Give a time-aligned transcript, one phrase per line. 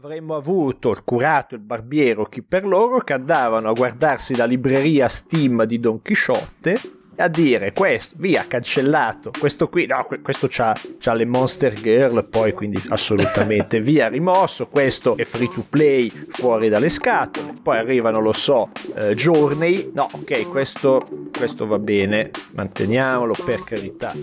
[0.00, 5.08] Avremmo avuto il curato, il barbiero, chi per loro, che andavano a guardarsi la libreria
[5.08, 11.14] Steam di Don Chisciotte a dire questo, via, cancellato, questo qui, no, questo c'ha, c'ha
[11.14, 16.88] le Monster Girl, poi quindi assolutamente via, rimosso, questo è free to play, fuori dalle
[16.88, 21.06] scatole, poi arrivano, lo so, eh, Journey, no, ok, questo,
[21.36, 24.14] questo va bene, manteniamolo per carità.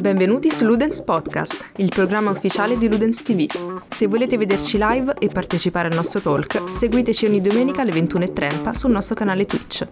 [0.00, 3.46] Benvenuti su Ludens Podcast, il programma ufficiale di Ludens TV.
[3.88, 8.90] Se volete vederci live e partecipare al nostro talk, seguiteci ogni domenica alle 21.30 sul
[8.90, 9.86] nostro canale Twitch.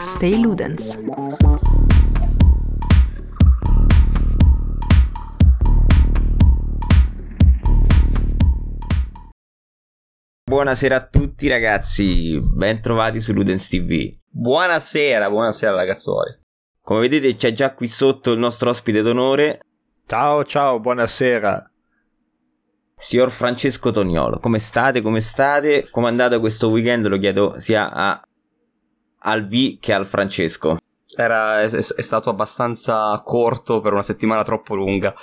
[0.00, 1.62] Stay Ludens!
[10.46, 14.14] Buonasera a tutti ragazzi, ben trovati su Ludens TV.
[14.28, 16.38] Buonasera, buonasera ragazzuoli.
[16.82, 19.60] Come vedete c'è già qui sotto il nostro ospite d'onore.
[20.06, 21.70] Ciao, ciao, buonasera.
[22.94, 25.00] Signor Francesco Toniolo, come state?
[25.00, 25.88] Come state?
[25.90, 27.06] Come è andato questo weekend?
[27.06, 28.22] Lo chiedo sia a,
[29.20, 30.76] al V che al Francesco.
[31.16, 35.14] Era, è, è, stato abbastanza corto per una settimana troppo lunga.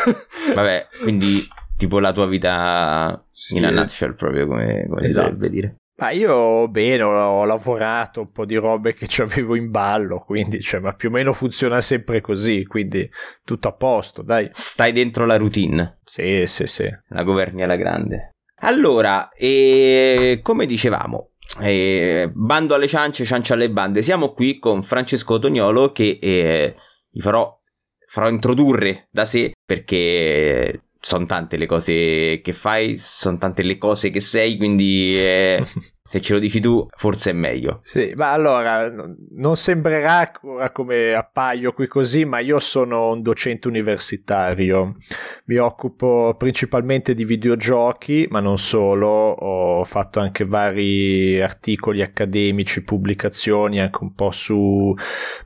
[0.54, 1.46] Vabbè, quindi
[1.80, 3.56] tipo la tua vita sì.
[3.56, 5.26] in a nutshell proprio come, come esatto.
[5.26, 5.72] si dovrebbe dire.
[5.96, 10.80] Ma io bene, ho lavorato un po' di robe che avevo in ballo, quindi cioè,
[10.80, 13.10] ma più o meno funziona sempre così, quindi
[13.44, 14.48] tutto a posto, dai.
[14.50, 16.00] Stai dentro la routine.
[16.04, 16.88] Sì, sì, sì.
[17.08, 18.30] La governi alla grande.
[18.62, 25.38] Allora, e come dicevamo, eh, bando alle ciance, ciance alle bande, siamo qui con Francesco
[25.38, 26.76] Tognolo che eh,
[27.10, 27.58] gli farò,
[28.06, 34.10] farò introdurre da sé perché sono tante le cose che fai, sono tante le cose
[34.10, 35.64] che sei, quindi eh,
[36.10, 37.78] se ce lo dici tu forse è meglio.
[37.82, 38.92] Sì, ma allora
[39.30, 40.32] non sembrerà
[40.72, 44.96] come appaio qui così, ma io sono un docente universitario,
[45.44, 53.80] mi occupo principalmente di videogiochi, ma non solo, ho fatto anche vari articoli accademici, pubblicazioni
[53.80, 54.92] anche un po' su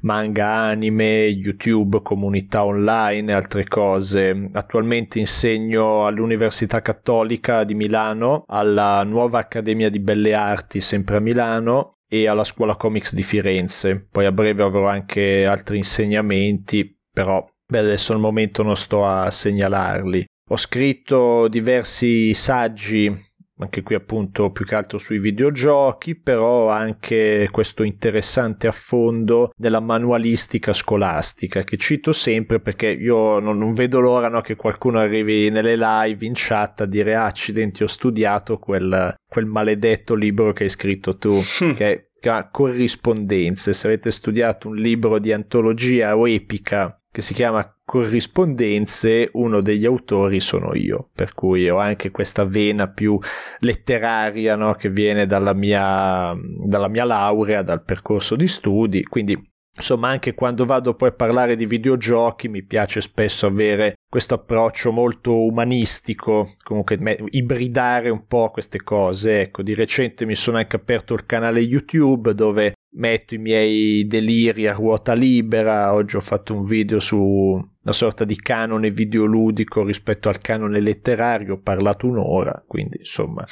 [0.00, 4.48] manga, anime, YouTube, comunità online e altre cose.
[4.52, 11.20] Attualmente insegno insegno all'Università Cattolica di Milano, alla nuova Accademia di Belle Arti, sempre a
[11.20, 14.06] Milano, e alla Scuola Comics di Firenze.
[14.10, 19.30] Poi a breve avrò anche altri insegnamenti, però beh, adesso al momento non sto a
[19.30, 20.24] segnalarli.
[20.50, 23.12] Ho scritto diversi saggi
[23.58, 30.72] anche qui appunto più che altro sui videogiochi, però anche questo interessante affondo della manualistica
[30.72, 35.76] scolastica che cito sempre perché io non, non vedo l'ora no, che qualcuno arrivi nelle
[35.76, 40.68] live in chat a dire ah, accidenti ho studiato quel, quel maledetto libro che hai
[40.68, 41.38] scritto tu,
[41.74, 47.72] che è corrispondenze, se avete studiato un libro di antologia o epica che si chiama
[47.84, 53.16] corrispondenze, uno degli autori sono io, per cui ho anche questa vena più
[53.60, 54.74] letteraria no?
[54.74, 56.34] che viene dalla mia,
[56.66, 59.40] dalla mia laurea, dal percorso di studi, quindi
[59.76, 64.92] Insomma, anche quando vado poi a parlare di videogiochi mi piace spesso avere questo approccio
[64.92, 66.96] molto umanistico, comunque
[67.30, 69.40] ibridare un po' queste cose.
[69.40, 74.66] Ecco, di recente mi sono anche aperto il canale YouTube dove metto i miei deliri
[74.66, 75.92] a ruota libera.
[75.94, 81.54] Oggi ho fatto un video su una sorta di canone videoludico rispetto al canone letterario,
[81.54, 83.44] ho parlato un'ora, quindi insomma,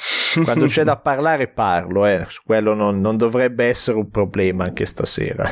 [0.43, 2.25] quando c'è da parlare parlo, eh.
[2.27, 5.47] su quello non, non dovrebbe essere un problema anche stasera.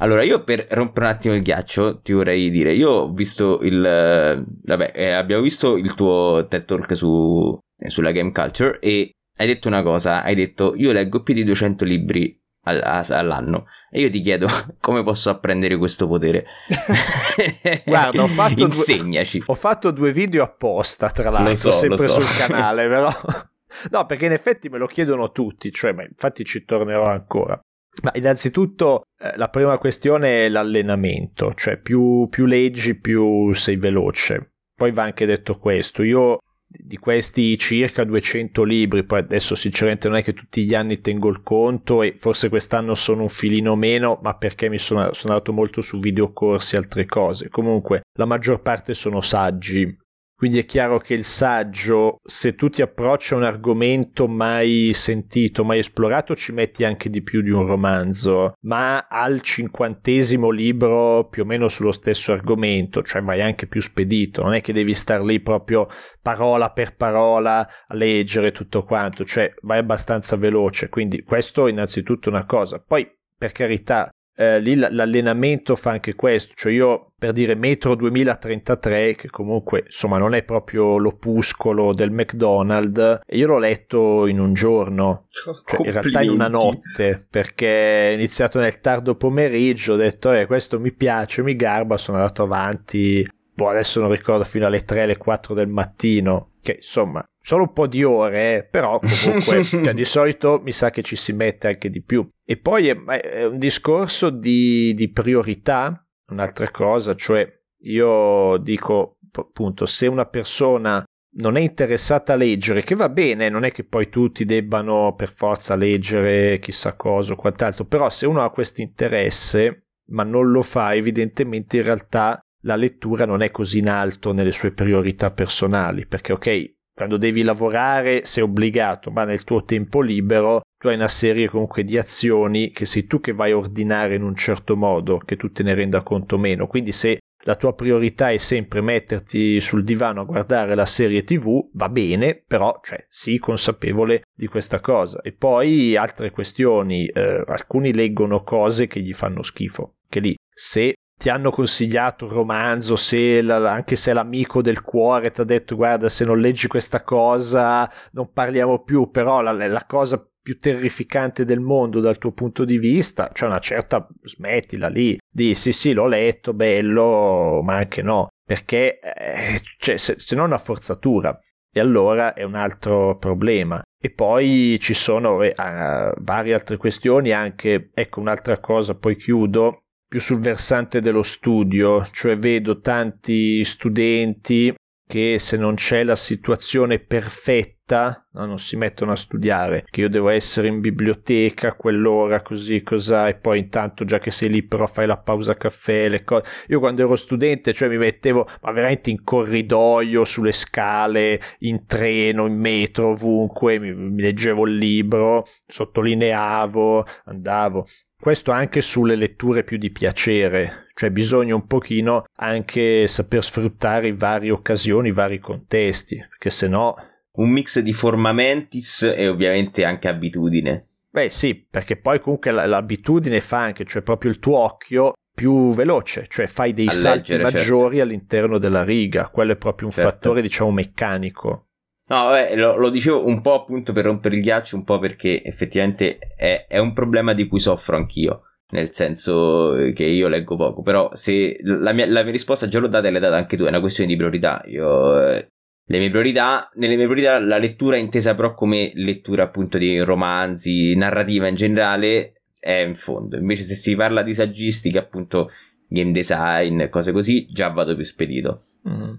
[0.00, 3.80] Allora, io per rompere un attimo il ghiaccio ti vorrei dire, io ho visto il...
[3.80, 9.46] vabbè, eh, abbiamo visto il tuo TED Talk su, eh, sulla game culture e hai
[9.46, 13.66] detto una cosa, hai detto io leggo più di 200 libri all'anno.
[13.90, 14.48] E io ti chiedo
[14.80, 16.46] come posso apprendere questo potere?
[17.84, 19.38] Guarda ho fatto insegnaci.
[19.38, 22.20] due, ho fatto due video apposta tra l'altro so, sempre so.
[22.20, 23.10] sul canale però.
[23.90, 27.58] No perché in effetti me lo chiedono tutti cioè ma infatti ci tornerò ancora.
[28.02, 34.52] Ma innanzitutto eh, la prima questione è l'allenamento, cioè più, più leggi più sei veloce.
[34.74, 36.38] Poi va anche detto questo, io
[36.78, 41.28] di questi circa 200 libri, poi adesso sinceramente non è che tutti gli anni tengo
[41.28, 45.52] il conto e forse quest'anno sono un filino meno, ma perché mi sono, sono andato
[45.52, 47.48] molto su videocorsi e altre cose.
[47.48, 50.00] Comunque la maggior parte sono saggi
[50.42, 55.62] quindi è chiaro che il saggio, se tu ti approcci a un argomento mai sentito,
[55.62, 61.44] mai esplorato, ci metti anche di più di un romanzo, ma al cinquantesimo libro più
[61.44, 65.22] o meno sullo stesso argomento, cioè vai anche più spedito, non è che devi star
[65.22, 65.86] lì proprio
[66.20, 72.46] parola per parola a leggere tutto quanto, cioè vai abbastanza veloce, quindi questo innanzitutto una
[72.46, 72.82] cosa.
[72.84, 73.08] Poi,
[73.38, 74.12] per carità,
[74.42, 80.18] eh, lì l'allenamento fa anche questo, cioè io per dire Metro 2033, che comunque insomma
[80.18, 85.92] non è proprio l'opuscolo del McDonald's, e io l'ho letto in un giorno, cioè in
[85.92, 90.92] realtà in una notte, perché è iniziato nel tardo pomeriggio, ho detto eh questo mi
[90.92, 93.24] piace, mi garba, sono andato avanti,
[93.54, 97.72] boh adesso non ricordo fino alle 3, alle 4 del mattino, che insomma solo un
[97.72, 101.66] po' di ore, eh, però comunque cioè, di solito mi sa che ci si mette
[101.66, 102.26] anche di più.
[102.44, 107.46] E poi è, è un discorso di, di priorità, un'altra cosa, cioè
[107.84, 111.04] io dico appunto se una persona
[111.34, 115.32] non è interessata a leggere, che va bene, non è che poi tutti debbano per
[115.32, 120.62] forza leggere chissà cosa o quant'altro, però se uno ha questo interesse ma non lo
[120.62, 126.06] fa, evidentemente in realtà la lettura non è così in alto nelle sue priorità personali,
[126.06, 131.08] perché ok, quando devi lavorare sei obbligato, ma nel tuo tempo libero tu hai una
[131.08, 135.18] serie comunque di azioni che sei tu che vai a ordinare in un certo modo,
[135.18, 136.66] che tu te ne renda conto meno.
[136.66, 141.70] Quindi se la tua priorità è sempre metterti sul divano a guardare la serie tv,
[141.72, 145.20] va bene, però cioè, sii consapevole di questa cosa.
[145.22, 150.94] E poi altre questioni, eh, alcuni leggono cose che gli fanno schifo, che lì se
[151.22, 156.08] ti hanno consigliato un romanzo, se anche se l'amico del cuore ti ha detto guarda
[156.08, 161.60] se non leggi questa cosa non parliamo più, però la, la cosa più terrificante del
[161.60, 165.92] mondo dal tuo punto di vista, c'è cioè una certa smettila lì, di sì sì
[165.92, 171.38] l'ho letto, bello, ma anche no, perché eh, cioè, se, se non una forzatura.
[171.74, 173.80] E allora è un altro problema.
[173.98, 180.20] E poi ci sono eh, varie altre questioni, anche, ecco un'altra cosa, poi chiudo, più
[180.20, 184.74] sul versante dello studio, cioè vedo tanti studenti
[185.06, 190.10] che se non c'è la situazione perfetta no, non si mettono a studiare, che io
[190.10, 194.86] devo essere in biblioteca quell'ora così cos'ha e poi intanto già che sei lì però
[194.86, 196.44] fai la pausa caffè, le cose.
[196.68, 202.44] Io quando ero studente cioè mi mettevo ma veramente in corridoio, sulle scale, in treno,
[202.44, 207.86] in metro, ovunque, mi, mi leggevo il libro, sottolineavo, andavo
[208.22, 214.12] questo anche sulle letture più di piacere, cioè bisogna un pochino anche saper sfruttare i
[214.12, 216.94] varie occasioni, i vari contesti, perché se no...
[217.32, 220.86] Un mix di formamentis e ovviamente anche abitudine.
[221.10, 226.26] Beh sì, perché poi comunque l'abitudine fa anche, cioè proprio il tuo occhio più veloce,
[226.28, 227.58] cioè fai dei A salti leggere, certo.
[227.58, 228.02] maggiori certo.
[228.02, 230.10] all'interno della riga, quello è proprio un certo.
[230.10, 231.70] fattore diciamo meccanico.
[232.08, 235.42] No, vabbè, lo, lo, dicevo un po' appunto per rompere il ghiaccio, un po' perché
[235.42, 238.42] effettivamente è, è, un problema di cui soffro anch'io.
[238.72, 242.88] Nel senso che io leggo poco, però se la mia, la mia risposta già l'ho
[242.88, 244.62] data e l'hai data anche tu, è una questione di priorità.
[244.66, 245.46] Io, eh,
[245.84, 250.94] le mie priorità, nelle mie priorità la lettura intesa però come lettura appunto di romanzi,
[250.96, 253.36] narrativa in generale, è in fondo.
[253.36, 255.50] Invece se si parla di saggistica, appunto
[255.88, 258.64] game design, cose così, già vado più spedito.
[258.88, 259.14] Mm.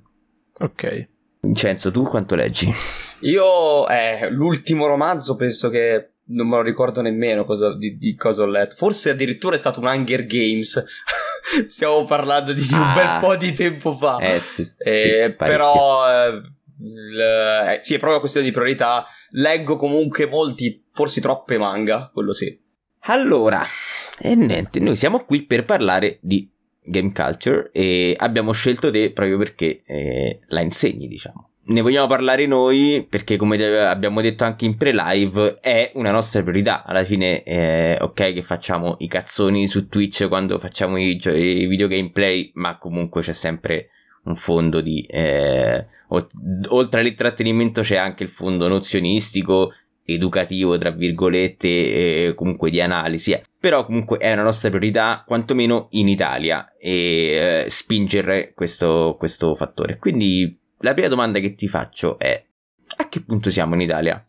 [0.59, 1.11] Ok.
[1.43, 2.71] Vincenzo, tu quanto leggi?
[3.21, 8.43] Io, eh, l'ultimo romanzo penso che non me lo ricordo nemmeno cosa, di, di, cosa
[8.43, 8.75] ho letto.
[8.75, 10.83] Forse addirittura è stato un Hunger Games.
[11.67, 14.17] Stiamo parlando di, ah, un bel po' di tempo fa.
[14.19, 14.65] Eh sì.
[14.77, 19.05] Eh, sì però, eh, l, eh, sì, è proprio una questione di priorità.
[19.31, 22.57] Leggo comunque molti, forse troppe manga, quello sì.
[23.05, 23.65] Allora,
[24.17, 26.49] e niente, noi siamo qui per parlare di
[26.85, 31.49] game culture e abbiamo scelto te proprio perché eh, la insegni, diciamo.
[31.65, 36.83] Ne vogliamo parlare noi perché, come abbiamo detto anche in pre-live, è una nostra priorità.
[36.83, 41.87] Alla fine, eh, ok, che facciamo i cazzoni su Twitch quando facciamo i, i video
[41.87, 43.91] gameplay, ma comunque c'è sempre
[44.25, 45.05] un fondo di.
[45.09, 45.85] Eh,
[46.67, 49.73] oltre all'intrattenimento, c'è anche il fondo nozionistico
[50.05, 53.31] educativo, tra virgolette, e comunque di analisi.
[53.31, 53.43] Eh.
[53.59, 59.97] Però comunque è una nostra priorità, quantomeno in Italia, e eh, spingere questo, questo fattore.
[59.97, 62.43] Quindi la prima domanda che ti faccio è:
[62.97, 64.25] a che punto siamo in Italia?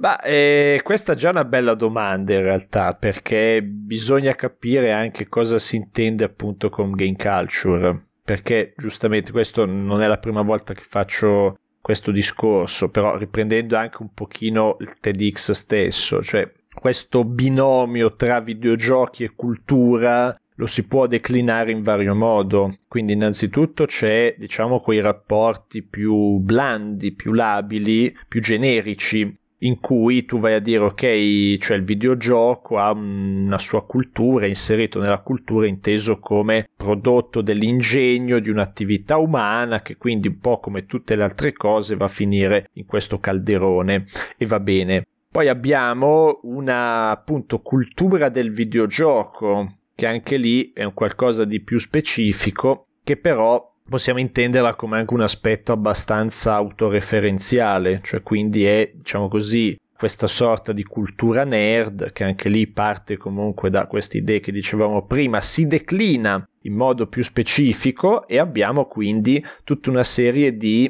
[0.00, 5.58] Ma eh, questa è già una bella domanda in realtà, perché bisogna capire anche cosa
[5.58, 8.04] si intende appunto con game culture.
[8.28, 11.58] Perché giustamente questo non è la prima volta che faccio
[11.88, 19.24] questo discorso, però riprendendo anche un pochino il TEDx stesso, cioè questo binomio tra videogiochi
[19.24, 22.74] e cultura lo si può declinare in vario modo.
[22.86, 30.38] Quindi innanzitutto c'è, diciamo, quei rapporti più blandi, più labili, più generici in cui tu
[30.38, 35.66] vai a dire ok, cioè il videogioco ha una sua cultura, è inserito nella cultura
[35.66, 41.52] inteso come prodotto dell'ingegno di un'attività umana che quindi un po' come tutte le altre
[41.52, 44.04] cose va a finire in questo calderone
[44.36, 45.06] e va bene.
[45.30, 51.78] Poi abbiamo una appunto cultura del videogioco che anche lì è un qualcosa di più
[51.78, 59.28] specifico che però possiamo intenderla come anche un aspetto abbastanza autoreferenziale, cioè quindi è, diciamo
[59.28, 64.52] così, questa sorta di cultura nerd che anche lì parte comunque da queste idee che
[64.52, 70.88] dicevamo prima, si declina in modo più specifico e abbiamo quindi tutta una serie di,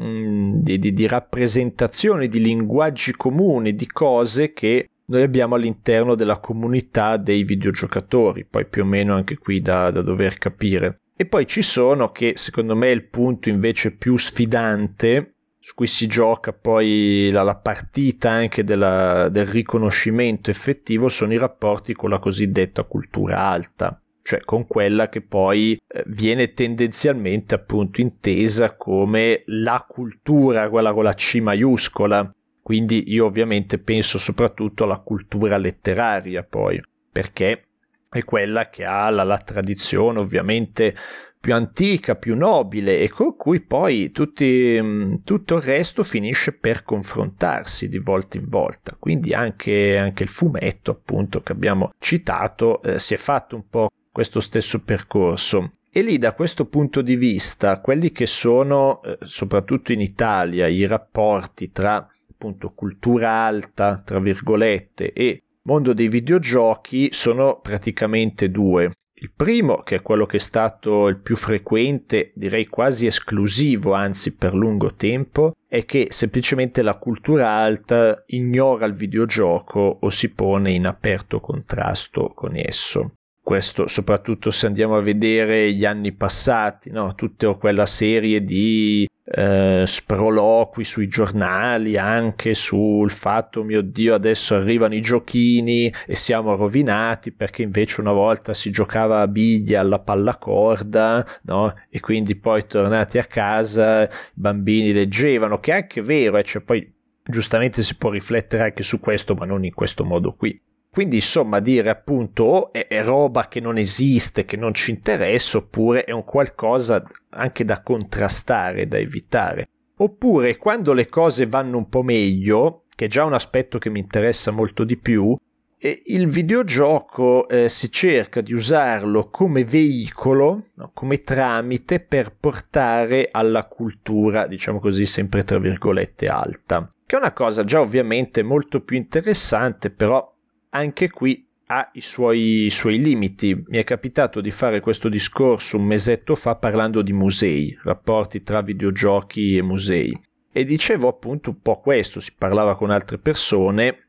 [0.00, 6.38] mm, di, di, di rappresentazioni, di linguaggi comuni, di cose che noi abbiamo all'interno della
[6.38, 11.01] comunità dei videogiocatori, poi più o meno anche qui da, da dover capire.
[11.14, 15.86] E poi ci sono che secondo me è il punto invece più sfidante su cui
[15.86, 22.10] si gioca poi la, la partita anche della, del riconoscimento effettivo sono i rapporti con
[22.10, 29.42] la cosiddetta cultura alta cioè con quella che poi eh, viene tendenzialmente appunto intesa come
[29.46, 32.32] la cultura, quella con la C maiuscola.
[32.62, 37.66] Quindi io ovviamente penso soprattutto alla cultura letteraria poi, perché
[38.12, 40.94] è quella che ha la, la tradizione ovviamente
[41.40, 46.84] più antica, più nobile e con cui poi tutti, mm, tutto il resto finisce per
[46.84, 48.94] confrontarsi di volta in volta.
[48.96, 53.88] Quindi anche, anche il fumetto, appunto, che abbiamo citato, eh, si è fatto un po'
[54.12, 55.78] questo stesso percorso.
[55.90, 60.86] E lì da questo punto di vista, quelli che sono, eh, soprattutto in Italia, i
[60.86, 68.90] rapporti tra appunto cultura alta, tra virgolette, e mondo dei videogiochi sono praticamente due.
[69.22, 74.34] Il primo, che è quello che è stato il più frequente, direi quasi esclusivo, anzi
[74.34, 80.72] per lungo tempo, è che semplicemente la cultura alta ignora il videogioco o si pone
[80.72, 83.12] in aperto contrasto con esso.
[83.40, 87.14] Questo soprattutto se andiamo a vedere gli anni passati, no?
[87.14, 94.94] tutta quella serie di eh, sproloqui sui giornali anche sul fatto mio dio adesso arrivano
[94.94, 101.26] i giochini e siamo rovinati perché invece una volta si giocava a biglia alla pallacorda
[101.44, 101.74] no?
[101.88, 106.44] e quindi poi tornati a casa i bambini leggevano che è anche vero eh?
[106.44, 106.92] cioè poi
[107.24, 110.60] giustamente si può riflettere anche su questo ma non in questo modo qui
[110.92, 115.56] quindi insomma dire appunto oh, è, è, roba che non esiste, che non ci interessa,
[115.56, 119.68] oppure è un qualcosa anche da contrastare, da evitare.
[119.96, 124.00] Oppure quando le cose vanno un po' meglio, che è già un aspetto che mi
[124.00, 125.34] interessa molto di più,
[125.78, 133.64] il videogioco eh, si cerca di usarlo come veicolo, no, come tramite per portare alla
[133.64, 136.92] cultura, diciamo così, sempre tra virgolette alta.
[137.06, 140.32] Che è una cosa già ovviamente molto più interessante, però
[140.74, 143.54] anche qui ha i suoi, i suoi, limiti.
[143.68, 148.60] Mi è capitato di fare questo discorso un mesetto fa parlando di musei, rapporti tra
[148.60, 150.20] videogiochi e musei.
[150.52, 154.08] E dicevo appunto un po' questo, si parlava con altre persone,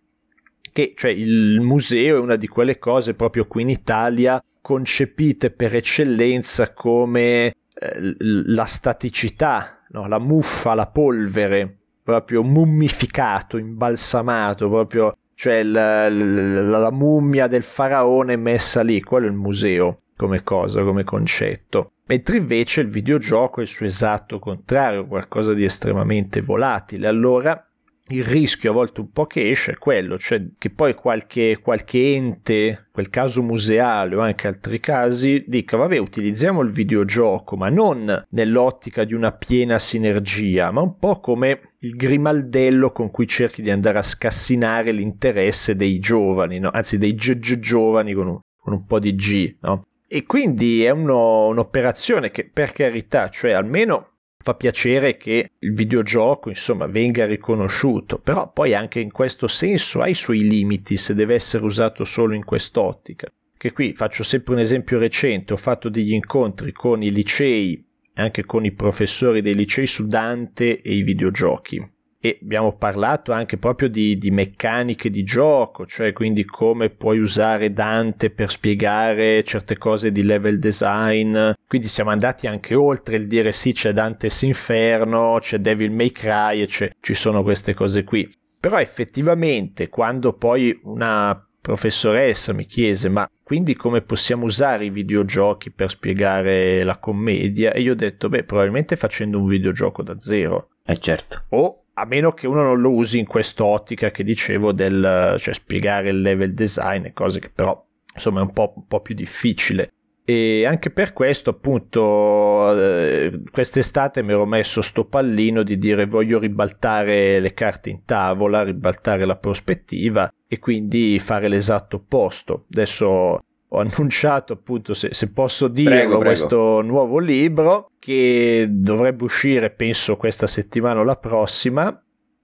[0.74, 5.75] che cioè il museo è una di quelle cose proprio qui in Italia concepite per
[5.75, 10.08] eccellenza come eh, la staticità, no?
[10.08, 18.36] la muffa, la polvere, proprio mummificato, imbalsamato, proprio cioè la, la, la mummia del faraone
[18.36, 21.92] messa lì, quello è il museo come cosa, come concetto.
[22.06, 27.08] Mentre invece il videogioco è il suo esatto contrario, qualcosa di estremamente volatile.
[27.08, 27.66] Allora
[28.13, 32.15] il rischio a volte un po' che esce è quello, cioè che poi qualche, qualche
[32.15, 38.25] ente, quel caso museale o anche altri casi, dica vabbè utilizziamo il videogioco ma non
[38.29, 43.72] nell'ottica di una piena sinergia, ma un po' come il grimaldello con cui cerchi di
[43.72, 46.70] andare a scassinare l'interesse dei giovani, no?
[46.72, 49.58] anzi dei giovani con un, con un po' di G.
[49.62, 49.84] No?
[50.08, 54.12] E quindi è uno, un'operazione che per carità, cioè almeno
[54.44, 60.08] fa piacere che il videogioco insomma venga riconosciuto però poi anche in questo senso ha
[60.08, 63.32] i suoi limiti se deve essere usato solo in quest'ottica.
[63.58, 67.84] Che qui faccio sempre un esempio recente ho fatto degli incontri con i licei
[68.16, 71.92] anche con i professori dei licei su Dante e i videogiochi
[72.25, 77.74] e abbiamo parlato anche proprio di, di, meccaniche di gioco, cioè quindi come puoi usare
[77.74, 81.38] Dante per spiegare certe cose di level design.
[81.68, 86.62] Quindi siamo andati anche oltre il dire sì, c'è Dante's Inferno, c'è Devil May Cry
[86.62, 88.34] e ci sono queste cose qui.
[88.58, 95.72] Però effettivamente quando poi una professoressa mi chiese ma quindi come possiamo usare i videogiochi
[95.72, 100.72] per spiegare la commedia e io ho detto beh probabilmente facendo un videogioco da zero
[100.86, 105.36] eh certo o a meno che uno non lo usi in quest'ottica che dicevo del
[105.38, 109.02] cioè spiegare il level design e cose che però insomma è un po', un po
[109.02, 109.92] più difficile.
[110.26, 116.40] E anche per questo appunto eh, quest'estate mi ero messo sto pallino di dire voglio
[116.40, 122.66] ribaltare le carte in tavola ribaltare la prospettiva e quindi fare l'esatto opposto.
[122.72, 123.38] Adesso
[123.75, 126.24] ho annunciato appunto, se, se posso dirlo, prego, prego.
[126.24, 131.98] questo nuovo libro che dovrebbe uscire penso questa settimana o la prossima.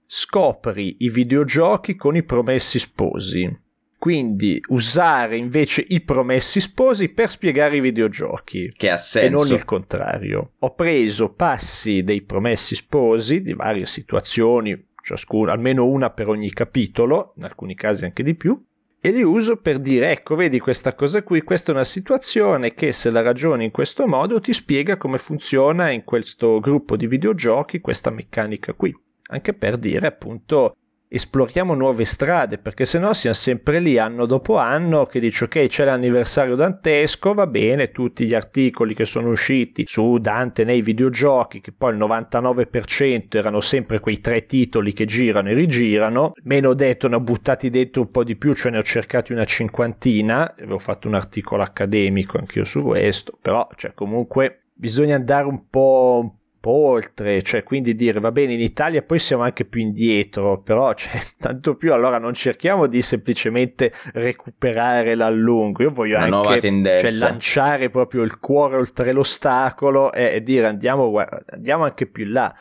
[0.06, 3.48] Scopri i videogiochi con i promessi sposi.
[3.96, 8.68] Quindi usare invece i promessi sposi per spiegare i videogiochi.
[8.68, 9.26] Che ha senso.
[9.26, 10.54] E non il contrario.
[10.58, 17.34] Ho preso passi dei promessi sposi di varie situazioni, ciascuno, almeno una per ogni capitolo,
[17.36, 18.60] in alcuni casi anche di più,
[19.00, 22.92] e li uso per dire ecco vedi questa cosa qui questa è una situazione che
[22.92, 27.80] se la ragioni in questo modo ti spiega come funziona in questo gruppo di videogiochi
[27.80, 28.94] questa meccanica qui.
[29.32, 30.76] Anche per dire appunto
[31.12, 35.66] esploriamo nuove strade, perché se no siamo sempre lì anno dopo anno che dici ok
[35.66, 41.60] c'è l'anniversario dantesco, va bene, tutti gli articoli che sono usciti su Dante nei videogiochi,
[41.60, 47.08] che poi il 99% erano sempre quei tre titoli che girano e rigirano, meno detto
[47.08, 50.78] ne ho buttati dentro un po' di più, cioè ne ho cercati una cinquantina, avevo
[50.78, 56.39] fatto un articolo accademico anch'io su questo, però cioè comunque bisogna andare un po', po'
[56.64, 61.20] oltre, cioè quindi dire va bene in Italia poi siamo anche più indietro, però cioè,
[61.38, 67.88] tanto più allora non cerchiamo di semplicemente recuperare l'allungo, io voglio Una anche cioè, lanciare
[67.88, 71.12] proprio il cuore oltre l'ostacolo e, e dire andiamo,
[71.46, 72.54] andiamo anche più là,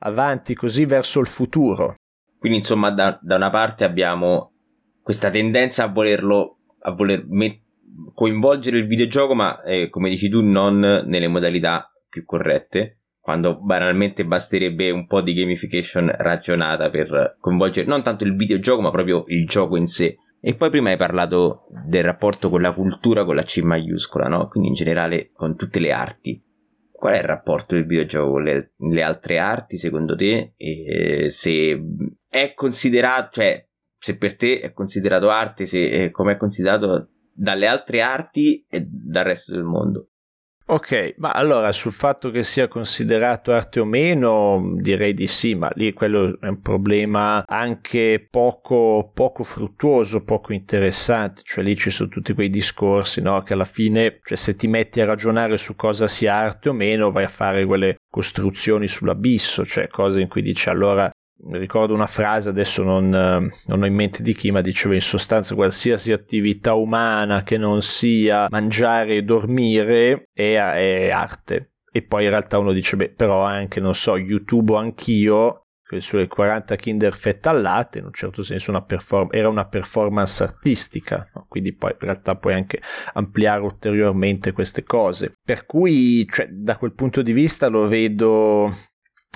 [0.00, 1.94] avanti così verso il futuro.
[2.38, 4.52] Quindi insomma da, da una parte abbiamo
[5.02, 7.62] questa tendenza a volerlo, a voler met-
[8.12, 12.95] coinvolgere il videogioco ma eh, come dici tu non nelle modalità più corrette
[13.26, 18.92] quando banalmente basterebbe un po' di gamification ragionata per coinvolgere non tanto il videogioco ma
[18.92, 20.16] proprio il gioco in sé.
[20.40, 24.46] E poi prima hai parlato del rapporto con la cultura con la C maiuscola, no?
[24.46, 26.40] Quindi in generale con tutte le arti.
[26.92, 30.52] Qual è il rapporto del videogioco con le, le altre arti secondo te?
[30.56, 31.82] E se
[32.28, 33.68] è considerato, cioè
[33.98, 39.24] se per te è considerato arte, se come è considerato dalle altre arti e dal
[39.24, 40.10] resto del mondo?
[40.68, 45.70] Ok, ma allora sul fatto che sia considerato arte o meno, direi di sì, ma
[45.74, 52.08] lì quello è un problema anche poco, poco fruttuoso, poco interessante, cioè lì ci sono
[52.08, 53.42] tutti quei discorsi, no?
[53.42, 57.12] Che alla fine, cioè se ti metti a ragionare su cosa sia arte o meno,
[57.12, 61.08] vai a fare quelle costruzioni sull'abisso, cioè cose in cui dici allora
[61.50, 65.54] ricordo una frase, adesso non, non, ho in mente di chi, ma diceva in sostanza
[65.54, 71.72] qualsiasi attività umana che non sia mangiare e dormire è, è arte.
[71.92, 75.66] E poi in realtà uno dice, beh, però anche, non so, YouTube anch'io,
[75.98, 80.42] sulle 40 Kinder fette al latte, in un certo senso una perform- era una performance
[80.42, 81.46] artistica, no?
[81.48, 82.80] quindi poi in realtà puoi anche
[83.14, 85.32] ampliare ulteriormente queste cose.
[85.42, 88.74] Per cui, cioè, da quel punto di vista lo vedo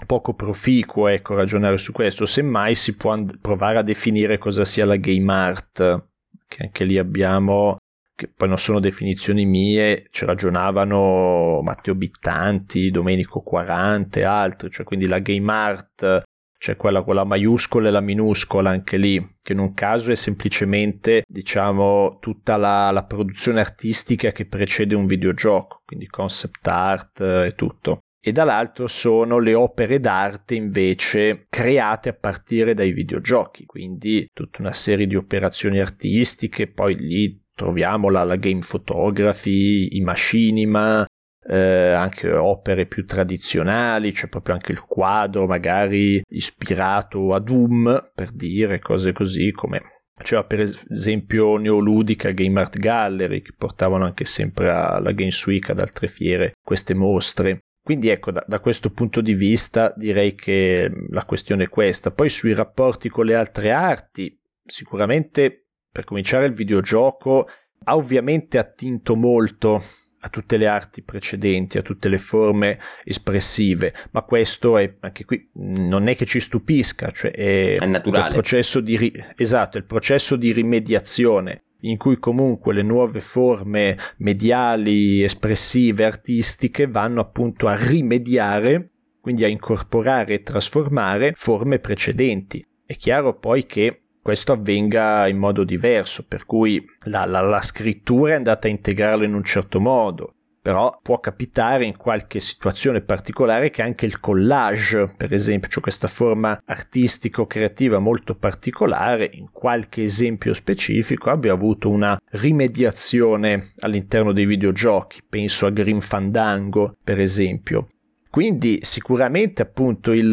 [0.07, 4.87] poco proficuo ecco, ragionare su questo, semmai si può and- provare a definire cosa sia
[4.87, 6.07] la game art,
[6.47, 7.77] che anche lì abbiamo,
[8.15, 14.85] che poi non sono definizioni mie, ci ragionavano Matteo Bittanti, Domenico Quarante e altri, cioè
[14.85, 16.23] quindi la game art,
[16.59, 20.15] cioè quella con la maiuscola e la minuscola anche lì, che in un caso è
[20.15, 27.55] semplicemente diciamo tutta la, la produzione artistica che precede un videogioco, quindi concept art e
[27.57, 34.61] tutto e dall'altro sono le opere d'arte invece create a partire dai videogiochi, quindi tutta
[34.61, 41.07] una serie di operazioni artistiche, poi lì troviamo la, la game photography, i machinima,
[41.49, 48.31] eh, anche opere più tradizionali, c'è proprio anche il quadro magari ispirato a Doom, per
[48.33, 49.81] dire cose così come
[50.23, 55.79] c'era per esempio Neoludica Game Art Gallery che portavano anche sempre alla Games Week ad
[55.79, 61.25] altre fiere queste mostre quindi ecco, da, da, questo punto di vista direi che la
[61.25, 62.13] questione è questa.
[62.13, 67.49] Poi sui rapporti con le altre arti, sicuramente per cominciare il videogioco
[67.83, 69.83] ha ovviamente attinto molto
[70.21, 75.51] a tutte le arti precedenti, a tutte le forme espressive, ma questo è anche qui
[75.55, 78.29] non è che ci stupisca, cioè è, è naturale.
[78.29, 85.23] Il processo di, esatto, il processo di rimediazione in cui comunque le nuove forme mediali,
[85.23, 88.91] espressive, artistiche vanno appunto a rimediare,
[89.21, 92.65] quindi a incorporare e trasformare forme precedenti.
[92.85, 98.33] È chiaro poi che questo avvenga in modo diverso, per cui la, la, la scrittura
[98.33, 103.71] è andata a integrarlo in un certo modo, però può capitare in qualche situazione particolare
[103.71, 110.53] che anche il collage, per esempio, cioè questa forma artistico-creativa molto particolare, in qualche esempio
[110.53, 117.89] specifico abbia avuto una rimediazione all'interno dei videogiochi, penso a Grim Fandango, per esempio.
[118.31, 120.27] Quindi sicuramente appunto il,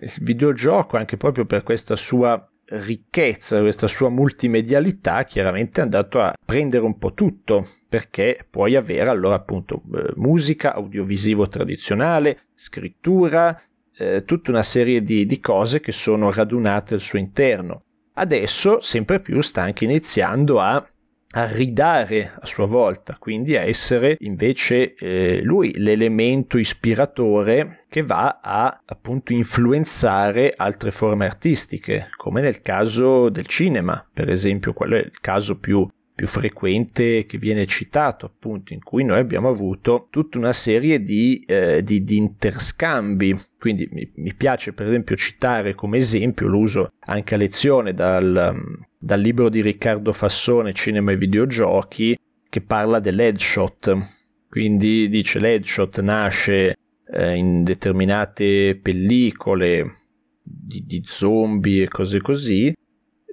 [0.00, 6.34] il videogioco, anche proprio per questa sua ricchezza, questa sua multimedialità, chiaramente è andato a
[6.44, 13.60] prendere un po' tutto, perché puoi avere allora appunto eh, musica, audiovisivo tradizionale, scrittura,
[13.96, 17.82] eh, tutta una serie di, di cose che sono radunate al suo interno.
[18.14, 20.86] Adesso sempre più sta anche iniziando a
[21.32, 28.40] a ridare a sua volta, quindi a essere invece eh, lui l'elemento ispiratore che va
[28.42, 35.00] a appunto influenzare altre forme artistiche, come nel caso del cinema, per esempio, quello è
[35.00, 35.88] il caso più
[36.20, 41.42] più frequente che viene citato, appunto, in cui noi abbiamo avuto tutta una serie di,
[41.46, 43.34] eh, di, di interscambi.
[43.58, 48.54] Quindi mi, mi, piace, per esempio, citare come esempio, lo uso anche a lezione dal,
[49.02, 52.16] dal libro di Riccardo Fassone, Cinema e videogiochi,
[52.50, 53.98] che parla dell'headshot.
[54.50, 56.76] Quindi dice l'headshot nasce
[57.10, 59.94] eh, in determinate pellicole
[60.42, 62.74] di, di zombie e cose così,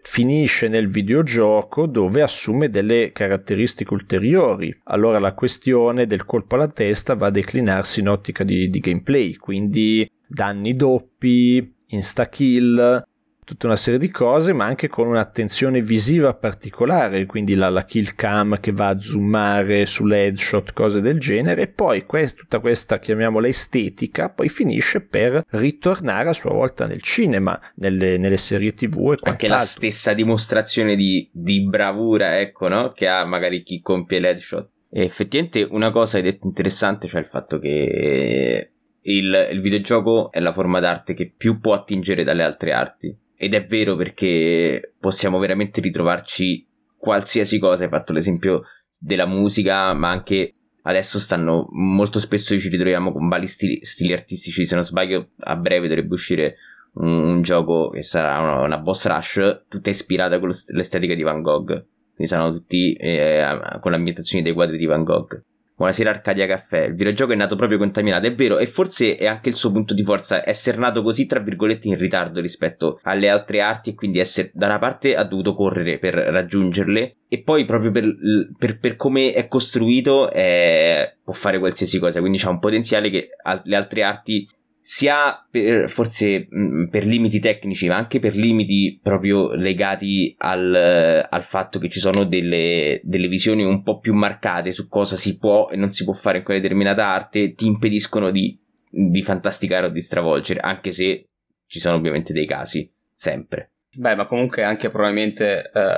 [0.01, 4.73] finisce nel videogioco dove assume delle caratteristiche ulteriori.
[4.85, 9.35] Allora la questione del colpo alla testa va a declinarsi in ottica di, di gameplay,
[9.35, 13.03] quindi danni doppi, insta kill,
[13.47, 18.13] tutta una serie di cose, ma anche con un'attenzione visiva particolare, quindi la, la kill
[18.13, 23.47] cam che va a zoomare sull'headshot, cose del genere, e poi quest, tutta questa, chiamiamola
[23.47, 29.29] estetica, poi finisce per ritornare a sua volta nel cinema, nelle, nelle serie tv e
[29.29, 32.91] Anche la stessa dimostrazione di, di bravura, ecco, no?
[32.91, 34.69] Che ha magari chi compie l'headshot.
[34.89, 38.71] E effettivamente una cosa hai detto interessante, cioè il fatto che
[39.03, 43.17] il, il, videogioco è la forma d'arte che più può attingere dalle altre arti.
[43.37, 46.65] Ed è vero perché possiamo veramente ritrovarci
[46.97, 47.83] qualsiasi cosa.
[47.83, 48.63] Hai fatto l'esempio
[48.99, 54.65] della musica, ma anche adesso stanno molto spesso ci ritroviamo con vari stili, stili artistici.
[54.65, 56.55] Se non sbaglio, a breve dovrebbe uscire
[56.93, 61.41] un, un gioco che sarà una, una, boss rush, tutta ispirata con l'estetica di Van
[61.41, 61.85] Gogh.
[62.15, 63.45] Quindi saranno tutti eh,
[63.79, 65.43] con l'ambientazione dei quadri di Van Gogh.
[65.77, 69.49] Buonasera Arcadia Caffè, il videogioco è nato proprio contaminato, è vero, e forse è anche
[69.49, 73.61] il suo punto di forza essere nato così, tra virgolette, in ritardo rispetto alle altre
[73.61, 77.91] arti e quindi essere, da una parte ha dovuto correre per raggiungerle e poi proprio
[77.91, 78.11] per,
[78.57, 83.29] per, per come è costruito è, può fare qualsiasi cosa, quindi c'ha un potenziale che
[83.61, 84.49] le altre arti
[84.89, 91.43] sia per, forse mh, per limiti tecnici, ma anche per limiti proprio legati al, al
[91.43, 95.67] fatto che ci sono delle, delle, visioni un po' più marcate su cosa si può
[95.67, 98.57] e non si può fare in quella determinata arte, ti impediscono di,
[98.89, 101.25] di fantasticare o di stravolgere, anche se
[101.67, 103.71] ci sono ovviamente dei casi, sempre.
[103.93, 105.97] Beh, ma comunque anche probabilmente eh,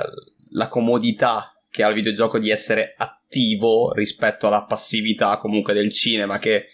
[0.50, 6.40] la comodità che ha il videogioco di essere attivo rispetto alla passività comunque del cinema
[6.40, 6.64] che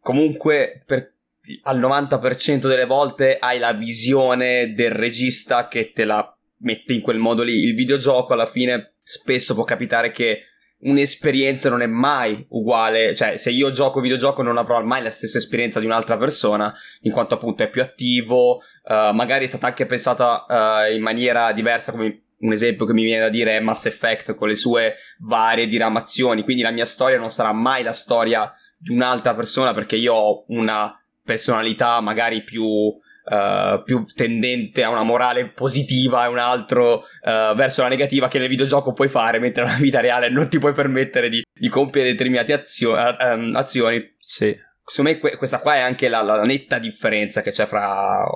[0.00, 1.13] comunque per
[1.62, 7.18] al 90% delle volte hai la visione del regista che te la mette in quel
[7.18, 7.60] modo lì.
[7.60, 10.44] Il videogioco alla fine spesso può capitare che
[10.84, 15.38] un'esperienza non è mai uguale, cioè se io gioco videogioco non avrò mai la stessa
[15.38, 19.86] esperienza di un'altra persona, in quanto appunto è più attivo, uh, magari è stata anche
[19.86, 23.86] pensata uh, in maniera diversa, come un esempio che mi viene da dire è Mass
[23.86, 28.52] Effect con le sue varie diramazioni, quindi la mia storia non sarà mai la storia
[28.76, 35.02] di un'altra persona perché io ho una personalità magari più Uh, più tendente a una
[35.02, 39.64] morale positiva e un altro uh, verso la negativa che nel videogioco puoi fare, mentre
[39.64, 44.14] nella vita reale non ti puoi permettere di, di compiere determinate azio- uh, azioni.
[44.18, 44.54] Sì.
[44.84, 48.26] Secondo me que- questa qua è anche la, la netta differenza che c'è fra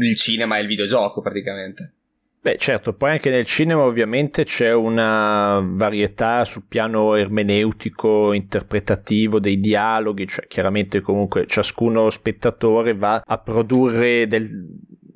[0.00, 1.96] il cinema e il videogioco praticamente.
[2.44, 9.60] Beh, certo, poi anche nel cinema ovviamente c'è una varietà sul piano ermeneutico, interpretativo dei
[9.60, 14.48] dialoghi, cioè chiaramente comunque ciascuno spettatore va a produrre del,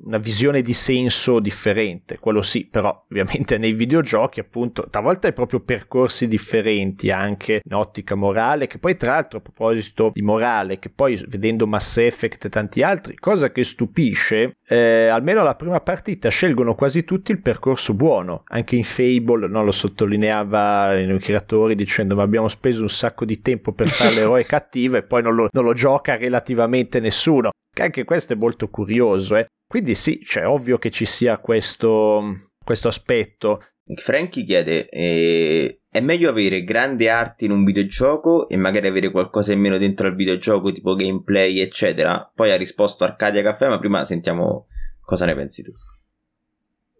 [0.07, 5.59] una visione di senso differente, quello sì, però ovviamente nei videogiochi appunto talvolta hai proprio
[5.59, 10.89] percorsi differenti anche in ottica morale, che poi tra l'altro a proposito di morale, che
[10.89, 16.29] poi vedendo Mass Effect e tanti altri, cosa che stupisce, eh, almeno la prima partita
[16.29, 22.15] scelgono quasi tutti il percorso buono, anche in Fable no, lo sottolineava i creatori dicendo
[22.15, 25.49] ma abbiamo speso un sacco di tempo per fare l'eroe cattivo e poi non lo,
[25.51, 27.49] non lo gioca relativamente nessuno.
[27.79, 29.45] Anche questo è molto curioso, eh.
[29.67, 33.61] Quindi sì, cioè, ovvio che ci sia questo, questo aspetto.
[33.95, 39.51] Frankie chiede: eh, è meglio avere grande arte in un videogioco e magari avere qualcosa
[39.51, 42.31] in meno dentro al videogioco, tipo gameplay, eccetera?
[42.33, 44.67] Poi ha risposto Arcadia Caffè, ma prima sentiamo
[45.01, 45.71] cosa ne pensi tu.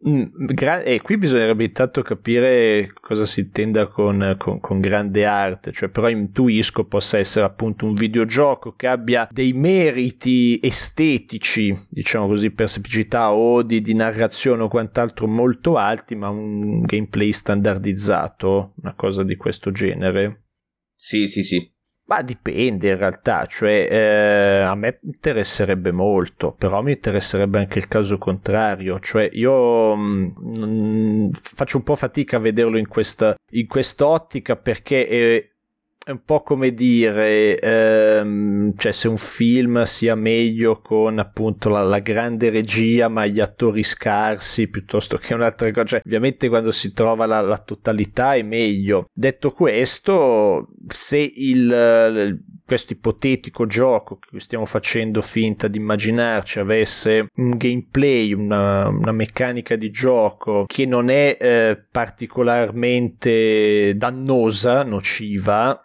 [0.08, 5.72] Mm, gra- e qui bisognerebbe intanto capire cosa si intenda con, con, con, grande arte,
[5.72, 12.52] cioè però intuisco possa essere appunto un videogioco che abbia dei meriti estetici, diciamo così
[12.52, 18.94] per semplicità o di, di narrazione o quant'altro molto alti, ma un gameplay standardizzato, una
[18.94, 20.44] cosa di questo genere.
[20.94, 21.76] Sì, sì, sì.
[22.08, 27.90] Ma dipende in realtà, cioè eh, a me interesserebbe molto, però mi interesserebbe anche il
[27.90, 30.34] caso contrario, cioè io mh,
[30.66, 35.50] mm, faccio un po' fatica a vederlo in questa in quest'ottica perché è,
[36.08, 41.84] è un po' come dire, ehm, cioè se un film sia meglio con appunto la,
[41.84, 46.94] la, grande regia ma gli attori scarsi piuttosto che un'altra cosa, cioè ovviamente quando si
[46.94, 49.10] trova la, la totalità è meglio.
[49.12, 57.58] Detto questo, se il, questo ipotetico gioco che stiamo facendo finta di immaginarci avesse un
[57.58, 65.82] gameplay, una, una meccanica di gioco che non è eh, particolarmente dannosa, nociva,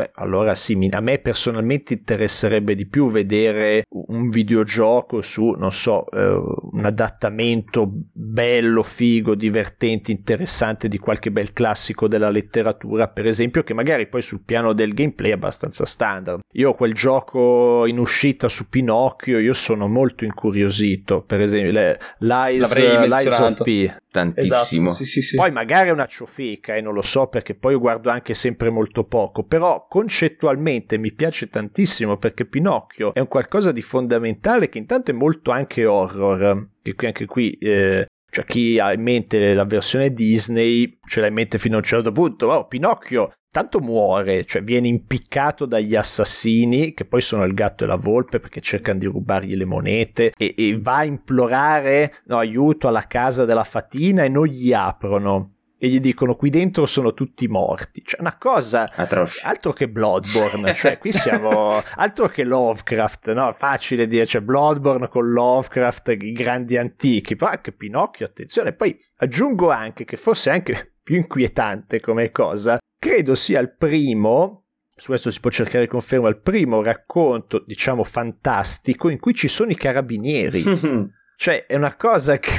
[0.00, 6.10] Beh, allora sì, a me personalmente interesserebbe di più vedere un videogioco su, non so,
[6.10, 6.38] eh,
[6.72, 13.74] un adattamento bello, figo, divertente, interessante di qualche bel classico della letteratura, per esempio, che
[13.74, 16.40] magari poi sul piano del gameplay è abbastanza standard.
[16.52, 22.74] Io quel gioco in uscita su Pinocchio, io sono molto incuriosito, per esempio, le, Lies,
[23.06, 24.88] Lies of P tantissimo.
[24.88, 25.36] Esatto, sì, sì, sì.
[25.36, 28.70] Poi magari è una ciofeca e non lo so perché poi io guardo anche sempre
[28.70, 34.78] molto poco, però concettualmente mi piace tantissimo perché Pinocchio è un qualcosa di fondamentale che
[34.78, 39.54] intanto è molto anche horror, che qui anche qui eh, cioè chi ha in mente
[39.54, 43.80] la versione Disney ce l'ha in mente fino a un certo punto, oh, Pinocchio tanto
[43.80, 48.60] muore, cioè viene impiccato dagli assassini, che poi sono il gatto e la volpe perché
[48.60, 53.64] cercano di rubargli le monete, e, e va a implorare no, aiuto alla casa della
[53.64, 55.54] fatina e non gli aprono.
[55.82, 58.02] E gli dicono qui dentro sono tutti morti.
[58.04, 59.40] Cioè, una cosa Atroce.
[59.44, 60.74] altro che Bloodborne.
[60.74, 63.50] cioè, qui siamo altro che Lovecraft, no?
[63.52, 67.34] Facile dire, cioè Bloodborne con Lovecraft, i grandi antichi.
[67.34, 68.74] Però anche Pinocchio, attenzione.
[68.74, 75.06] Poi aggiungo anche che forse anche più inquietante come cosa credo sia il primo, su
[75.06, 79.76] questo si può cercare conferma, il primo racconto, diciamo, fantastico in cui ci sono i
[79.76, 80.62] carabinieri.
[81.40, 82.50] Cioè, è una cosa che,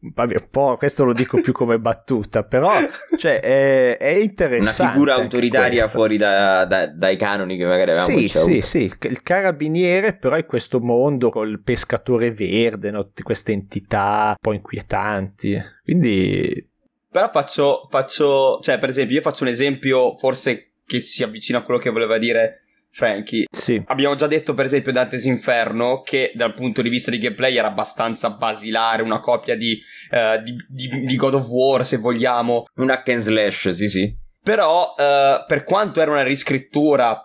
[0.00, 2.72] vabbè, un po', questo lo dico più come battuta, però,
[3.18, 4.80] cioè, è, è interessante.
[4.80, 8.96] Una figura autoritaria fuori da, da, dai canoni che magari avevamo Sì, sì, sì, il,
[9.10, 13.10] il, carabiniere però è questo mondo col pescatore verde, no?
[13.22, 16.69] Queste entità un po' inquietanti, quindi
[17.10, 21.62] però faccio, faccio, cioè per esempio io faccio un esempio forse che si avvicina a
[21.62, 23.46] quello che voleva dire Frankie.
[23.50, 23.80] Sì.
[23.86, 27.68] Abbiamo già detto per esempio Dante's Inferno che dal punto di vista di gameplay era
[27.68, 32.64] abbastanza basilare, una copia di, uh, di, di, di God of War se vogliamo.
[32.76, 34.18] Un hack and slash, sì sì.
[34.42, 37.24] Però, uh, per quanto era una riscrittura,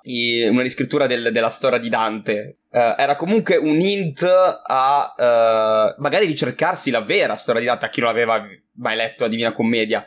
[0.50, 6.26] una riscrittura del, della storia di Dante, uh, era comunque un hint a uh, magari
[6.26, 10.06] ricercarsi la vera storia di Dante a chi non aveva mai letto la Divina Commedia.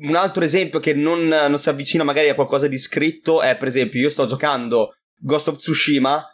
[0.00, 3.68] un altro esempio che non, non, si avvicina magari a qualcosa di scritto è, per
[3.68, 6.24] esempio, io sto giocando Ghost of Tsushima.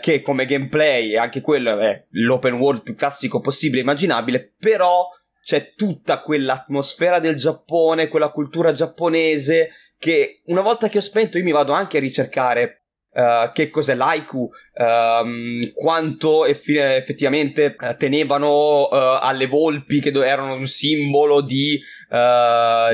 [0.00, 5.06] che come gameplay, anche quello è l'open world più classico possibile, immaginabile, però
[5.42, 11.44] c'è tutta quell'atmosfera del Giappone, quella cultura giapponese che una volta che ho spento io
[11.44, 12.77] mi vado anche a ricercare
[13.18, 20.54] uh, che cos'è l'aiku, um, quanto eff- effettivamente uh, tenevano uh, alle volpi che erano
[20.54, 21.80] un simbolo di,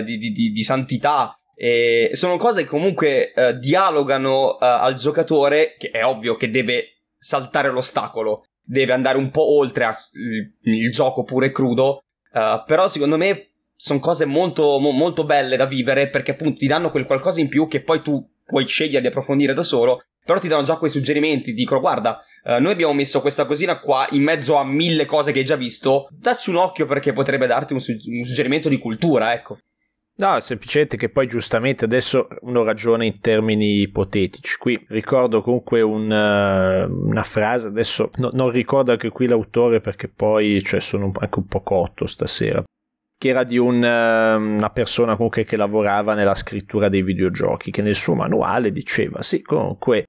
[0.03, 1.39] di, di, di santità.
[1.57, 8.47] E sono cose che comunque dialogano al giocatore, che è ovvio che deve saltare l'ostacolo,
[8.61, 9.97] deve andare un po' oltre a,
[10.63, 12.03] il, gioco pure crudo,
[12.67, 16.89] però secondo me sono cose molto, mo- molto belle da vivere perché appunto ti danno
[16.89, 20.03] quel qualcosa in più che poi tu puoi scegliere di approfondire da solo.
[20.25, 24.07] Però ti danno già quei suggerimenti, dicono guarda, uh, noi abbiamo messo questa cosina qua
[24.13, 27.75] in mezzo a mille cose che hai già visto, dacci un occhio perché potrebbe darti
[27.75, 29.59] un, su- un suggerimento di cultura, ecco.
[30.17, 34.57] No, semplicemente che poi giustamente adesso uno ragiona in termini ipotetici.
[34.59, 40.09] Qui ricordo comunque un, uh, una frase, adesso no, non ricordo anche qui l'autore perché
[40.09, 42.63] poi cioè, sono anche un po' cotto stasera,
[43.19, 47.83] che era di un, uh, una persona comunque che lavorava nella scrittura dei videogiochi, che
[47.83, 50.05] nel suo manuale diceva sì, comunque,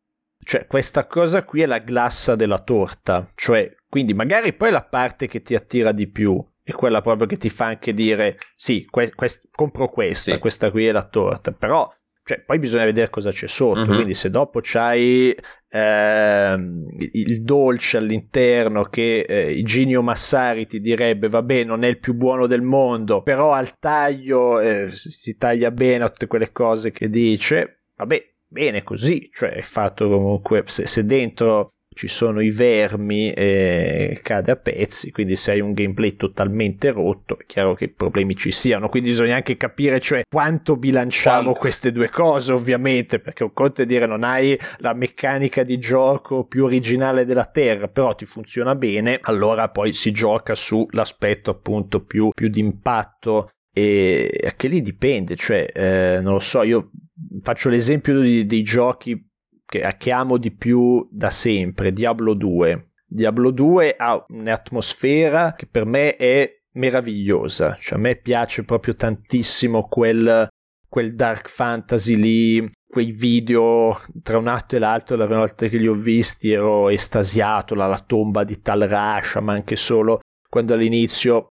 [0.46, 5.28] cioè questa cosa qui è la glassa della torta, cioè quindi magari poi la parte
[5.28, 9.14] che ti attira di più, è quella proprio che ti fa anche dire sì, que-
[9.14, 10.40] quest- compro questa, sì.
[10.40, 11.92] questa qui è la torta, però
[12.28, 13.82] cioè, poi bisogna vedere cosa c'è sotto.
[13.82, 13.94] Mm-hmm.
[13.94, 15.36] Quindi, se dopo c'hai
[15.70, 16.60] eh,
[17.12, 22.48] il dolce all'interno, che eh, Iginio Massari ti direbbe: Vabbè, non è il più buono
[22.48, 27.84] del mondo, però al taglio eh, si taglia bene tutte quelle cose che dice.
[27.96, 30.64] Vabbè, bene così, cioè è fatto comunque.
[30.66, 35.72] Se, se dentro ci sono i vermi e cade a pezzi, quindi se hai un
[35.72, 40.76] gameplay totalmente rotto è chiaro che problemi ci siano, quindi bisogna anche capire cioè quanto
[40.76, 41.60] bilanciamo quanto?
[41.60, 46.44] queste due cose ovviamente, perché un conto è dire non hai la meccanica di gioco
[46.44, 52.30] più originale della Terra, però ti funziona bene, allora poi si gioca sull'aspetto appunto più,
[52.36, 56.92] più di impatto e anche lì dipende, cioè eh, non lo so, io
[57.42, 59.30] faccio l'esempio di, dei giochi
[59.66, 62.92] che, che amo di più da sempre, Diablo 2.
[63.06, 69.88] Diablo 2 ha un'atmosfera che per me è meravigliosa, cioè a me piace proprio tantissimo
[69.88, 70.48] quel,
[70.88, 75.78] quel dark fantasy lì, quei video tra un atto e l'altro, la prima volta che
[75.78, 80.74] li ho visti ero estasiato, la, la tomba di Tal Rasha, ma anche solo quando
[80.74, 81.48] all'inizio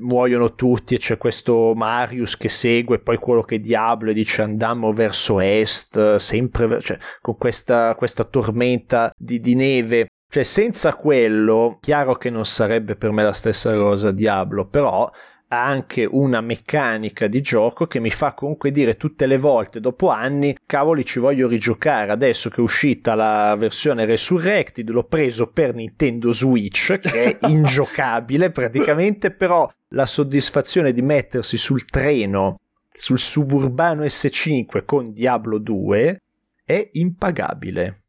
[0.00, 4.42] muoiono tutti e c'è questo Marius che segue poi quello che è Diablo e dice
[4.42, 10.08] andiamo verso est sempre cioè, con questa, questa tormenta di, di, neve.
[10.28, 15.08] Cioè senza quello chiaro che non sarebbe per me la stessa cosa Diablo però
[15.54, 20.08] ha anche una meccanica di gioco che mi fa comunque dire tutte le volte dopo
[20.08, 25.74] anni cavoli ci voglio rigiocare adesso che è uscita la versione Resurrected l'ho preso per
[25.74, 32.58] Nintendo Switch che è ingiocabile praticamente però la soddisfazione di mettersi sul treno
[32.92, 36.20] sul suburbano S5 con Diablo 2
[36.64, 38.04] è impagabile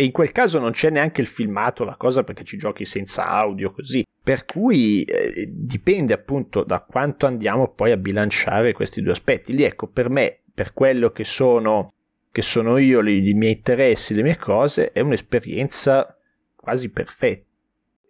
[0.00, 3.26] e in quel caso non c'è neanche il filmato, la cosa perché ci giochi senza
[3.26, 4.06] audio così.
[4.28, 9.54] Per cui eh, dipende appunto da quanto andiamo poi a bilanciare questi due aspetti.
[9.54, 11.88] Lì ecco, per me, per quello che sono,
[12.30, 16.14] che sono io, i, i miei interessi, le mie cose, è un'esperienza
[16.54, 17.46] quasi perfetta.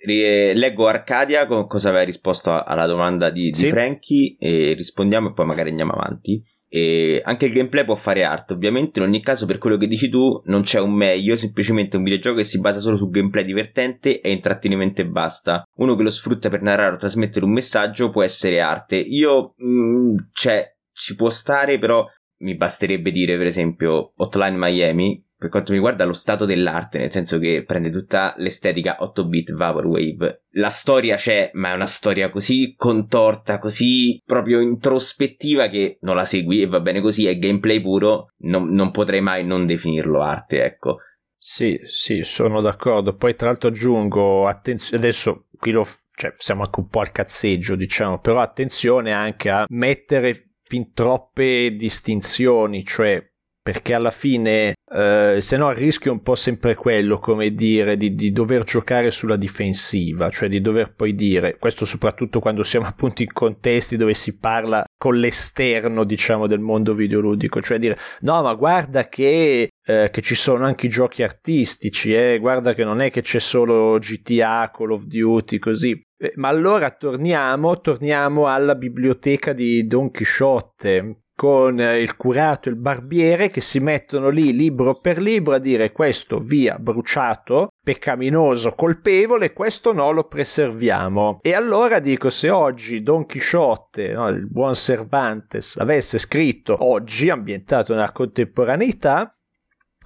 [0.05, 3.69] Leggo Arcadia con cosa aveva risposto alla domanda di, di sì.
[3.69, 6.43] Frankie e rispondiamo e poi magari andiamo avanti.
[6.69, 9.01] E anche il gameplay può fare arte, ovviamente.
[9.01, 11.37] In ogni caso, per quello che dici tu, non c'è un meglio.
[11.37, 15.63] Semplicemente un videogioco che si basa solo su gameplay divertente e intrattenimento e basta.
[15.77, 18.97] Uno che lo sfrutta per narrare o trasmettere un messaggio può essere arte.
[18.97, 22.05] Io, mh, mm, cioè, ci può stare, però
[22.39, 27.12] mi basterebbe dire, per esempio, Hotline Miami, per quanto mi riguarda lo stato dell'arte, nel
[27.12, 30.46] senso che prende tutta l'estetica 8-bit Vaporwave.
[30.55, 36.24] La storia c'è, ma è una storia così contorta, così proprio introspettiva che non la
[36.24, 40.64] segui e va bene così, è gameplay puro, non, non potrei mai non definirlo arte,
[40.64, 40.98] ecco.
[41.40, 43.14] Sì, sì, sono d'accordo.
[43.14, 47.77] Poi tra l'altro aggiungo, attenzione, adesso qui lo, cioè, siamo anche un po' al cazzeggio,
[47.77, 53.24] diciamo, però attenzione anche a mettere fin troppe distinzioni, cioè
[53.69, 57.99] perché alla fine eh, se no il rischio è un po' sempre quello, come dire,
[57.99, 62.87] di, di, dover giocare sulla difensiva, cioè di dover poi dire, questo soprattutto quando siamo
[62.89, 68.41] appunto in contesti dove si parla con l'esterno, diciamo, del mondo videoludico, cioè dire, no
[68.41, 73.03] ma guarda che, eh, che ci sono anche i giochi artistici, eh, guarda che non
[73.03, 76.03] è che c'è solo GTA, Call of Duty, così.
[76.17, 82.79] Eh, ma allora torniamo, torniamo alla biblioteca di Don Chisciotte, con il curato e il
[82.79, 89.53] barbiere che si mettono lì libro per libro a dire questo via bruciato, peccaminoso, colpevole,
[89.53, 91.38] questo no lo preserviamo.
[91.42, 97.94] E allora dico se oggi Don Chisciotte, no, il buon Cervantes, l'avesse scritto oggi, ambientato
[97.94, 99.33] nella contemporaneità,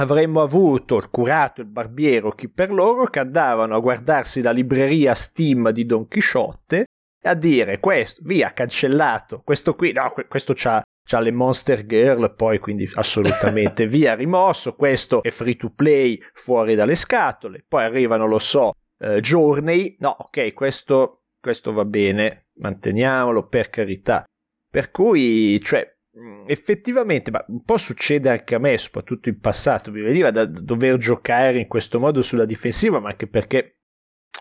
[0.01, 5.15] avremmo avuto il curato il barbiere chi per loro che andavano a guardarsi la libreria
[5.15, 6.85] Steam di Don Chisciotte
[7.23, 12.59] a dire questo, via, cancellato, questo qui, no, questo c'ha c'ha le Monster Girl, poi
[12.59, 18.39] quindi assolutamente via rimosso, questo è free to play fuori dalle scatole, poi arrivano, lo
[18.39, 24.25] so, eh, Journey, no, ok, questo, questo va bene, manteniamolo per carità.
[24.71, 25.87] Per cui, cioè,
[26.19, 30.47] mm, effettivamente, ma un po' succede anche a me, soprattutto in passato, mi veniva da
[30.47, 33.81] dover giocare in questo modo sulla difensiva, ma anche perché,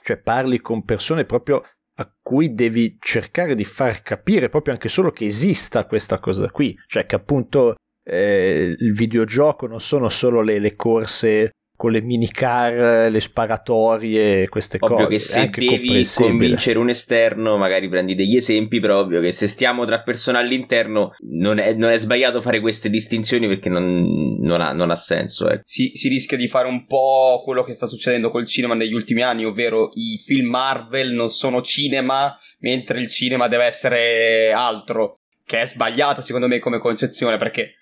[0.03, 1.63] cioè, parli con persone proprio
[2.01, 6.77] a cui devi cercare di far capire proprio anche solo che esista questa cosa qui,
[6.87, 13.09] cioè che appunto eh, il videogioco non sono solo le, le corse con le minicar,
[13.09, 15.09] le sparatorie, queste ovvio cose.
[15.09, 19.83] che se devi convincere un esterno, magari prendi degli esempi, però ovvio che se stiamo
[19.83, 24.71] tra persone all'interno non è, non è sbagliato fare queste distinzioni perché non, non, ha,
[24.73, 25.49] non ha, senso.
[25.49, 25.61] Eh.
[25.63, 29.21] Si, si, rischia di fare un po' quello che sta succedendo col cinema negli ultimi
[29.21, 35.15] anni, ovvero i film Marvel non sono cinema, mentre il cinema deve essere altro,
[35.45, 37.75] che è sbagliata secondo me come concezione perché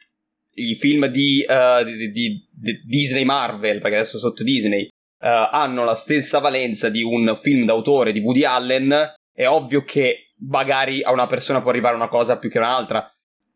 [0.54, 5.84] i film di, uh, di, di, di, Disney Marvel, perché adesso sotto Disney, uh, hanno
[5.84, 11.12] la stessa valenza di un film d'autore di Woody Allen, è ovvio che magari a
[11.12, 13.10] una persona può arrivare una cosa più che un'altra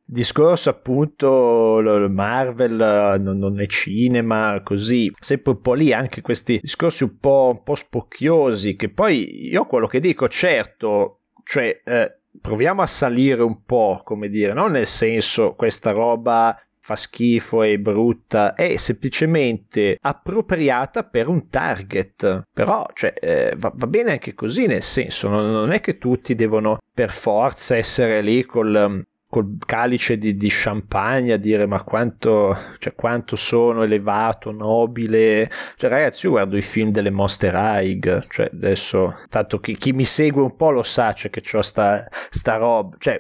[0.06, 7.18] discorso appunto Marvel non è cinema così sempre un po' lì anche questi discorsi un
[7.20, 12.88] po', un po spocchiosi che poi io quello che dico certo cioè eh, proviamo a
[12.88, 18.76] salire un po' come dire non nel senso questa roba fa schifo e brutta, è
[18.76, 22.44] semplicemente appropriata per un target.
[22.54, 26.36] Però, cioè, eh, va, va, bene anche così, nel senso, non, non, è che tutti
[26.36, 29.02] devono per forza essere lì col,
[29.34, 35.50] col calice di, di, champagne a dire ma quanto, cioè, quanto sono elevato, nobile.
[35.76, 40.06] Cioè, ragazzi, io guardo i film delle Monster High, cioè adesso, tanto chi, chi mi
[40.06, 43.20] segue un po' lo sa, cioè che c'ho sta, sta roba, cioè,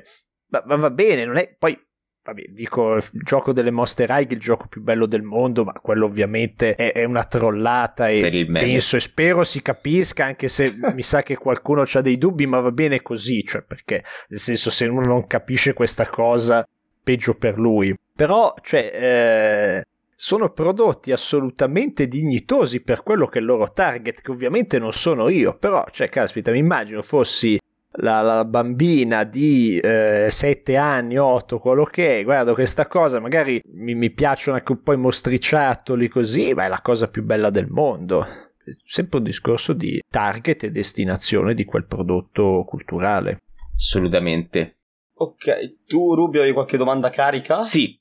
[0.49, 1.75] ma, ma va bene, non è, poi
[2.23, 6.05] vabbè, dico il gioco delle Monster High il gioco più bello del mondo, ma quello
[6.05, 11.21] ovviamente è, è una trollata e penso e spero si capisca, anche se mi sa
[11.21, 15.01] che qualcuno ha dei dubbi, ma va bene così, cioè perché nel senso se uno
[15.01, 16.65] non capisce questa cosa,
[17.03, 17.93] peggio per lui.
[18.15, 24.31] Però, cioè, eh, sono prodotti assolutamente dignitosi per quello che è il loro target, che
[24.31, 27.59] ovviamente non sono io, però, cioè, caspita, mi immagino fossi
[27.97, 33.61] la, la bambina di eh, 7 anni, 8, quello che è, guarda questa cosa, magari
[33.73, 37.49] mi, mi piacciono anche un po' i mostriciattoli così, ma è la cosa più bella
[37.49, 38.23] del mondo.
[38.23, 43.41] È sempre un discorso di target e destinazione di quel prodotto culturale.
[43.75, 44.77] Assolutamente.
[45.15, 47.63] Ok, tu Rubio hai qualche domanda carica?
[47.63, 47.99] Sì,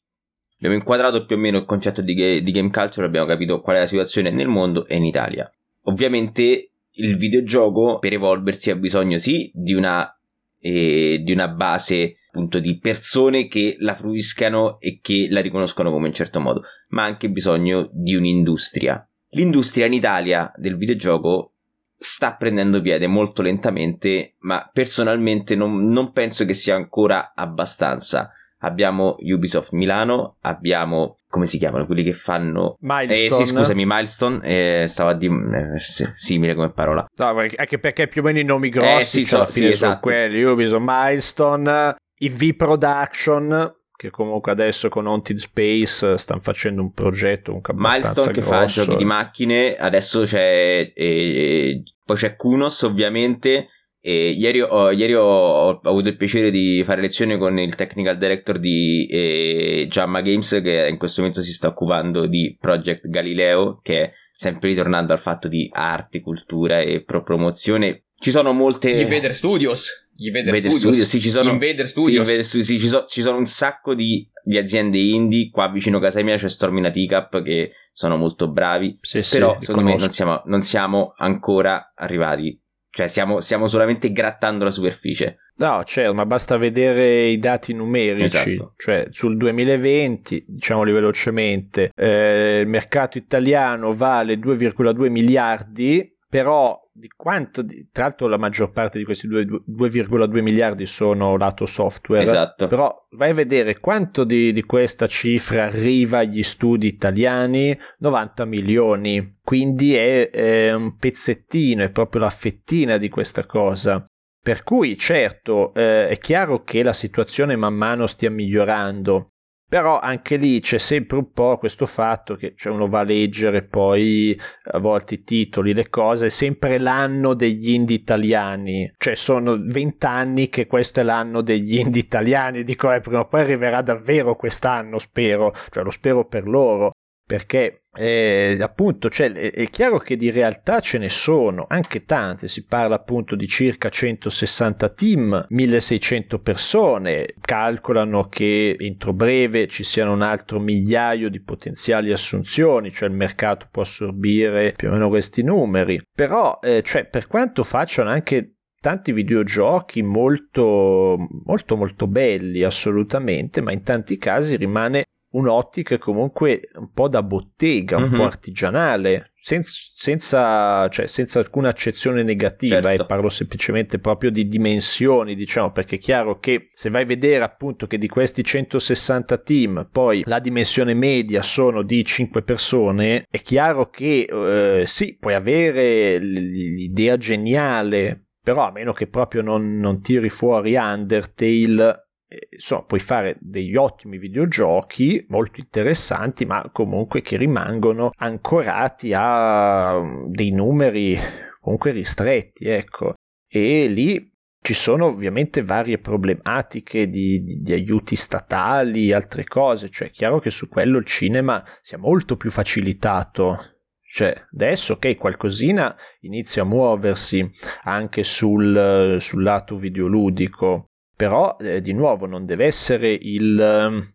[0.57, 3.76] abbiamo inquadrato più o meno il concetto di, ga- di, game culture, abbiamo capito qual
[3.76, 5.51] è la situazione nel mondo e in Italia.
[5.84, 10.14] Ovviamente il videogioco per evolversi ha bisogno sì di una,
[10.61, 16.09] eh, di una base appunto di persone che la fruiscano e che la riconoscono come
[16.09, 19.07] in certo modo, ma ha anche bisogno di un'industria.
[19.30, 21.53] L'industria in Italia del videogioco
[21.95, 28.30] sta prendendo piede molto lentamente, ma personalmente non, non penso che sia ancora abbastanza
[28.63, 33.43] abbiamo Ubisoft Milano, abbiamo come si chiamano quelli che fanno Milestone.
[33.43, 35.35] Eh, sì, scusami, Milestone, eh, stavo a dire
[35.75, 35.79] eh,
[36.15, 37.07] simile come parola.
[37.17, 39.77] No, anche perché più o meno i nomi grossi eh, sì, cioè, alla fine sì,
[39.79, 40.07] sono esatto.
[40.07, 46.93] quelli, Ubisoft Milestone, i V Production che comunque adesso con Haunted Space stanno facendo un
[46.93, 53.69] progetto abbastanza Milestone che fa giochi di macchine, adesso c'è eh, poi c'è Kunos ovviamente
[54.05, 58.19] e ieri, ho, ieri ho, ho, avuto il piacere di fare lezione con il technical
[58.19, 63.79] director di eh, Jamma Games che in questo momento si sta occupando di Project Galileo
[63.81, 68.07] che è sempre ritornando al fatto di arte, cultura e pro promozione.
[68.19, 68.93] Ci sono molte...
[68.93, 70.11] Gli Invader Studios.
[70.17, 70.79] Gli Invader Studios.
[70.79, 71.07] Studios.
[71.07, 71.51] Sì, ci sono...
[71.51, 72.29] Invader Studios.
[72.29, 72.67] Sì, Studios.
[72.67, 75.49] Sì, ci, so, ci, sono un sacco di, di, aziende indie.
[75.51, 78.99] Qua vicino a casa mia c'è Stormina Teacup che sono molto bravi.
[79.01, 82.62] Sì, Però sì, secondo me non siamo, non siamo ancora arrivati
[82.95, 85.38] cioè, stiamo, stiamo solamente grattando la superficie.
[85.57, 88.53] No, certo, ma basta vedere i dati numerici.
[88.53, 88.74] Esatto.
[88.76, 97.64] Cioè, sul 2020, diciamoli velocemente, eh, il mercato italiano vale 2,2 miliardi, però di quanto,
[97.90, 102.66] tra l'altro la maggior parte di questi 2,2 miliardi sono lato software, esatto.
[102.66, 109.38] però vai a vedere quanto di, di, questa cifra arriva agli studi italiani, 90 milioni,
[109.43, 114.05] quindi è, è un pezzettino, è proprio la fettina di questa cosa.
[114.43, 119.28] Per cui certo eh, è chiaro che la situazione man mano stia migliorando,
[119.73, 123.62] però anche lì c'è sempre un po' questo fatto che cioè uno va a leggere
[123.62, 129.57] poi a volte i titoli, le cose, è sempre l'anno degli indie italiani, cioè sono
[129.59, 134.37] vent'anni che questo è l'anno degli indie italiani, dico eh, prima o poi arriverà davvero
[134.37, 136.91] quest'anno, spero, cioè lo spero per loro,
[137.33, 142.47] perché eh, appunto cioè, è, chiaro che di realtà ce ne sono anche tante.
[142.47, 147.28] Si parla appunto di circa 160 team 1600 persone.
[147.41, 153.66] Calcolano che entro breve ci siano un altro migliaio di potenziali assunzioni cioè il mercato
[153.70, 155.99] può assorbire più o meno questi numeri.
[156.14, 161.16] Però eh, cioè, per quanto facciano anche tanti videogiochi molto
[161.47, 167.97] molto molto belli assolutamente ma in tanti casi rimane un'ottica comunque un po' da bottega,
[167.97, 168.12] un mm-hmm.
[168.14, 168.26] po' mhm.
[168.26, 173.03] artigianale, senza, senza, cioè, senza alcuna accezione negativa, certo.
[173.03, 177.43] e parlo semplicemente proprio di dimensioni, diciamo, perché è chiaro che se vai a vedere
[177.43, 183.41] appunto che di questi 160 team poi la dimensione media sono di 5 persone, è
[183.41, 190.01] chiaro che eh, sì, puoi avere l'idea geniale, però a meno che proprio non, non
[190.01, 192.11] tiri fuori Undertale
[192.51, 200.51] insomma, puoi fare degli ottimi videogiochi molto interessanti, ma comunque che rimangono ancorati a dei
[200.51, 201.18] numeri
[201.61, 203.14] comunque ristretti, ecco.
[203.49, 204.30] E lì
[204.62, 210.39] ci sono ovviamente varie problematiche di, di, di, aiuti statali, altre cose, cioè è chiaro
[210.39, 213.59] che su quello il cinema sia molto più facilitato.
[214.01, 217.49] Cioè, adesso ok, qualcosina inizia a muoversi
[217.85, 220.91] anche sul, sul lato videoludico,
[221.23, 224.12] però eh, di nuovo non deve essere il ehm,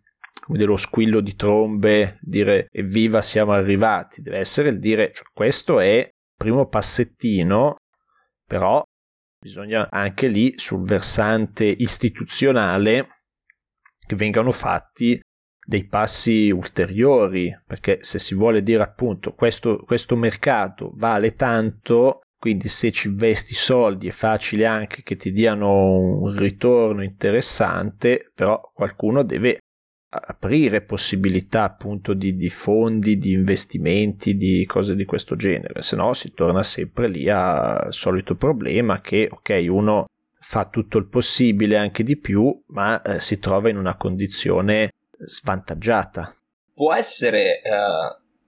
[0.50, 6.00] lo squillo di trombe, dire evviva siamo arrivati, deve essere il dire cioè, questo è
[6.00, 7.78] il primo passettino,
[8.46, 8.84] però
[9.40, 13.08] bisogna anche lì sul versante istituzionale
[14.06, 15.18] che vengano fatti
[15.66, 22.68] dei passi ulteriori, perché se si vuole dire appunto questo, questo mercato vale tanto, quindi
[22.68, 29.24] se ci investi soldi è facile anche che ti diano un ritorno interessante, però qualcuno
[29.24, 29.60] deve
[30.10, 36.14] aprire possibilità appunto di, di, fondi, di investimenti, di cose di questo genere, se no
[36.14, 40.06] si torna sempre lì al solito problema che ok uno
[40.40, 46.34] fa tutto il possibile anche di più ma eh, si trova in una condizione svantaggiata.
[46.74, 47.72] Può essere eh,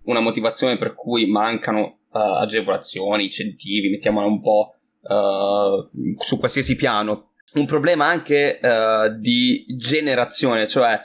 [0.04, 7.32] una motivazione per cui mancano eh, agevolazioni, incentivi, mettiamola un po' eh, su qualsiasi piano.
[7.54, 11.00] Un problema anche eh, di generazione, cioè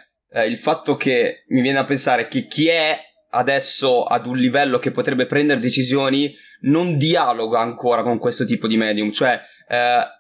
[0.49, 2.99] il fatto che mi viene a pensare che chi è
[3.31, 8.77] adesso ad un livello che potrebbe prendere decisioni non dialoga ancora con questo tipo di
[8.77, 9.39] medium, cioè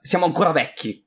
[0.02, 1.03] siamo ancora vecchi.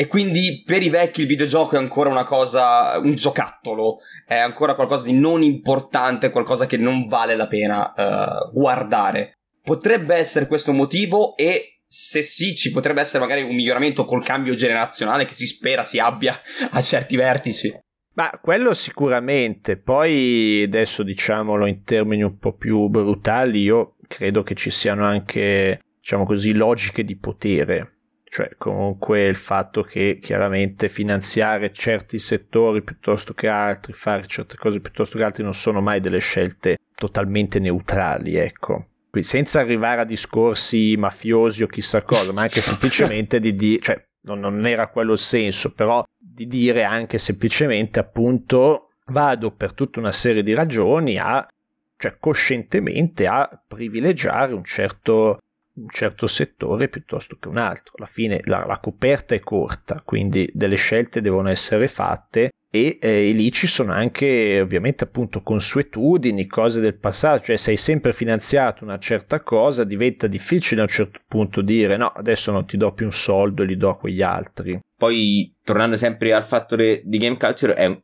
[0.00, 4.76] E quindi per i vecchi il videogioco è ancora una cosa, un giocattolo, è ancora
[4.76, 9.32] qualcosa di non importante, qualcosa che non vale la pena uh, guardare.
[9.60, 14.54] Potrebbe essere questo motivo e se sì, ci potrebbe essere magari un miglioramento col cambio
[14.54, 16.40] generazionale che si spera si abbia
[16.70, 17.76] a certi vertici.
[18.14, 24.54] Ma quello sicuramente, poi adesso diciamolo in termini un po' più brutali, io credo che
[24.54, 27.97] ci siano anche, diciamo così, logiche di potere.
[28.30, 34.80] Cioè, comunque il fatto che chiaramente finanziare certi settori piuttosto che altri, fare certe cose
[34.80, 38.86] piuttosto che altri non sono mai delle scelte totalmente neutrali, ecco.
[39.10, 44.04] Quindi senza arrivare a discorsi mafiosi o chissà cosa, ma anche semplicemente di dire, cioè,
[44.22, 50.00] non, non era quello il senso, però di dire anche semplicemente appunto vado per tutta
[50.00, 51.48] una serie di ragioni a
[51.96, 55.38] cioè coscientemente a privilegiare un certo,
[55.82, 57.94] un certo settore piuttosto che un altro.
[57.96, 63.30] Alla fine la, la coperta è corta, quindi delle scelte devono essere fatte e, eh,
[63.30, 68.84] lì ci sono anche ovviamente appunto consuetudini, cose del passato, cioè se hai sempre finanziato
[68.84, 72.92] una certa cosa diventa difficile a un certo punto dire no, adesso non ti do
[72.92, 74.78] più un soldo, li do a quegli altri.
[74.94, 77.98] Poi, tornando sempre al fattore di game culture, è un,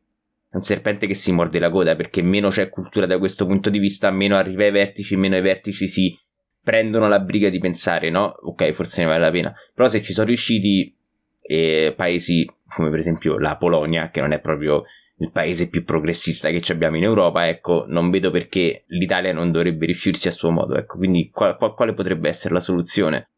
[0.53, 3.79] un serpente che si morde la coda perché meno c'è cultura da questo punto di
[3.79, 6.16] vista, meno arriva ai vertici, meno i vertici si
[6.65, 8.35] prendono la briga di pensare, no?
[8.41, 9.55] Ok, forse ne vale la pena.
[9.73, 10.93] Però se ci sono riusciti
[11.43, 12.45] eh, paesi
[12.75, 14.83] come per esempio la Polonia, che non è proprio
[15.19, 19.87] il paese più progressista che abbiamo in Europa, ecco, non vedo perché l'Italia non dovrebbe
[19.87, 23.29] riuscirci a suo modo, ecco, quindi qual- qual- quale potrebbe essere la soluzione?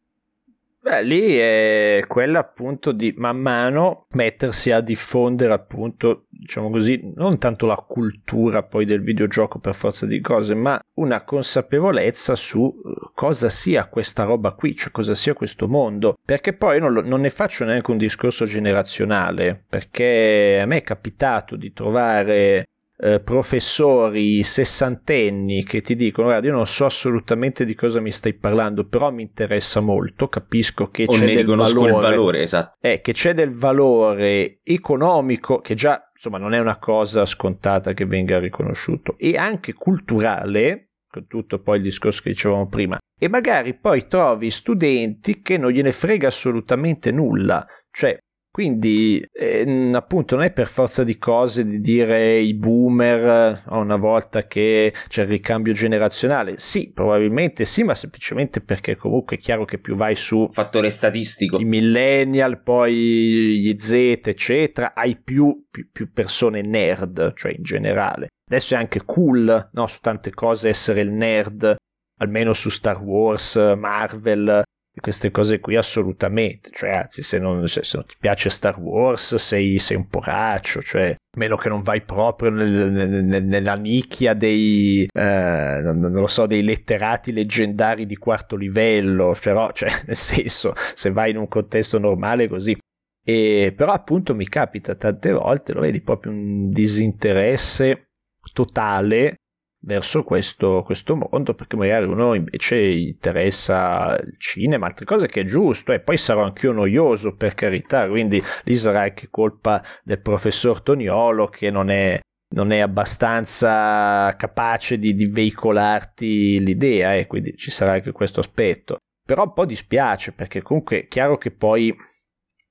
[0.79, 7.37] Beh, lì è quella appunto di man mano mettersi a diffondere appunto, diciamo così, non
[7.39, 13.11] tanto la cultura poi del videogioco per forza di cose, ma una consapevolezza su eh,
[13.13, 17.21] cosa sia questa roba qui, cioè cosa sia questo mondo, perché poi non, lo, non
[17.21, 22.67] ne faccio neanche un discorso generazionale, perché a me è capitato di trovare
[22.99, 28.33] eh, professori sessantenni che ti dicono guarda io non so assolutamente di cosa mi stai
[28.33, 32.75] parlando però mi interessa molto capisco che o c'è del valore, valore esatto.
[32.81, 38.05] eh, che c'è del valore economico che già insomma non è una cosa scontata che
[38.05, 43.75] venga riconosciuto e anche culturale con tutto poi il discorso che dicevamo prima e magari
[43.75, 48.17] poi trovi studenti che non gliene frega assolutamente nulla cioè
[48.57, 53.97] quindi, eh, appunto, non è per forza di cose di dire i boomer eh, una
[53.97, 56.57] volta che c'è il ricambio generazionale.
[56.57, 61.59] Sì, probabilmente sì, ma semplicemente perché comunque è chiaro che più vai su fattore statistico,
[61.59, 68.29] i millennial, poi gli Z, eccetera, hai più, più, più persone nerd, cioè in generale.
[68.49, 71.75] Adesso è anche cool, no, su tante cose essere il nerd,
[72.21, 74.63] almeno su Star Wars, Marvel,
[74.99, 79.35] queste cose qui assolutamente, cioè anzi se non, se, se non ti piace Star Wars
[79.35, 85.07] sei, sei, un poraccio, cioè meno che non vai proprio nel, nel, nella nicchia dei,
[85.11, 90.73] eh, non, non, lo so, dei letterati leggendari di quarto livello, però cioè nel senso
[90.93, 92.77] se vai in un contesto normale così.
[93.23, 98.11] E, però appunto mi capita tante volte, lo vedi, proprio un disinteresse
[98.53, 99.35] totale
[99.79, 105.45] verso questo, questo, mondo perché magari uno invece interessa il cinema, altre cose che è
[105.45, 110.81] giusto e poi sarò anch'io noioso per carità, quindi lì sarà anche colpa del professor
[110.81, 112.19] Toniolo che non è,
[112.55, 118.39] non è abbastanza capace di, di veicolarti l'idea e eh, quindi ci sarà anche questo
[118.39, 118.97] aspetto.
[119.25, 121.93] Però un po' dispiace perché comunque è chiaro che poi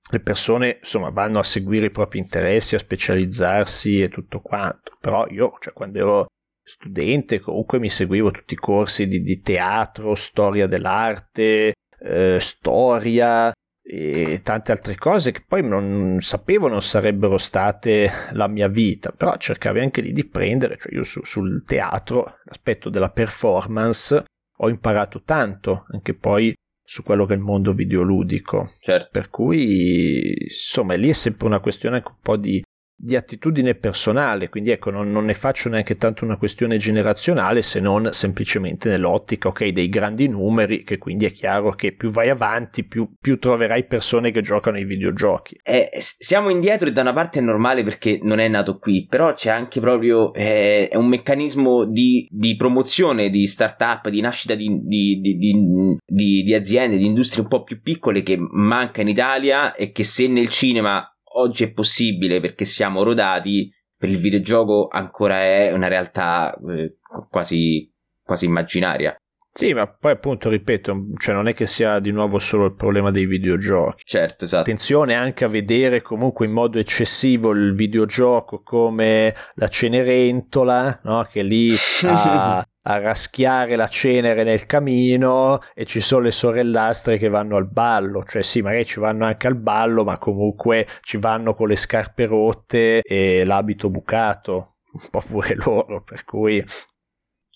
[0.08, 4.96] le persone insomma vanno a seguire i propri interessi, a specializzarsi e tutto quanto.
[4.98, 6.26] Però io, cioè, quando ero
[6.68, 13.52] studente, comunque mi seguivo tutti i corsi di, di teatro, storia dell'arte, eh, storia
[13.88, 19.36] e tante altre cose che poi non sapevo non sarebbero state la mia vita, però
[19.36, 24.24] cercavi anche lì di prendere, cioè io su, sul teatro, l'aspetto della performance,
[24.58, 26.52] ho imparato tanto, anche poi
[26.82, 28.72] su quello che è il mondo videoludico.
[28.80, 29.08] Certo.
[29.12, 32.60] Per cui, insomma, lì è sempre una questione anche un po' di
[32.98, 37.78] di attitudine personale, quindi ecco non, non, ne faccio neanche tanto una questione generazionale se
[37.78, 42.84] non semplicemente nell'ottica ok dei grandi numeri che quindi è chiaro che più vai avanti
[42.84, 45.60] più, più troverai persone che giocano ai videogiochi.
[45.62, 49.34] Eh, siamo indietro e da una parte è normale perché non è nato qui, però
[49.34, 55.20] c'è anche proprio eh, un meccanismo di, di, promozione di start-up, di nascita di, di,
[55.20, 60.26] di aziende, di industrie un po' più piccole che manca in Italia e che se
[60.28, 66.54] nel cinema oggi è possibile perché siamo rodati, per il videogioco ancora è una realtà
[66.68, 66.96] eh,
[67.30, 67.90] quasi,
[68.22, 69.16] quasi immaginaria.
[69.56, 73.10] Sì, ma poi appunto ripeto, cioè non è che sia di nuovo solo il problema
[73.10, 74.02] dei videogiochi.
[74.04, 74.60] Certo, esatto.
[74.60, 81.26] Attenzione anche a vedere comunque in modo eccessivo il videogioco come la Cenerentola, no?
[81.30, 81.72] che lì
[82.04, 87.68] ha, a raschiare la cenere nel camino e ci sono le sorellastre che vanno al
[87.68, 91.76] ballo, cioè sì, magari ci vanno anche al ballo, ma comunque ci vanno con le
[91.76, 96.64] scarpe rotte e l'abito bucato, un po' pure loro, per cui...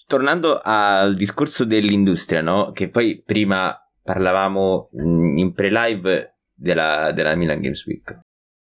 [0.07, 2.73] Tornando al discorso dell'industria, no?
[2.73, 4.89] Che poi prima parlavamo
[5.37, 8.19] in pre-live della, della Milan Games Week.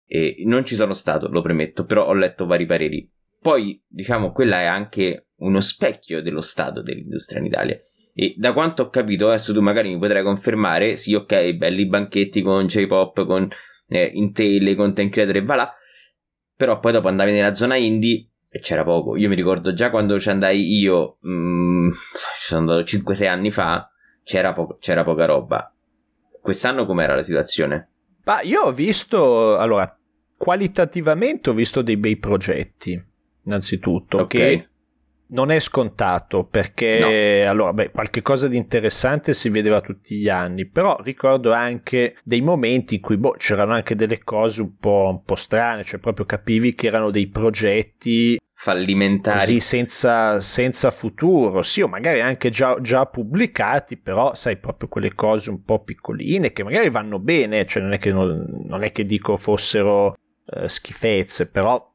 [0.05, 3.09] E non ci sono stato, lo premetto, però ho letto vari pareri.
[3.41, 7.81] Poi, diciamo, quella è anche uno specchio dello stato dell'industria in Italia.
[8.15, 12.43] E da quanto ho capito, adesso tu magari mi potrai confermare, sì, ok, belli banchetti
[12.43, 13.49] con J-pop, con
[13.89, 15.75] eh, Intel, content creator e va là,
[16.57, 19.17] però poi dopo andavi nella zona indie e c'era poco.
[19.17, 23.89] Io mi ricordo già quando ci andai io, mm, ci sono andato 5-6 anni fa,
[24.25, 25.73] c'era, po- c'era poca roba.
[26.41, 27.91] Quest'anno com'era la situazione?
[28.25, 29.97] Ma io ho visto, allora,
[30.37, 33.01] qualitativamente ho visto dei bei progetti,
[33.45, 34.57] innanzitutto, okay.
[34.59, 34.68] che
[35.31, 37.51] non è scontato perché no.
[37.51, 42.41] allora, beh, qualche cosa di interessante si vedeva tutti gli anni, però ricordo anche dei
[42.41, 46.25] momenti in cui boh, c'erano anche delle cose un po', un po' strane, cioè proprio
[46.25, 53.07] capivi che erano dei progetti fallimentari senza, senza, futuro, sì, o magari anche già, già,
[53.07, 57.93] pubblicati, però sai proprio quelle cose un po' piccoline che magari vanno bene, cioè non
[57.93, 60.17] è che, non, non è che dico fossero
[60.47, 61.89] eh, schifezze, però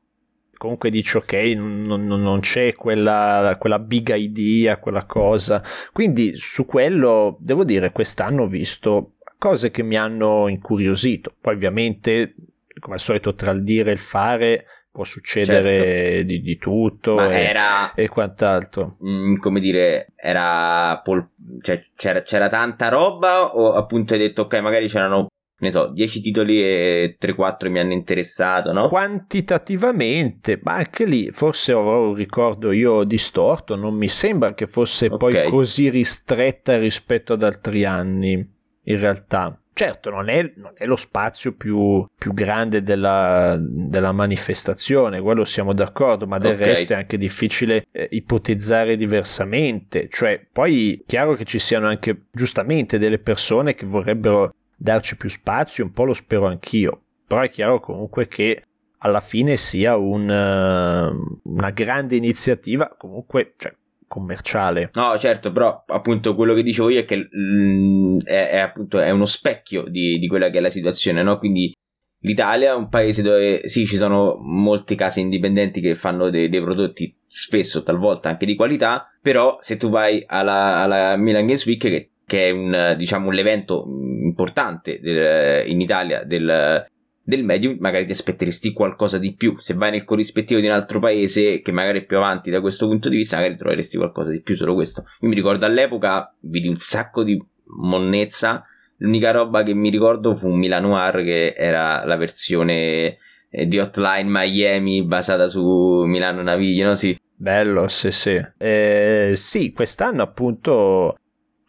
[0.64, 5.62] comunque dici ok, non, non c'è quella, quella, big idea, quella cosa.
[5.92, 11.34] Quindi su quello devo dire quest'anno ho visto cose che mi hanno incuriosito.
[11.42, 12.36] Poi ovviamente,
[12.80, 16.28] come al solito, tra il dire e il fare può succedere certo.
[16.28, 18.96] di, di, tutto e, era, e, quant'altro.
[19.00, 21.28] Mh, mm, come dire, era pol-
[21.60, 25.28] cioè, c'era, c'era, tanta roba o appunto hai detto ok, magari c'erano
[25.64, 28.88] ne so, 10 titoli e 3-4 mi hanno interessato, no?
[28.88, 35.08] Quantitativamente, ma anche lì forse avrò un ricordo io distorto, non mi sembra che fosse
[35.08, 35.18] okay.
[35.18, 39.58] poi così ristretta rispetto ad altri anni, in realtà.
[39.76, 45.74] Certo, non è, non è lo spazio più, più grande della, della, manifestazione, quello siamo
[45.74, 46.68] d'accordo, ma del okay.
[46.68, 50.08] resto è anche difficile eh, ipotizzare diversamente.
[50.10, 54.54] Cioè, poi è chiaro che ci siano anche giustamente delle persone che vorrebbero
[54.84, 58.66] darci più spazio, un po' lo spero anch'io, però è chiaro comunque che
[58.98, 63.74] alla fine sia un, uh, una grande iniziativa comunque cioè,
[64.08, 64.92] commerciale.
[64.94, 69.10] No, certo, però appunto quello che dicevo io è che mh, è, è, appunto è
[69.10, 71.38] uno specchio di, di, quella che è la situazione, no?
[71.38, 71.74] Quindi
[72.20, 76.62] l'Italia è un paese dove sì, ci sono molti casi indipendenti che fanno dei, dei
[76.62, 81.80] prodotti spesso, talvolta anche di qualità, però se tu vai alla, alla Milan Games Week
[81.80, 86.84] che che è un, diciamo, un evento importante del, in Italia del,
[87.22, 89.56] del medium, magari ti aspetteresti qualcosa di più.
[89.60, 92.88] Se vai nel corrispettivo di un altro paese che magari è più avanti da questo
[92.88, 95.04] punto di vista, magari troveresti qualcosa di più, solo questo.
[95.20, 98.66] Io mi ricordo all'epoca vidi un sacco di monnezza
[98.98, 103.18] l'unica roba che mi ricordo fu un Milan Noir che era la versione
[103.50, 106.96] eh, di Hotline Miami basata su Milano Naviglio, no?
[106.96, 107.16] Sì.
[107.36, 108.42] Bello, sì, sì.
[108.58, 111.18] Eh, sì, quest'anno appunto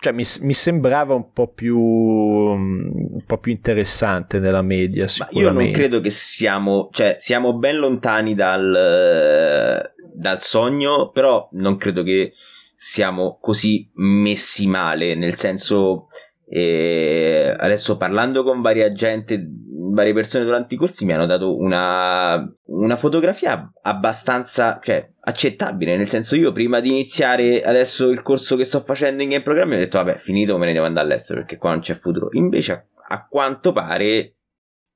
[0.05, 5.71] cioè, mi, mi, sembrava un po' più un po' più interessante nella media io non
[5.71, 12.35] credo che siamo cioè siamo ben lontani dal, dal sogno però non credo che
[12.75, 16.09] siamo così messi male nel senso
[16.47, 19.43] eh, adesso parlando con varia gente
[19.91, 25.97] varie persone durante i corsi mi hanno dato una, una fotografia abbastanza cioè, accettabile.
[25.97, 29.81] Nel senso, io prima di iniziare adesso il corso che sto facendo in game programming
[29.81, 32.29] ho detto, vabbè, finito, me ne devo andare all'estero perché qua non c'è futuro.
[32.33, 34.35] Invece, a, a quanto pare,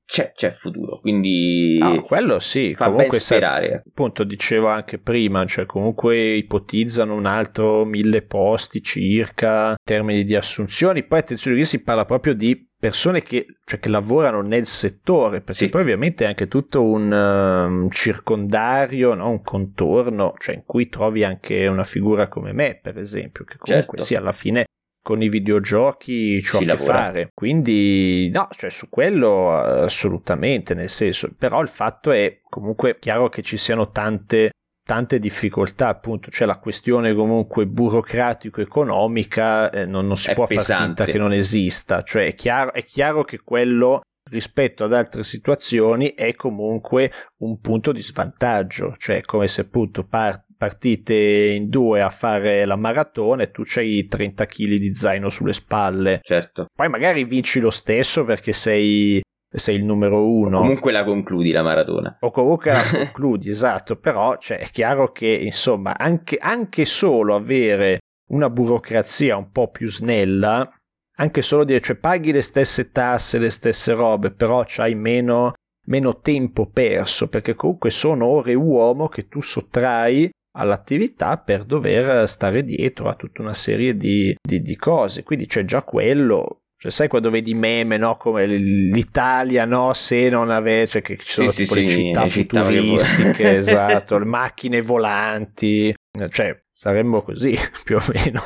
[0.09, 1.01] c'è, c'è, futuro.
[1.01, 3.69] Quindi no, quello sì, fa comunque ben sperare.
[3.69, 10.25] Se, appunto, dicevo anche prima, cioè comunque ipotizzano un altro mille posti circa in termini
[10.25, 11.05] di assunzioni.
[11.05, 15.65] Poi attenzione, qui si parla proprio di persone che, cioè, che, lavorano nel settore, perché
[15.65, 15.69] sì.
[15.69, 19.29] poi ovviamente è anche tutto un, un circondario, no?
[19.29, 23.99] un contorno, cioè in cui trovi anche una figura come me, per esempio, che comunque
[23.99, 24.05] certo.
[24.05, 24.65] sì, alla fine
[25.09, 27.31] con i videogiochi ci ho a che fare.
[27.33, 33.41] Quindi, no, cioè su quello assolutamente, nel senso, però il fatto è comunque chiaro che
[33.41, 34.51] ci siano tante
[34.85, 41.05] tante difficoltà, appunto, c'è la questione comunque burocratico-economica, eh, non, non, si è può pesante.
[41.05, 46.35] che non esista, cioè è chiaro, è chiaro che quello rispetto ad altre situazioni è
[46.35, 51.15] comunque un punto di svantaggio, cioè come se appunto par- partite
[51.57, 56.21] in due a fare la maratona e tu c'hai 30 kg di zaino sulle spalle.
[56.23, 56.67] Certo.
[56.75, 60.59] Poi magari vinci lo stesso perché sei sei il numero uno.
[60.59, 62.19] O comunque la concludi la maratona.
[62.21, 68.01] O comunque la concludi, esatto, però cioè, è chiaro che insomma anche, anche solo avere
[68.31, 70.69] una burocrazia un po' più snella,
[71.17, 75.55] anche solo dire, cioè paghi le stesse tasse, le stesse robe, però c'hai meno,
[75.87, 82.65] meno tempo perso, perché comunque sono ore uomo che tu sottrai all'attività per dover stare
[82.65, 85.23] dietro a tutta una serie di, di, di cose.
[85.23, 88.17] Quindi c'è già quello cioè, sai quando vedi meme, no?
[88.17, 89.93] Come l'Italia, no?
[89.95, 94.25] Se non avesse, cioè che ci sono sì, tipo sì, le città futuristiche, esatto, le
[94.25, 95.93] macchine volanti,
[96.29, 98.41] cioè saremmo così più o meno.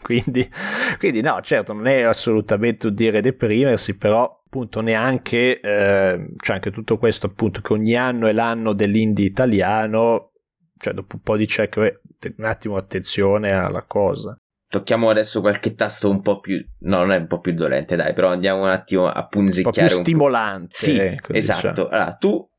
[0.00, 0.48] quindi,
[0.96, 6.70] quindi, no, certo, non è assolutamente un dire deprimersi, però appunto neanche, eh, c'è anche
[6.70, 10.31] tutto questo appunto che ogni anno è l'anno dell'indie italiano,
[10.82, 14.36] cioè dopo un po' di check, un attimo attenzione alla cosa.
[14.68, 18.14] Tocchiamo adesso qualche tasto un po' più no non è un po' più dolente dai
[18.14, 21.68] però andiamo un attimo a punzecchiare un po' più stimolante sì ecco, esatto.
[21.68, 21.88] diciamo.
[21.88, 22.50] allora tu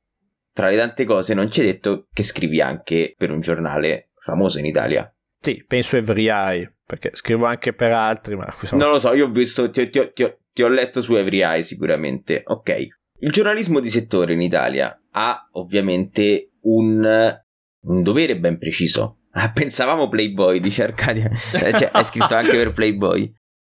[0.54, 4.60] tra le tante cose non ci hai detto che scrivi anche per un giornale famoso
[4.60, 5.12] in Italia.
[5.42, 9.32] Sì penso Every Eye perché scrivo anche per altri ma non lo so io ho
[9.32, 12.44] visto ti, ti, ti, ti ho letto su Every Eye sicuramente.
[12.46, 12.88] Ok.
[13.22, 17.43] Il giornalismo di settore in Italia ha ovviamente un,
[17.84, 21.28] un dovere ben preciso Ah, pensavamo Playboy, dice Arcadia.
[21.50, 23.34] Cioè, è scritto anche per Playboy.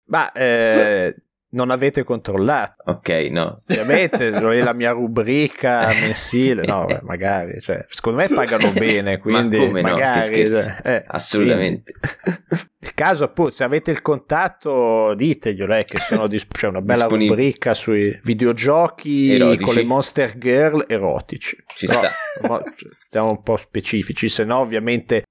[0.06, 1.14] Ma eh,
[1.54, 2.82] non avete controllato.
[2.90, 3.58] Ok, no.
[3.68, 6.66] Ovviamente è la mia rubrica mensile.
[6.66, 7.60] No, beh, magari.
[7.60, 10.48] Cioè, secondo me pagano bene, quindi Ma come magari.
[10.48, 10.58] No?
[10.84, 11.92] Eh, Assolutamente.
[11.92, 16.82] Quindi, il caso, appunto, se avete il contatto, diteglielo, eh, che sono dis- c'è una
[16.82, 19.64] bella rubrica sui videogiochi erotici.
[19.64, 21.56] con le Monster Girl erotici.
[21.74, 22.12] Ci Però, sta.
[23.08, 25.22] Siamo un po' specifici, se no, ovviamente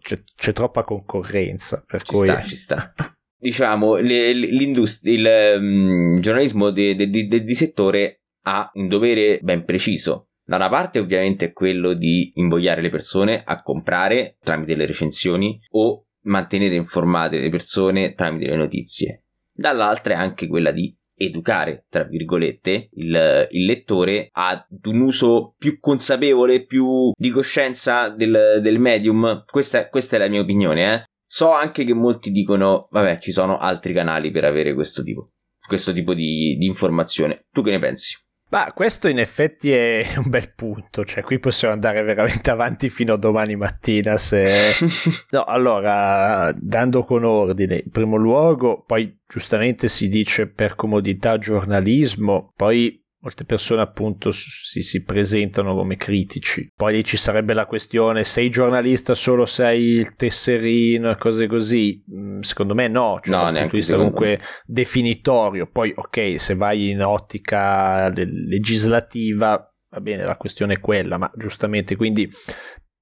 [0.00, 1.82] c'è, c'è, troppa concorrenza.
[1.86, 2.26] Per ci cui...
[2.26, 2.92] sta, ci sta.
[3.40, 10.28] Diciamo, le, il um, giornalismo di, di, di, di settore ha un dovere ben preciso.
[10.44, 15.58] Da una parte ovviamente è quello di invogliare le persone a comprare tramite le recensioni
[15.70, 19.24] o mantenere informate le persone tramite le notizie.
[19.52, 25.78] Dall'altra è anche quella di educare, tra virgolette, il, il, lettore ad un uso più
[25.78, 29.44] consapevole, più di coscienza del, del medium.
[29.44, 31.04] Questa, questa, è la mia opinione, eh.
[31.32, 35.30] So anche che molti dicono, vabbè, ci sono altri canali per avere questo tipo,
[35.64, 37.46] questo tipo di, di informazione.
[37.52, 38.16] Tu che ne pensi?
[38.48, 43.12] Ma questo in effetti è un bel punto, cioè qui possiamo andare veramente avanti fino
[43.12, 44.50] a domani mattina se...
[45.30, 52.52] no, allora, dando con ordine, in primo luogo, poi giustamente si dice per comodità giornalismo,
[52.56, 56.70] poi molte persone appunto si, si, presentano come critici.
[56.74, 62.02] Poi ci sarebbe la questione, sei giornalista solo sei il tesserino e cose così?
[62.12, 65.68] Mm, secondo me no, cioè no, dal punto di vista comunque definitorio.
[65.70, 71.96] Poi ok, se vai in ottica legislativa, va bene, la questione è quella, ma giustamente
[71.96, 72.30] quindi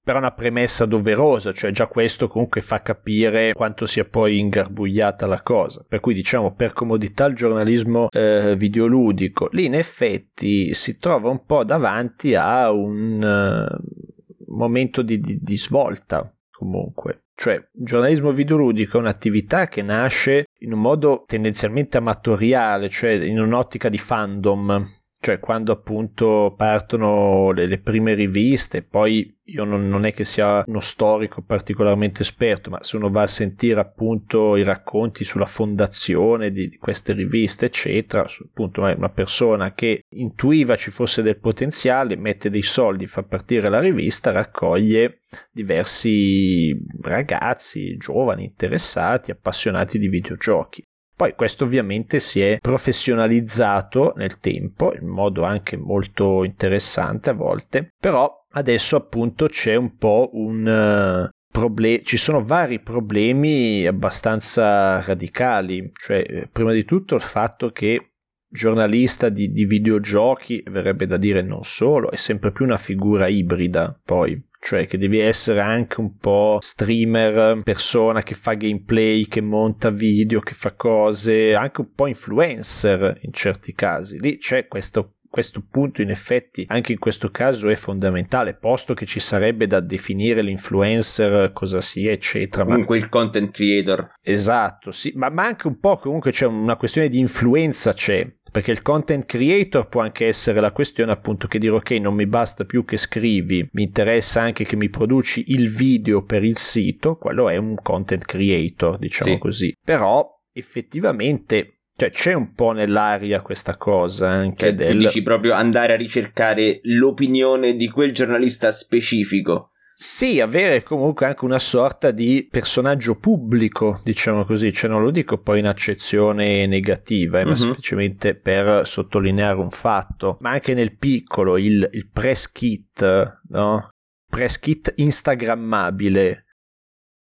[0.09, 5.43] però una premessa doverosa, cioè già questo comunque fa capire quanto sia poi ingarbugliata la
[5.43, 5.85] cosa.
[5.87, 11.45] Per cui diciamo per comodità il giornalismo eh, videoludico, lì in effetti si trova un
[11.45, 17.25] po' davanti a un uh, momento di, di, di svolta comunque.
[17.35, 23.39] Cioè, il giornalismo videoludico è un'attività che nasce in un modo tendenzialmente amatoriale, cioè in
[23.39, 24.89] un'ottica di fandom,
[25.21, 30.63] cioè quando appunto partono le, le prime riviste, poi io non, non, è che sia
[30.67, 36.51] uno storico particolarmente esperto, ma se uno va a sentire appunto i racconti sulla fondazione
[36.51, 42.51] di, di queste riviste, eccetera, appunto una persona che intuiva ci fosse del potenziale, mette
[42.51, 50.83] dei soldi, fa partire la rivista, raccoglie diversi ragazzi, giovani, interessati, appassionati di videogiochi.
[51.19, 57.93] Poi questo ovviamente si è professionalizzato nel tempo, in modo anche molto interessante a volte,
[57.99, 65.91] però adesso appunto c'è un po' un eh, problema, ci sono vari problemi abbastanza radicali,
[65.93, 68.13] cioè eh, prima di tutto il fatto che
[68.49, 73.99] giornalista di, di videogiochi, verrebbe da dire non solo, è sempre più una figura ibrida
[74.05, 79.91] poi, cioè che devi essere anche un po' streamer, persona che fa gameplay, che monta
[79.91, 84.21] video, che fa cose, anche un po' influencer in certi casi.
[84.21, 89.07] Lì c'è questo questo punto in effetti anche in questo caso è fondamentale posto che
[89.07, 93.05] ci sarebbe da definire l'influencer cosa sia eccetera comunque ma...
[93.05, 97.19] il content creator esatto sì ma, ma anche un po' comunque c'è una questione di
[97.19, 101.91] influenza c'è perché il content creator può anche essere la questione appunto che dire ok
[101.93, 106.45] non mi basta più che scrivi mi interessa anche che mi produci il video per
[106.45, 109.39] il sito quello è un content creator diciamo sì.
[109.39, 114.93] così però effettivamente cioè c'è un po' nell'aria questa cosa anche cioè, del...
[114.93, 121.45] Tu dici proprio andare a ricercare l'opinione di quel giornalista specifico sì, avere comunque anche
[121.45, 127.41] una sorta di personaggio pubblico, diciamo così, cioè non lo dico poi in accezione negativa,
[127.41, 127.57] eh, ma uh-huh.
[127.57, 133.89] semplicemente per sottolineare un fatto, ma anche nel piccolo il, il press kit, no?
[134.25, 136.45] Press kit instagrammabile.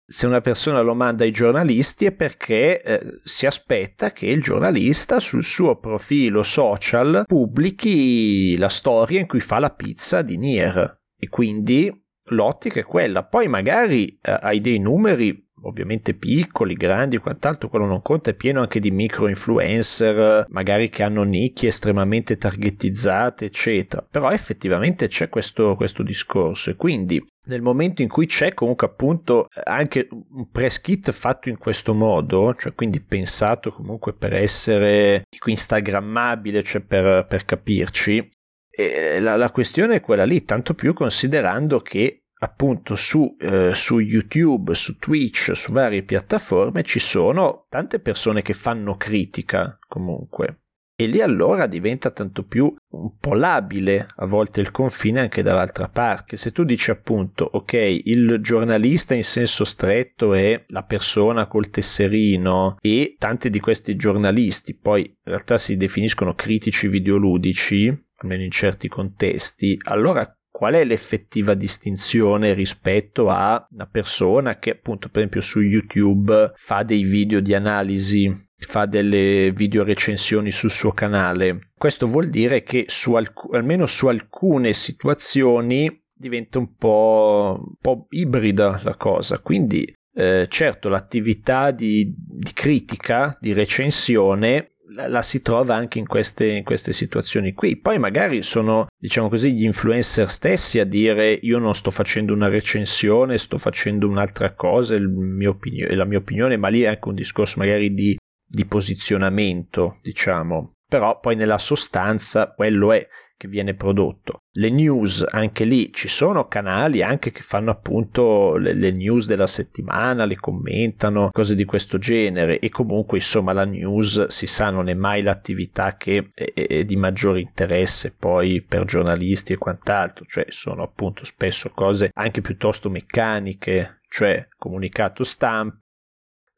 [0.07, 5.19] Se una persona lo manda ai giornalisti è perché eh, si aspetta che il giornalista
[5.19, 11.29] sul suo profilo social pubblichi la storia in cui fa la pizza di Nier e
[11.29, 11.91] quindi
[12.29, 13.25] l'ottica è quella.
[13.25, 18.61] Poi magari eh, hai dei numeri ovviamente piccoli, grandi, quant'altro, quello non conta, è pieno
[18.61, 24.07] anche di micro influencer, magari che hanno nicchie estremamente targetizzate, eccetera.
[24.09, 29.49] Però effettivamente c'è questo, questo discorso e quindi nel momento in cui c'è comunque appunto
[29.65, 35.51] anche un press kit fatto in questo modo, cioè quindi pensato comunque per essere dico
[35.51, 38.31] instagrammabile, cioè per, per capirci,
[38.77, 43.99] e la, la questione è quella lì, tanto più considerando che appunto su, eh, su,
[43.99, 50.59] YouTube, su Twitch, su varie piattaforme ci sono tante persone che fanno critica comunque.
[50.97, 55.88] E lì allora diventa tanto più un po' labile a volte il confine anche dall'altra
[55.88, 56.36] parte.
[56.36, 57.72] Se tu dici appunto, ok,
[58.05, 64.76] il giornalista in senso stretto è la persona col tesserino e tanti di questi giornalisti
[64.76, 71.55] poi in realtà si definiscono critici videoludici, almeno in certi contesti, allora qual è l'effettiva
[71.55, 77.55] distinzione rispetto a una persona che appunto per esempio su YouTube fa dei video di
[77.55, 81.73] analisi fa delle video recensioni sul suo canale?
[81.77, 88.07] Questo vuol dire che su alc- almeno su alcune situazioni diventa un po', un po
[88.11, 89.41] ibrida la cosa.
[89.41, 96.07] Quindi eh, certo l'attività di, di critica di recensione la, la si trova anche in
[96.07, 97.76] queste, in queste, situazioni qui.
[97.76, 102.49] Poi magari sono, diciamo così, gli influencer stessi a dire io non sto facendo una
[102.49, 107.59] recensione, sto facendo un'altra cosa, opinio- la mia opinione, ma lì è anche un discorso
[107.59, 108.16] magari di,
[108.47, 110.72] di posizionamento, diciamo.
[110.86, 113.07] Però poi nella sostanza quello è
[113.45, 114.40] che viene prodotto.
[114.53, 119.47] Le news, anche lì ci sono canali anche che fanno appunto le, le, news della
[119.47, 124.88] settimana, le commentano, cose di questo genere e comunque insomma la news si sa non
[124.88, 130.47] è mai l'attività che è, è di maggiore interesse poi per giornalisti e quant'altro, cioè
[130.49, 135.84] sono appunto spesso cose anche piuttosto meccaniche, cioè comunicato stampa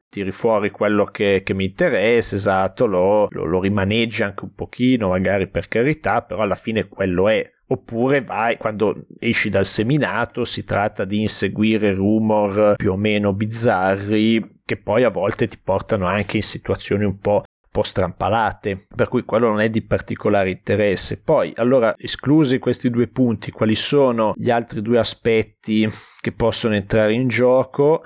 [0.09, 5.09] tiri fuori quello che, che mi interessa, esatto, lo, lo, lo rimaneggi anche un pochino,
[5.09, 7.51] magari per carità, però alla fine quello è.
[7.69, 14.61] Oppure vai, quando esci dal seminato, si tratta di inseguire rumor più o meno bizzarri
[14.65, 17.43] che poi a volte ti portano anche in situazioni un po'
[17.83, 21.21] strampalate, per cui quello non è di particolare interesse.
[21.23, 25.89] Poi, allora, esclusi questi due punti, quali sono gli altri due aspetti
[26.21, 28.03] che possono entrare in gioco?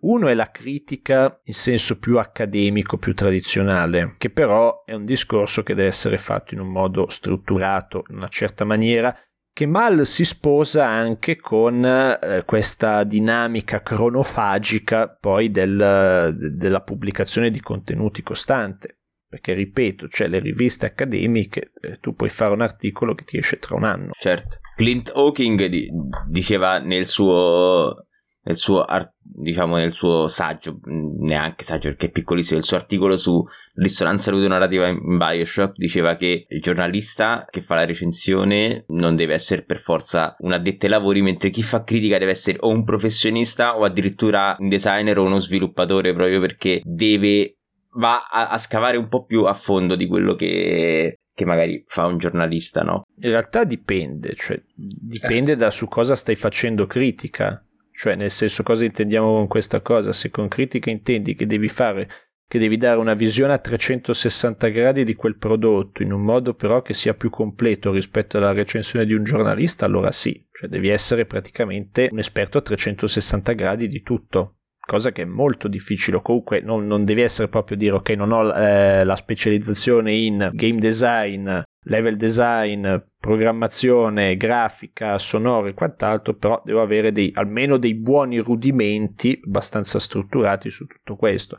[0.00, 5.62] Uno è la critica in senso più accademico, più tradizionale, che però è un discorso
[5.62, 9.16] che deve essere fatto in un modo strutturato, in una certa maniera,
[9.52, 17.60] che mal si sposa anche con eh, questa dinamica cronofagica poi del, della pubblicazione di
[17.60, 18.98] contenuti costante.
[19.28, 23.58] Perché ripeto, cioè le riviste accademiche, eh, tu puoi fare un articolo che ti esce
[23.58, 24.10] tra un anno.
[24.18, 24.58] Certo.
[24.76, 25.90] Clint Hawking di-
[26.28, 28.06] diceva nel suo
[28.44, 28.84] nel suo,
[29.20, 33.42] diciamo, nel suo saggio, neanche saggio perché è piccolissimo, il suo articolo su
[33.74, 39.62] risonanza ludonarrativa in Bioshock diceva che il giornalista che fa la recensione non deve essere
[39.62, 43.76] per forza un addetto ai lavori, mentre chi fa critica deve essere o un professionista
[43.78, 47.56] o addirittura un designer o uno sviluppatore proprio perché deve
[47.96, 52.06] va a, a scavare un po' più a fondo di quello che, che magari fa
[52.06, 53.04] un giornalista, no?
[53.20, 55.56] In realtà dipende, cioè dipende eh.
[55.56, 57.64] da su cosa stai facendo critica.
[57.96, 60.12] Cioè, nel senso, cosa intendiamo con questa cosa?
[60.12, 62.08] Se con critica intendi che devi fare,
[62.46, 66.82] che devi dare una visione a 360 gradi di quel prodotto, in un modo però
[66.82, 71.24] che sia più completo rispetto alla recensione di un giornalista, allora sì, cioè devi essere
[71.24, 74.56] praticamente un esperto a 360 gradi di tutto.
[74.86, 78.52] Cosa che è molto difficile, comunque non, non devi essere proprio dire ok, non ho
[78.52, 81.50] eh, la specializzazione in game design,
[81.84, 89.40] level design, programmazione, grafica, sonoro e quant'altro, però devo avere dei, almeno dei buoni rudimenti
[89.44, 91.56] abbastanza strutturati su tutto questo.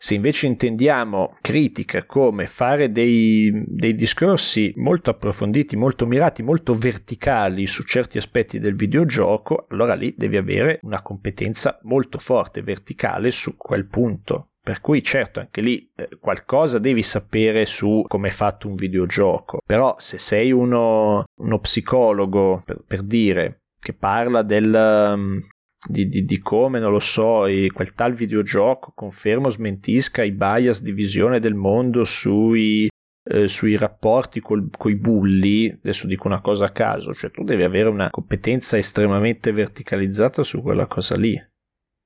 [0.00, 7.66] Se invece intendiamo critica come fare dei, dei, discorsi molto approfonditi, molto mirati, molto verticali
[7.66, 13.56] su certi aspetti del videogioco, allora lì devi avere una competenza molto forte, verticale su
[13.56, 14.50] quel punto.
[14.62, 19.62] Per cui certo, anche lì eh, qualcosa devi sapere su come è fatto un videogioco,
[19.66, 25.40] però se sei uno, uno psicologo, per, per, dire, che parla del,
[25.86, 30.82] di, di, di, come, non lo so, quel tal videogioco conferma o smentisca i bias
[30.82, 32.88] di visione del mondo sui,
[33.24, 37.62] eh, sui rapporti con i bulli, adesso dico una cosa a caso, cioè tu devi
[37.62, 41.40] avere una competenza estremamente verticalizzata su quella cosa lì.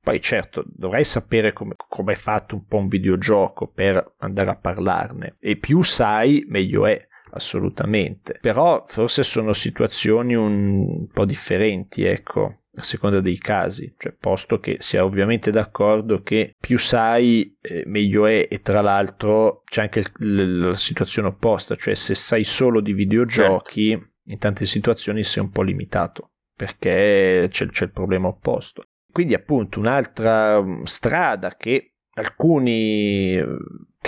[0.05, 5.37] Poi certo, dovrai sapere come, è fatto un po' un videogioco per andare a parlarne
[5.39, 7.01] e più sai meglio è
[7.31, 8.37] assolutamente.
[8.41, 14.77] Però forse sono situazioni un po' differenti, ecco, a seconda dei casi, cioè posto che
[14.79, 20.59] sia ovviamente d'accordo che più sai eh, meglio è e tra l'altro c'è anche il,
[20.61, 24.11] la situazione opposta, cioè se sai solo di videogiochi certo.
[24.25, 28.85] in tante situazioni sei un po' limitato perché c'è, c'è il problema opposto.
[29.13, 33.39] Quindi appunto un'altra mm, strada che alcuni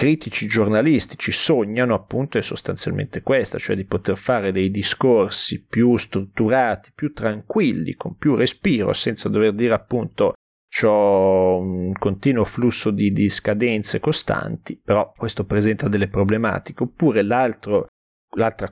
[0.04, 6.92] critici giornalistici sognano appunto è sostanzialmente questa, cioè di poter fare dei discorsi più strutturati,
[6.94, 10.34] più tranquilli, con più respiro, senza dover dire appunto
[10.82, 17.88] ho un continuo flusso di, di scadenze costanti, però questo presenta delle problematiche, oppure l'altra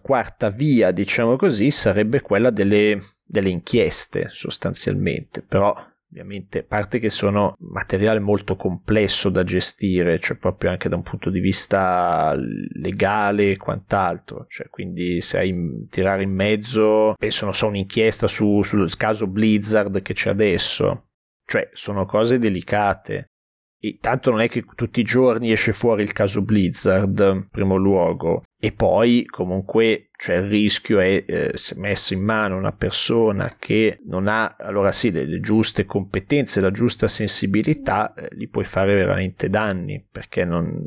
[0.03, 5.75] quarta via, diciamo così, sarebbe quella delle, delle inchieste sostanzialmente, però
[6.13, 11.03] ovviamente, a parte che sono materiale molto complesso da gestire, cioè proprio anche da un
[11.03, 17.55] punto di vista legale e quant'altro, cioè quindi se hai tirare in mezzo, penso non
[17.55, 21.09] so, un'inchiesta su, sul caso Blizzard che c'è adesso,
[21.47, 23.31] cioè sono cose delicate.
[23.85, 27.75] E tanto non è che tutti i giorni esce fuori il caso Blizzard, in primo
[27.75, 33.57] luogo, e poi comunque cioè il rischio è eh, se messo in mano una persona
[33.59, 38.63] che non ha allora sì le, le giuste competenze, la giusta sensibilità, eh, gli puoi
[38.63, 40.81] fare veramente danni perché non,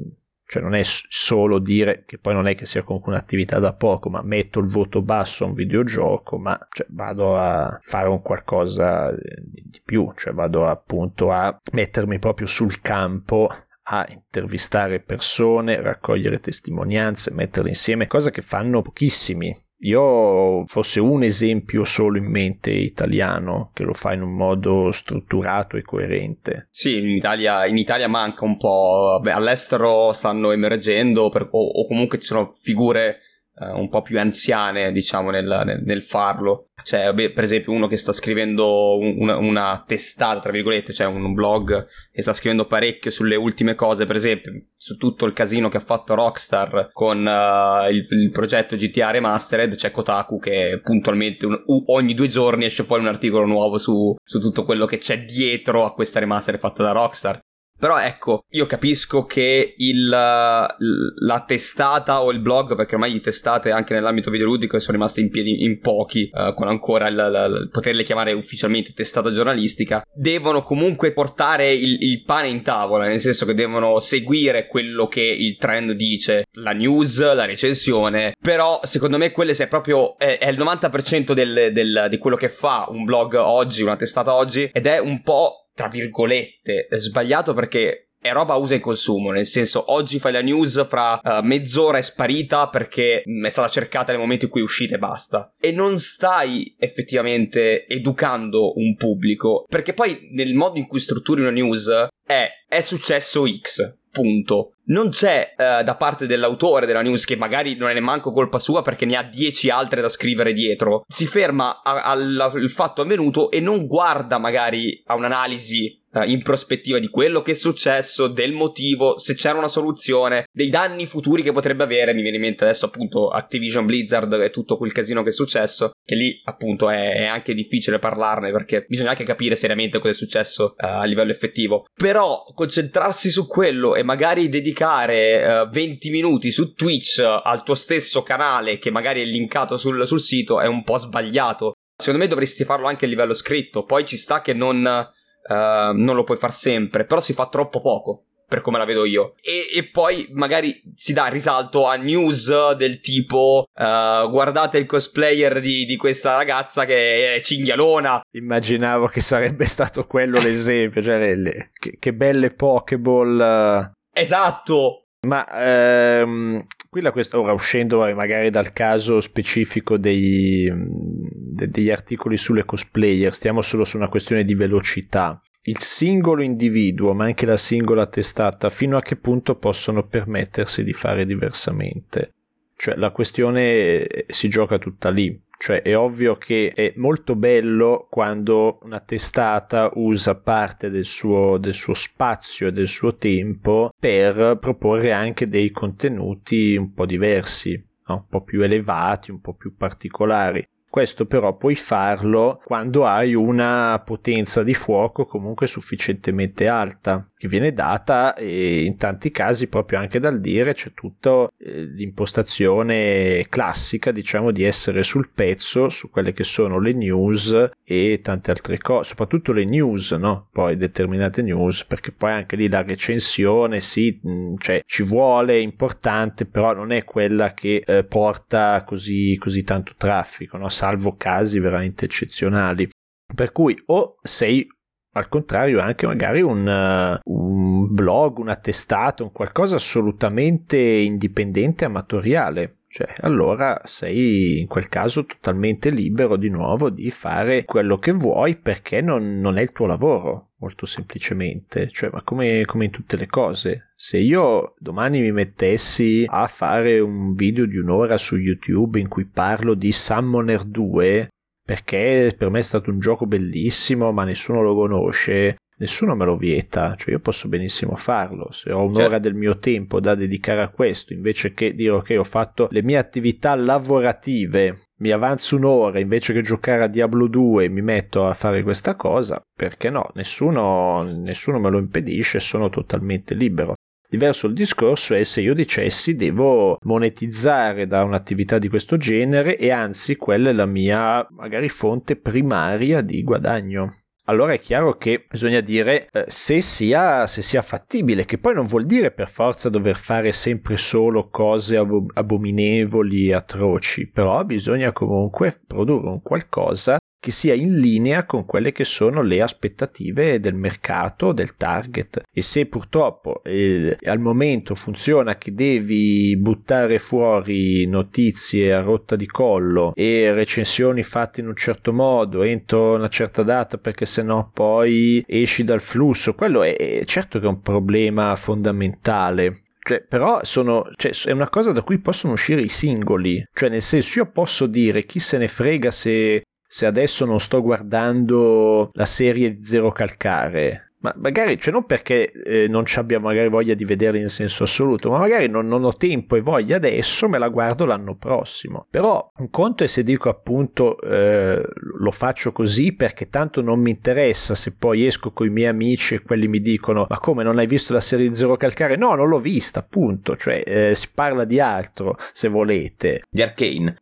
[0.48, 4.10] cioè non è solo dire che poi non è che sia comunque un'attività da poco,
[4.10, 9.12] ma metto il voto basso a un videogioco, ma cioè, vado a fare un qualcosa
[9.12, 13.50] di più, cioè vado appunto a mettermi proprio sul campo
[13.88, 19.65] a intervistare persone, raccogliere testimonianze, metterle insieme, cosa che fanno pochissimi.
[19.80, 24.92] Io ho forse un esempio solo in mente italiano che lo fa in un modo
[24.92, 26.68] strutturato e coerente.
[26.72, 29.20] Sì, in Italia, in Italia manca un po'.
[29.22, 33.20] Beh, all'estero stanno emergendo per, o, o comunque ci sono figure
[33.56, 36.70] uh, un po' più anziane, diciamo, nel, nel, nel farlo.
[36.82, 41.34] C'è, beh, per esempio, uno che sta scrivendo una, una, testata, tra virgolette, cioè un
[41.34, 45.78] blog che sta scrivendo parecchio sulle ultime cose, per esempio, su tutto il casino che
[45.78, 49.76] ha fatto Rockstar con uh, il, il, progetto GTA Remastered.
[49.76, 54.40] C'è Kotaku che puntualmente un, ogni due giorni esce fuori un articolo nuovo su, su
[54.40, 57.40] tutto quello che c'è dietro a questa remaster fatta da Rockstar
[57.78, 63.72] Però ecco, io capisco che il, la testata o il blog, perché ormai le testate
[63.72, 67.70] anche nell'ambito videoludico sono rimaste in piedi in pochi, uh, con ancora il, il, il,
[67.70, 73.46] poterle chiamare ufficialmente testata giornalistica, devono comunque portare il, il, pane in tavola, nel senso
[73.46, 79.32] che devono seguire quello che il trend dice, la news, la recensione, però secondo me
[79.32, 83.34] quelle se proprio è, è il 90% del, del, di quello che fa un blog
[83.36, 88.74] oggi, una testata oggi, ed è un po' tra virgolette, sbagliato perché è roba usa
[88.74, 93.50] e consumo, nel senso oggi fai la news fra uh, mezz'ora è sparita perché è
[93.50, 95.54] stata cercata nel momento in cui è uscita e basta.
[95.60, 101.52] E non stai effettivamente educando un pubblico, perché poi nel modo in cui strutturi una
[101.52, 104.76] news è è successo X, punto.
[104.86, 108.82] Non c'è uh, da parte dell'autore della news, che magari non è neanche colpa sua
[108.82, 113.88] perché ne ha dieci altre da scrivere dietro, si ferma al fatto avvenuto e non
[113.88, 119.36] guarda magari a un'analisi uh, in prospettiva di quello che è successo, del motivo, se
[119.36, 122.14] c'era una soluzione, dei danni futuri che potrebbe avere.
[122.14, 125.92] Mi viene in mente adesso appunto Activision Blizzard e tutto quel casino che è successo,
[126.06, 130.16] che lì appunto è, è anche difficile parlarne perché bisogna anche capire seriamente cosa è
[130.16, 131.86] successo uh, a livello effettivo.
[131.96, 138.22] Però concentrarsi su quello e magari dedicare uh, 20 minuti su Twitch al tuo stesso
[138.22, 141.74] canale che magari è linkato sul, sul sito è un po' sbagliato.
[141.98, 143.84] Secondo me dovresti farlo anche a livello scritto.
[143.84, 145.54] Poi ci sta che non uh,
[145.98, 149.36] non lo puoi fare sempre, però si fa troppo poco per come la vedo io.
[149.42, 155.60] E, e, poi magari si dà risalto a news del tipo uh, guardate il cosplayer
[155.60, 158.22] di, di, questa ragazza che è cinghialona.
[158.32, 163.94] Immaginavo che sarebbe stato quello l'esempio, cioè le, le, che, che, belle Pokéball.
[164.14, 165.06] Esatto.
[165.28, 172.38] Ma ehm, qui la questa, ora uscendo magari dal caso specifico dei, de, degli articoli
[172.38, 175.42] sulle cosplayer, stiamo solo su una questione di velocità.
[175.68, 180.94] Il singolo individuo, ma anche la singola testata, fino a che punto possono permettersi di
[180.94, 182.34] fare diversamente?
[182.76, 185.42] Cioè la questione si gioca tutta lì.
[185.58, 191.74] Cioè è ovvio che è molto bello quando una testata usa parte del suo, del
[191.74, 197.72] suo spazio e del suo tempo per proporre anche dei contenuti un po' diversi,
[198.08, 198.16] no?
[198.16, 200.64] un po' più elevati, un po' più particolari.
[200.96, 207.74] Questo però puoi farlo quando hai una potenza di fuoco comunque sufficientemente alta, che viene
[207.74, 214.52] data e in tanti casi proprio anche dal dire c'è tutta eh, l'impostazione classica, diciamo,
[214.52, 219.52] di essere sul pezzo su quelle che sono le news e tante altre cose, soprattutto
[219.52, 220.48] le news, no?
[220.50, 225.58] Poi determinate news, perché poi anche lì la recensione, sì, mm, cioè ci vuole, è
[225.58, 230.70] importante, però non è quella che eh, porta così, così tanto traffico, no?
[230.86, 232.88] Salvo casi veramente eccezionali.
[233.34, 234.68] Per cui o sei
[235.14, 242.82] al contrario anche magari un, uh, un blog, un attestato, un qualcosa assolutamente indipendente, amatoriale.
[242.96, 248.56] Cioè, allora sei in quel caso totalmente libero di nuovo di fare quello che vuoi
[248.56, 251.90] perché non, non è il tuo lavoro, molto semplicemente.
[251.90, 257.02] Cioè, ma come, come, in tutte le cose, se io domani mi mettessi a fare
[257.02, 261.28] un video di un'ora su YouTube in cui parlo di Summoner 2,
[261.66, 266.38] perché per me è stato un gioco bellissimo, ma nessuno lo conosce, nessuno me lo
[266.38, 269.20] vieta, cioè io posso benissimo farlo, se ho un'ora certo.
[269.20, 272.98] del mio tempo da dedicare a questo, invece che dire ok ho fatto le mie
[272.98, 278.64] attività lavorative, mi avanzo un'ora invece che giocare a Diablo 2 mi metto a fare
[278.64, 283.74] questa cosa, perché no, nessuno, nessuno me lo impedisce, sono totalmente libero.
[284.08, 289.72] Diverso il discorso è se io dicessi devo monetizzare da un'attività di questo genere e
[289.72, 295.60] anzi quella è la mia magari fonte primaria di guadagno allora è chiaro che bisogna
[295.60, 299.96] dire eh, se, sia, se, sia, fattibile, che poi non vuol dire per forza dover
[299.96, 307.56] fare sempre solo cose ab- abominevoli, atroci, però bisogna comunque produrre un qualcosa che sia
[307.56, 312.22] in linea con quelle che sono le aspettative del mercato, del target.
[312.32, 319.26] E se purtroppo eh, al momento funziona che devi buttare fuori notizie a rotta di
[319.26, 325.24] collo e recensioni fatte in un certo modo entro una certa data perché sennò poi
[325.26, 329.62] esci dal flusso, quello è, è certo che è un problema fondamentale.
[330.08, 333.44] Però sono, cioè, è una cosa da cui possono uscire i singoli.
[333.52, 337.62] Cioè, nel senso, io posso dire chi se ne frega se se adesso non sto
[337.62, 343.76] guardando la serie Zero Calcare, ma magari, cioè non perché eh, non abbiamo magari voglia
[343.76, 347.38] di vederli in senso assoluto, ma magari non, non, ho tempo e voglia adesso, me
[347.38, 348.88] la guardo l'anno prossimo.
[348.90, 351.62] Però un conto è se dico appunto eh,
[352.00, 356.16] lo faccio così perché tanto non mi interessa se poi esco con i miei amici
[356.16, 358.96] e quelli mi dicono ma come non hai visto la serie Zero Calcare?
[358.96, 363.22] No, non l'ho vista, appunto, cioè eh, si parla di altro se volete.
[363.30, 363.98] Di Arcane.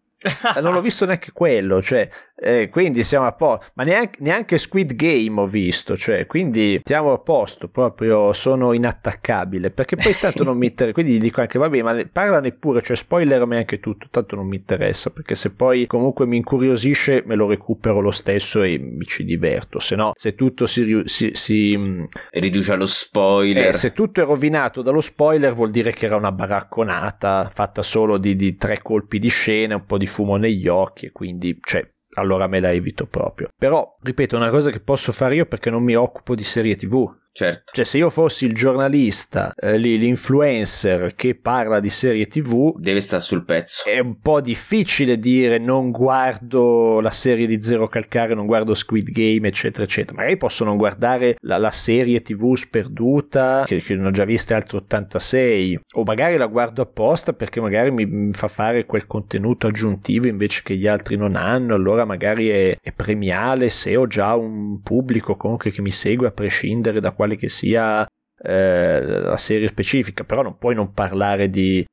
[0.56, 4.58] Eh, non l'ho visto neanche quello, cioè eh, quindi siamo a posto, ma neanche, neanche,
[4.58, 10.44] Squid Game ho visto, cioè, quindi siamo a posto, proprio sono inattaccabile, perché poi tanto
[10.44, 14.08] non mi interessa, quindi gli dico anche vabbè, ma parlane pure, cioè spoilerami anche tutto,
[14.10, 18.62] tanto non mi interessa, perché se poi comunque mi incuriosisce me lo recupero lo stesso
[18.62, 21.02] e mi ci diverto, se no, se tutto si...
[21.06, 23.68] si, si mm, riduce allo spoiler.
[23.68, 28.18] Eh, se tutto è rovinato dallo spoiler vuol dire che era una baracconata fatta solo
[28.18, 31.86] di, di tre colpi di scena, un po' di fumo negli occhi e quindi, cioè,
[32.16, 33.48] allora me la evito proprio.
[33.58, 37.22] Però, ripeto, una cosa che posso fare io perché non mi occupo di serie TV.
[37.36, 37.72] Certo.
[37.74, 43.24] Cioè, se io fossi il giornalista, eh, l'influencer che parla di serie TV, deve stare
[43.24, 43.90] sul pezzo.
[43.90, 49.10] È un po' difficile dire non guardo la serie di Zero Calcare, non guardo Squid
[49.10, 50.18] Game, eccetera, eccetera.
[50.18, 54.56] Magari posso non guardare la, la serie TV sperduta, che, che, non ho già vista
[54.56, 59.66] altro 86, o magari la guardo apposta perché magari mi, mi, fa fare quel contenuto
[59.66, 61.74] aggiuntivo invece che gli altri non hanno.
[61.74, 66.32] Allora magari è, è premiale se ho già un pubblico comunque che mi segue a
[66.32, 68.06] prescindere da quale che sia
[68.38, 71.86] eh, la serie specifica, però non puoi non parlare di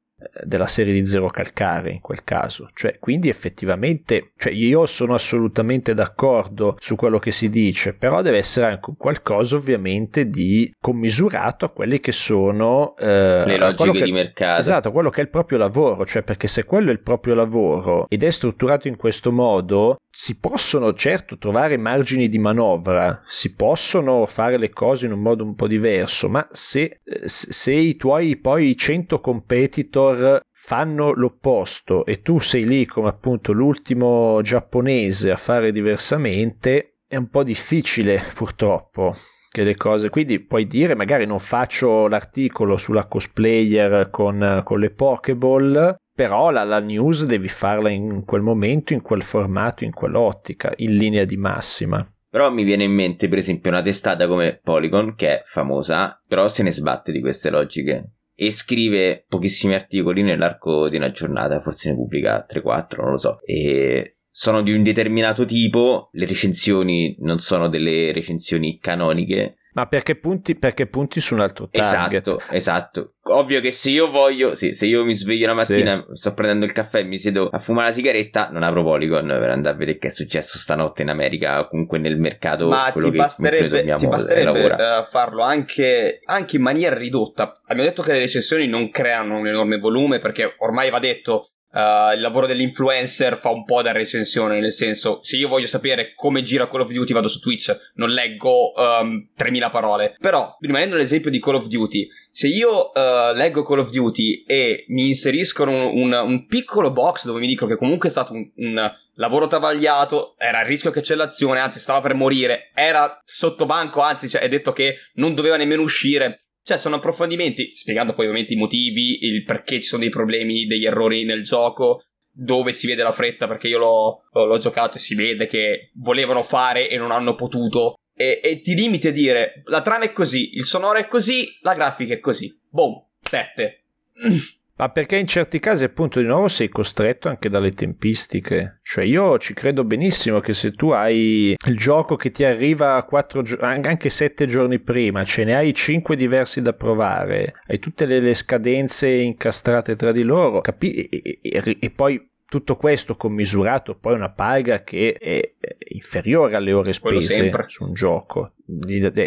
[0.45, 2.71] della serie di Zero Calcare in quel caso.
[2.75, 8.39] Cioè, quindi effettivamente, cioè io sono assolutamente d'accordo su quello che si dice, però deve
[8.39, 14.13] essere anche qualcosa ovviamente di commisurato a quelle che sono eh, le logiche che, di
[14.13, 14.61] mercato.
[14.61, 18.07] Esatto, quello che è il proprio lavoro, cioè perché se quello è il proprio lavoro
[18.09, 24.27] ed è strutturato in questo modo, si possono certo trovare margini di manovra, si possono
[24.27, 28.37] fare le cose in un modo un po' diverso, ma se, eh, se i tuoi
[28.37, 30.10] poi 100 competitor
[30.51, 37.29] fanno l'opposto e tu sei lì come appunto l'ultimo giapponese a fare diversamente, è un
[37.29, 39.15] po' difficile purtroppo
[39.51, 40.09] che le cose.
[40.11, 46.65] Quindi puoi dire, magari non faccio l'articolo sulla cosplayer con, con le Pokéball, però la,
[46.65, 51.37] la, news devi farla in quel momento, in quel formato, in quell'ottica, in linea di
[51.37, 52.07] massima.
[52.29, 56.47] Però mi viene in mente, per esempio, una testata come Polygon, che è famosa, però
[56.47, 58.13] se ne sbatte di queste logiche.
[58.43, 63.41] E scrive pochissimi articoli nell'arco di una giornata, forse ne pubblica 3-4, non lo so.
[63.45, 70.17] E sono di un determinato tipo, le recensioni non sono delle recensioni canoniche, ma perché
[70.17, 72.27] punti, perché punti su un altro target?
[72.27, 73.15] Esatto, esatto.
[73.25, 76.17] Ovvio che se io voglio, sì, se io mi sveglio una mattina, sì.
[76.17, 79.51] sto prendendo il caffè e mi siedo a fumare la sigaretta, non apro Polygon per
[79.51, 82.69] andare a vedere che è successo stanotte in America, comunque nel mercato.
[82.69, 87.53] Ma ti basterebbe, ti basterebbe uh, farlo anche, anche in maniera ridotta.
[87.67, 92.15] Abbiamo detto che le recensioni non creano un enorme volume perché ormai va detto Uh,
[92.15, 96.43] il lavoro dell'influencer fa un po' da recensione, nel senso, se io voglio sapere come
[96.43, 100.17] gira Call of Duty, vado su Twitch, non leggo um, ehm, 3000 parole.
[100.19, 104.85] Però, rimanendo all'esempio di Call of Duty, se io uh, leggo Call of Duty e
[104.89, 108.51] mi inseriscono un, un, un, piccolo box dove mi dicono che comunque è stato un,
[108.57, 113.67] un lavoro travagliato, era a rischio che c'è l'azione, anzi stava per morire, era sotto
[113.67, 116.39] banco, anzi cioè, è detto che non doveva nemmeno uscire.
[116.63, 120.87] Cioè, sono approfondimenti, spiegando poi ovviamente i motivi, il perché ci sono dei problemi, degli
[120.87, 125.15] errori nel gioco, dove si vede la fretta, perché io l'ho, l'ho giocato e si
[125.15, 127.95] vede che volevano fare e non hanno potuto.
[128.15, 131.75] E, e, ti limiti a dire, la trama è così, il sonoro è così, la
[131.75, 132.55] grafica è così.
[132.69, 133.85] Boom, 7.
[134.81, 138.81] Ma perché in certi casi, appunto, di nuovo sei costretto anche dalle tempistiche.
[138.83, 143.45] Cioè, io ci credo benissimo che se tu hai il gioco che ti arriva quattro,
[143.61, 148.33] anche sette giorni prima, ce ne hai cinque diversi da provare, hai tutte le, le
[148.33, 154.33] scadenze incastrate tra di loro, capi- e, e, e poi tutto questo commisurato poi una
[154.33, 155.55] paga che è
[155.91, 158.55] inferiore alle ore spese su un gioco.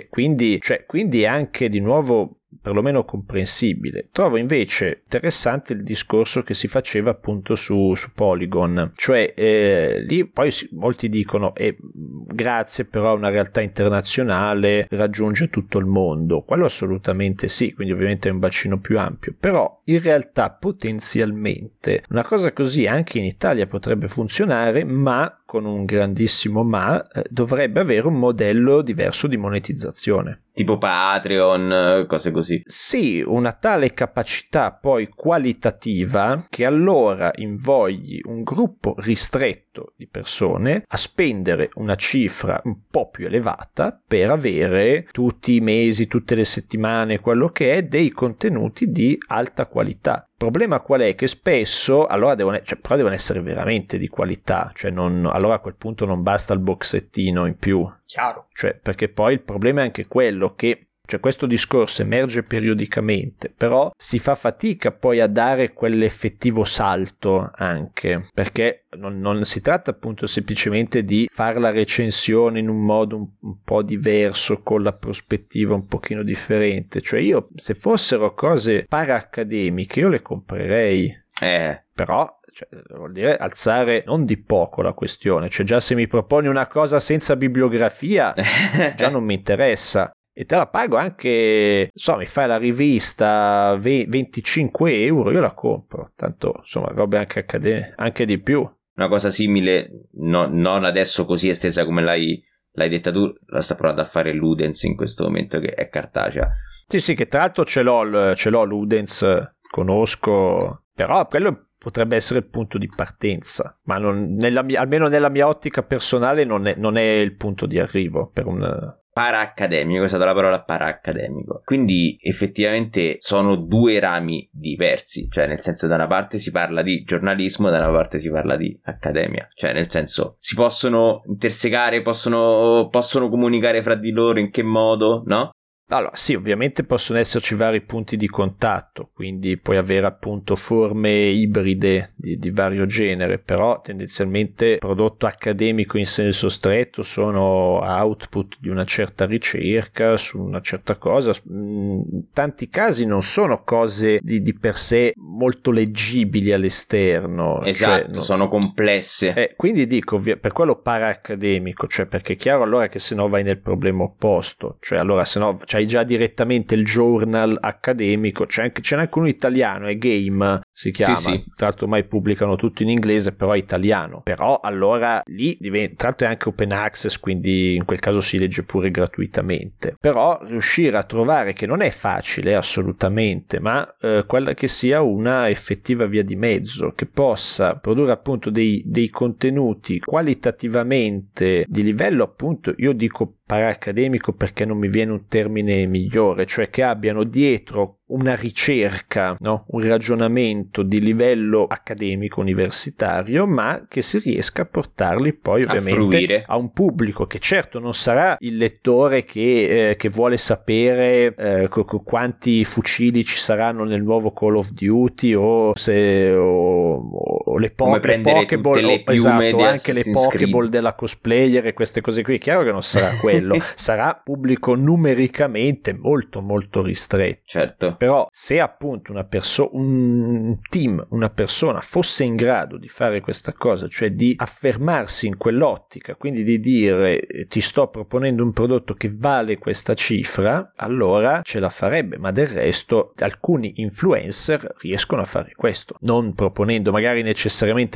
[0.10, 4.08] Quindi, cioè, quindi anche di nuovo perlomeno comprensibile.
[4.12, 10.26] Trovo invece interessante il discorso che si faceva appunto su, su Polygon, cioè eh, lì
[10.26, 16.44] poi si, molti dicono eh, grazie però a una realtà internazionale raggiunge tutto il mondo,
[16.44, 22.24] quello assolutamente sì, quindi ovviamente è un bacino più ampio, però in realtà potenzialmente una
[22.24, 28.08] cosa così anche in Italia potrebbe funzionare, ma con un grandissimo ma, eh, dovrebbe avere
[28.08, 30.42] un modello diverso di monetizzazione.
[30.54, 32.62] Tipo Patreon, cose così.
[32.64, 39.63] Sì, una tale capacità poi qualitativa che allora invogli un gruppo ristretto
[39.96, 46.08] di persone a spendere una cifra un po' più elevata per avere tutti i mesi,
[46.08, 50.28] tutte le settimane, quello che è, dei contenuti di alta qualità.
[50.30, 51.16] Il problema qual è?
[51.16, 55.60] Che spesso, allora devono, cioè, però devono essere veramente di qualità, cioè non, allora a
[55.60, 57.90] quel punto non basta il boxettino in più.
[58.06, 58.48] Chiaro.
[58.54, 63.92] Cioè, perché poi il problema è anche quello che cioè questo discorso emerge periodicamente, però
[63.98, 70.28] si fa fatica poi a dare quell'effettivo salto anche, perché non, non si tratta appunto
[70.28, 75.76] semplicemente di fare la recensione in un modo un, un, po' diverso, con la prospettiva
[75.76, 81.22] un pochino differente, cioè io se fossero cose para-accademiche io le comprerei.
[81.42, 81.84] Eh.
[81.94, 86.48] Però cioè, vuol dire alzare non di poco la questione, cioè già se mi proponi
[86.48, 88.34] una cosa senza bibliografia
[88.96, 95.04] già non mi interessa e te la pago anche, so, mi fai la rivista 25
[95.04, 98.68] euro, io la compro, tanto insomma robe anche accademiche, anche di più.
[98.96, 103.76] Una cosa simile, no, non adesso così estesa come l'hai, l'hai detta tu, la sta
[103.76, 106.52] provando a fare Ludens in questo momento che è cartacea.
[106.88, 112.40] Sì, sì, che tra l'altro ce l'ho, ce l'ho Ludens, conosco, però quello potrebbe essere
[112.40, 116.76] il punto di partenza, ma non, nella mia, almeno nella mia ottica personale non è,
[116.78, 121.62] non è il punto di arrivo per un, para-accademico, è stata la parola para-accademico.
[121.64, 127.04] Quindi effettivamente sono due rami diversi, cioè nel senso da una parte si parla di
[127.04, 132.88] giornalismo, da una parte si parla di accademia, cioè nel senso si possono intersecare, possono,
[132.90, 135.52] possono comunicare fra di loro in che modo, no?
[135.88, 142.14] Allora, sì, ovviamente possono esserci vari punti di contatto, quindi puoi avere appunto forme ibride
[142.16, 148.86] di, di, vario genere, però tendenzialmente prodotto accademico in senso stretto sono output di una
[148.86, 151.34] certa ricerca su una certa cosa.
[151.50, 157.60] In tanti casi non sono cose di, di per sé molto leggibili all'esterno.
[157.60, 159.34] Cioè esatto, cioè, sono complesse.
[159.34, 163.44] Eh, quindi dico, per quello para-accademico, cioè perché è chiaro allora che se no vai
[163.44, 168.82] nel problema opposto, cioè allora se no c'hai già direttamente il journal accademico, c'è anche,
[168.82, 171.44] c'è anche uno italiano, è Game, si chiama, sì, sì.
[171.56, 176.08] tra l'altro mai pubblicano tutto in inglese, però è italiano, però allora lì diventa, tra
[176.10, 180.96] l'altro è anche open access, quindi in quel caso si legge pure gratuitamente, però riuscire
[180.96, 186.24] a trovare che non è facile assolutamente, ma eh, quella che sia una effettiva via
[186.24, 193.38] di mezzo, che possa produrre appunto dei, dei contenuti qualitativamente di livello appunto, io dico
[193.46, 199.66] paraccademico perché non mi viene un termine migliore, cioè che abbiano dietro una ricerca, no?
[199.70, 206.54] un ragionamento di livello accademico universitario, ma che si riesca a portarli poi ovviamente a,
[206.54, 211.70] a un pubblico che certo non sarà il lettore che, eh, che vuole sapere eh,
[212.04, 217.96] quanti fucili ci saranno nel nuovo Call of Duty o se o, o le, po-
[217.96, 222.36] le Pokéball, le esatto, anche le Pokéball della cosplayer e queste cose qui.
[222.36, 227.42] È chiaro che non sarà quello, sarà pubblico numericamente molto molto ristretto.
[227.46, 227.96] Certo.
[227.98, 233.54] Però se appunto una persona, un team, una persona fosse in grado di fare questa
[233.54, 239.12] cosa, cioè di affermarsi in quell'ottica, quindi di dire ti sto proponendo un prodotto che
[239.14, 245.54] vale questa cifra, allora ce la farebbe, ma del resto alcuni influencer riescono a fare
[245.56, 247.43] questo, non proponendo magari necessariamente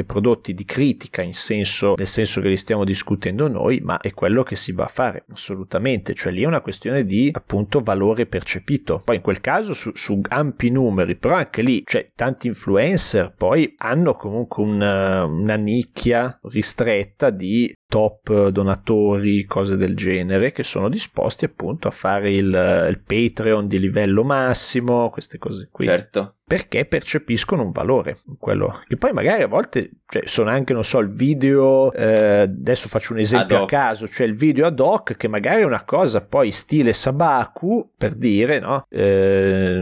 [0.06, 4.44] prodotti di critica in senso, nel senso che li stiamo discutendo noi, ma è quello
[4.44, 9.02] che si va a fare assolutamente, cioè lì è una questione di appunto valore percepito.
[9.04, 13.74] Poi in quel caso su, su ampi numeri, però anche lì, cioè, tanti influencer poi
[13.78, 21.46] hanno comunque una, una nicchia ristretta di top donatori, cose del genere, che sono disposti
[21.46, 25.86] appunto a fare il, il Patreon di livello massimo, queste cose qui.
[25.86, 26.34] Certo.
[26.48, 31.00] Perché percepiscono un valore quello che poi magari a volte cioè, sono anche non so
[31.00, 35.28] il video eh, adesso faccio un esempio a caso cioè il video ad hoc che
[35.28, 38.82] magari è una cosa poi stile Sabaku per dire no?
[38.90, 39.78] Eh,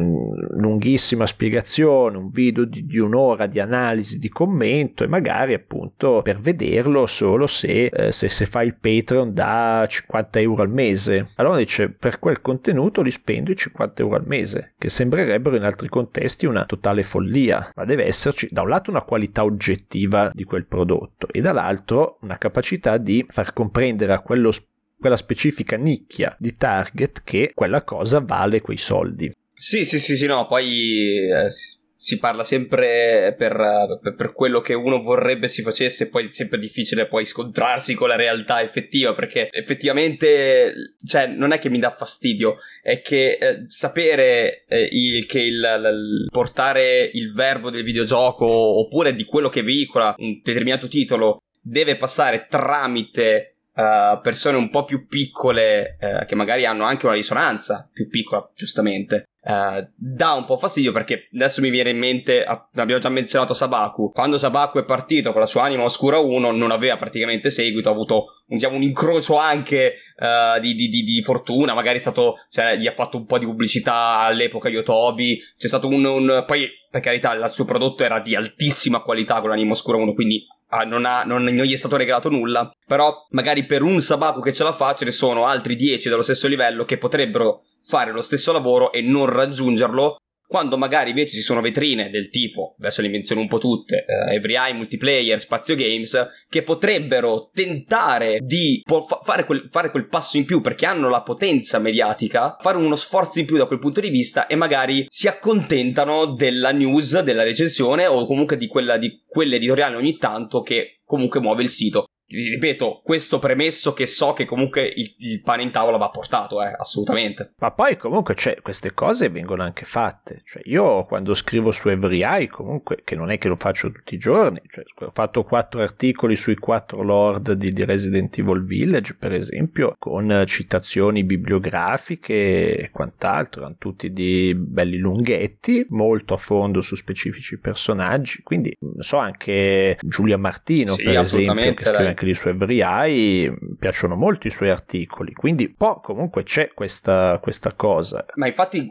[0.58, 6.40] lunghissima spiegazione un video di, di, un'ora di analisi di commento e magari appunto per
[6.40, 11.58] vederlo solo se, eh, se, se fa il Patreon da 50 euro al mese allora
[11.58, 15.90] dice per quel contenuto li spendo i 50 euro al mese che sembrerebbero in altri
[15.90, 20.46] contesti un una totale follia, ma deve esserci da un lato una qualità oggettiva di
[20.46, 24.52] quel prodotto e dall'altro una capacità di far comprendere a quello
[24.98, 29.32] quella specifica nicchia di target che quella cosa vale quei soldi.
[29.54, 31.50] Sì, sì, sì, sì, no, poi eh,
[31.98, 37.08] si parla sempre per, per, quello che uno vorrebbe si facesse, poi è sempre difficile
[37.08, 40.74] poi scontrarsi con la realtà effettiva, perché effettivamente,
[41.06, 45.56] cioè, non è che mi dà fastidio, è che eh, sapere eh, il, che il,
[45.56, 51.96] il, portare il verbo del videogioco oppure di quello che veicola un determinato titolo deve
[51.96, 57.90] passare tramite Uh, persone un po' più piccole, uh, che magari hanno anche una risonanza
[57.92, 62.98] più piccola, giustamente, Uh, dà un po' fastidio perché adesso mi viene in mente, abbiamo
[62.98, 66.98] già menzionato Sabaku, quando Sabaku è partito con la sua anima oscura 1 non aveva
[66.98, 71.98] praticamente seguito, ha avuto diciamo, un incrocio anche uh, di, di, di, di, fortuna, magari
[71.98, 76.04] è stato, cioè, gli ha fatto un po' di pubblicità all'epoca Yotobi, c'è stato un,
[76.04, 80.14] un poi per carità il suo prodotto era di altissima qualità con l'anima oscura 1,
[80.14, 84.02] quindi ah, non, ha, non, non, gli è stato regalato nulla, però magari per un
[84.02, 87.62] Sabaku che ce la fa ce ne sono altri 10 dello stesso livello che potrebbero
[87.86, 90.18] fare lo stesso lavoro e non raggiungerlo
[90.48, 94.32] quando magari invece ci sono vetrine del tipo, adesso le menziono un po' tutte, uh,
[94.32, 100.38] Every Eye, Multiplayer, Spazio Games, che potrebbero tentare di po- fare, quel, fare, quel, passo
[100.38, 104.02] in più perché hanno la potenza mediatica, fare uno sforzo in più da quel punto
[104.02, 109.24] di vista e magari si accontentano della news, della recensione o comunque di quella di
[109.26, 114.82] quell'editoriale ogni tanto che comunque muove il sito ripeto, questo premesso che so che comunque
[114.82, 117.54] il, il pane in tavola va portato, eh, assolutamente.
[117.58, 120.42] Ma poi comunque cioè, queste cose vengono anche fatte.
[120.46, 124.16] Cioè, io quando scrivo su Every Eye, comunque, che non è che lo faccio tutti
[124.16, 129.16] i giorni, cioè, ho fatto quattro articoli sui quattro lord di, di Resident Evil Village,
[129.16, 136.82] per esempio, con citazioni bibliografiche e quant'altro, erano tutti di belli lunghetti, molto a fondo
[136.82, 142.34] su specifici personaggi, quindi so anche Giulia Martino, sì, per esempio, che scrive anche lì
[142.34, 148.26] su Every piacciono molto i suoi articoli, quindi poi comunque c'è questa, questa cosa.
[148.36, 148.88] Ma infatti,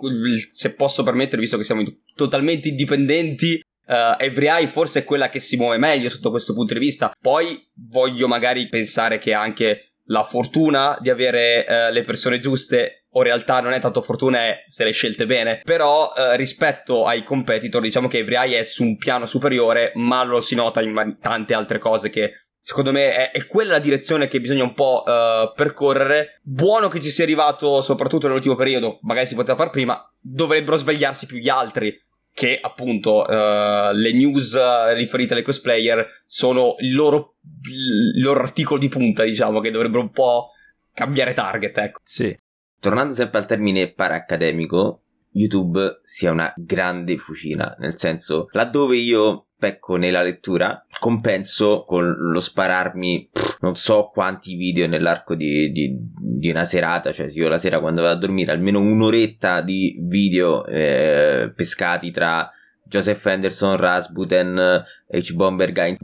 [0.53, 1.83] se posso permettere, visto che siamo
[2.15, 6.73] totalmente indipendenti, Uh, Every Eye forse è quella che si muove meglio sotto questo punto
[6.73, 7.13] di vista.
[7.21, 13.19] Poi voglio magari pensare che anche la fortuna di avere uh, le persone giuste o
[13.19, 17.23] in realtà non è tanto fortuna è se le scelte bene però uh, rispetto ai
[17.23, 20.91] competitor diciamo che Every Eye è su un piano superiore ma lo si nota in
[20.91, 22.33] man- tante altre cose che
[22.65, 26.41] secondo me è, è, quella la direzione che bisogna un po' uh, percorrere.
[26.41, 31.27] Buono che ci sia arrivato, soprattutto nell'ultimo periodo, magari si poteva fare prima, dovrebbero svegliarsi
[31.27, 31.95] più gli altri.
[32.33, 34.59] Che appunto uh, le news
[34.95, 37.37] riferite alle cosplayer sono il loro,
[37.71, 40.53] il loro articolo di punta, diciamo, che dovrebbero un po'
[40.95, 42.01] cambiare target, ecco.
[42.03, 42.37] Sì.
[42.81, 45.04] Tornando sempre al termine paraccademico,
[45.35, 52.41] YouTube sia una grande fucina, nel senso, laddove io pecco nella lettura, compenso con lo
[52.41, 53.31] spararmi
[53.61, 58.03] non so quanti video nell'arco di, di, di, una serata, cioè io la sera quando
[58.03, 62.51] vado a dormire almeno un'oretta di video eh, pescati tra
[62.87, 65.97] Joseph Anderson, Rasputin, H-Bomber Game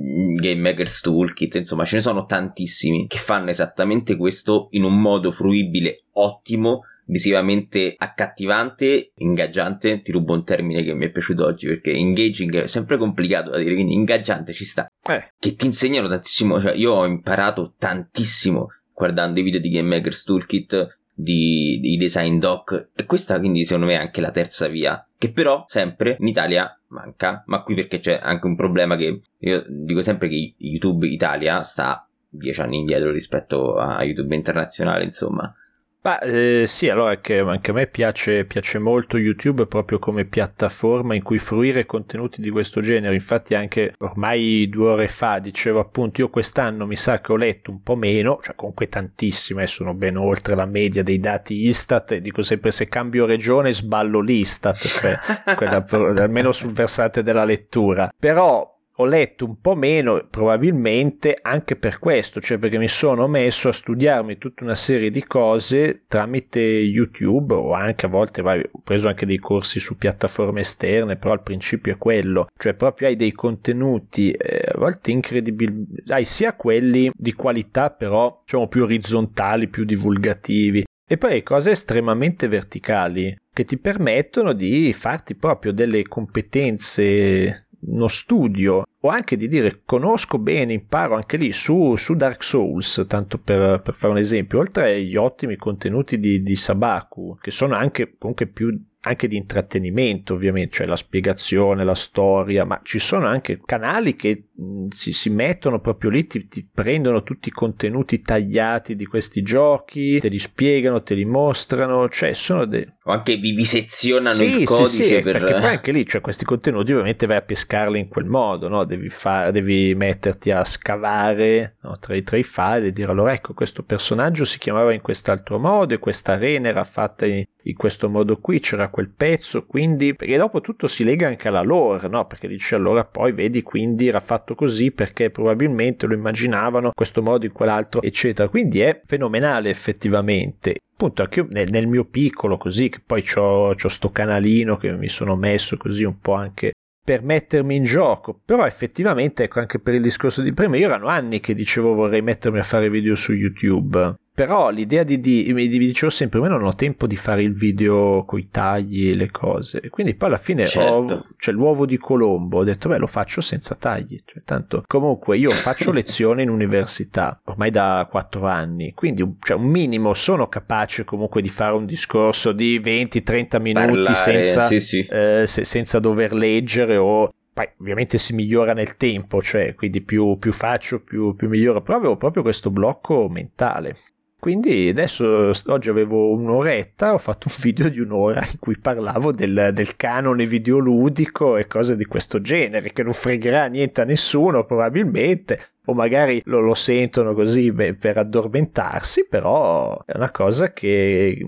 [0.56, 6.04] Maker's Toolkit, insomma ce ne sono tantissimi che fanno esattamente questo in un modo fruibile
[6.12, 12.62] ottimo visivamente accattivante, ingaggiante, ti rubo un termine che mi è piaciuto oggi perché engaging
[12.62, 14.90] è sempre complicato da dire, quindi ingaggiante ci sta.
[15.08, 15.32] Eh.
[15.38, 20.24] Che ti insegnano tantissimo, cioè io ho imparato tantissimo guardando i video di Game Maker's
[20.24, 25.06] Toolkit, di, di design doc e questa quindi secondo me è anche la terza via
[25.18, 29.64] che però sempre in Italia manca ma qui perché c'è anche un problema che io
[29.68, 35.54] dico sempre che YouTube Italia sta dieci anni indietro rispetto a YouTube internazionale insomma
[36.02, 41.14] Beh, eh, sì, allora che anche a me piace, piace, molto YouTube proprio come piattaforma
[41.14, 43.12] in cui fruire contenuti di questo genere.
[43.12, 47.70] Infatti, anche ormai due ore fa dicevo appunto: Io quest'anno mi sa che ho letto
[47.70, 52.12] un po' meno, cioè comunque tantissime, sono ben oltre la media dei dati Istat.
[52.12, 55.18] E dico sempre: se cambio regione, sballo l'Istat, cioè,
[55.54, 55.84] quella,
[56.22, 58.10] almeno sul versante della lettura.
[58.18, 63.68] Però ho letto un po' meno probabilmente anche per questo, cioè perché mi sono messo
[63.68, 68.80] a studiarmi tutta una serie di cose tramite YouTube o anche a volte vai, ho
[68.84, 73.16] preso anche dei corsi su piattaforme esterne, però il principio è quello, cioè proprio hai
[73.16, 79.68] dei contenuti eh, a volte incredibili, hai sia quelli di qualità però diciamo più orizzontali,
[79.68, 80.84] più divulgativi.
[81.08, 88.84] E poi cose estremamente verticali che ti permettono di farti proprio delle competenze uno studio
[89.02, 93.80] o anche di dire conosco bene, imparo anche lì su, su Dark Souls, tanto per,
[93.80, 98.46] per, fare un esempio, oltre agli ottimi contenuti di, di Sabaku, che sono anche comunque
[98.46, 104.14] più anche di intrattenimento ovviamente, cioè la spiegazione, la storia, ma ci sono anche canali
[104.14, 104.48] che
[104.88, 110.18] si, si, mettono proprio lì, ti, ti, prendono tutti i contenuti tagliati di questi giochi,
[110.18, 114.66] te li spiegano, te li mostrano, cioè sono de- o anche vi visezionano sì, il
[114.66, 115.38] codice sì, sì, per...
[115.38, 118.84] perché poi anche lì cioè, questi contenuti ovviamente vai a pescarli in quel modo no?
[118.84, 121.96] devi, fare, devi metterti a scavare no?
[121.98, 125.58] tra, i, tra, i, file e dire allora ecco questo personaggio si chiamava in quest'altro
[125.58, 130.14] modo e questa arena era fatta in, in questo modo qui c'era quel pezzo quindi
[130.14, 132.26] perché dopo tutto si lega anche alla lore no?
[132.26, 137.22] perché dici allora poi vedi quindi era fatto così perché probabilmente lo immaginavano in questo
[137.22, 138.48] modo in quell'altro eccetera.
[138.48, 140.76] Quindi è fenomenale effettivamente.
[140.92, 145.34] Appunto anche nel, nel, mio piccolo così che poi ho sto canalino che mi sono
[145.34, 146.72] messo così un po' anche
[147.02, 148.38] per mettermi in gioco.
[148.44, 152.22] Però effettivamente ecco anche per il discorso di prima io erano anni che dicevo vorrei
[152.22, 156.64] mettermi a fare video su youtube però l'idea di, di mi dicevo sempre, ma non
[156.64, 159.90] ho tempo di fare il video con i tagli e le cose.
[159.90, 161.14] Quindi poi alla fine certo.
[161.14, 164.18] ho, cioè, l'uovo di Colombo, ho detto, beh, lo faccio senza tagli.
[164.24, 169.66] Cioè, tanto, comunque io faccio lezione in università ormai da quattro anni, quindi cioè, un
[169.66, 175.00] minimo sono capace comunque di fare un discorso di 20-30 minuti Parlare, senza, sì, sì.
[175.00, 180.38] Eh, se, senza dover leggere o poi ovviamente si migliora nel tempo, cioè quindi più,
[180.38, 183.96] più faccio, più, più miglioro, però avevo proprio questo blocco mentale.
[184.40, 189.68] Quindi adesso oggi avevo un'oretta, ho fatto un video di un'ora in cui parlavo del,
[189.74, 195.72] del, canone videoludico e cose di questo genere, che non fregherà niente a nessuno probabilmente,
[195.84, 201.46] o magari lo, lo sentono così beh, per addormentarsi, però è una cosa che,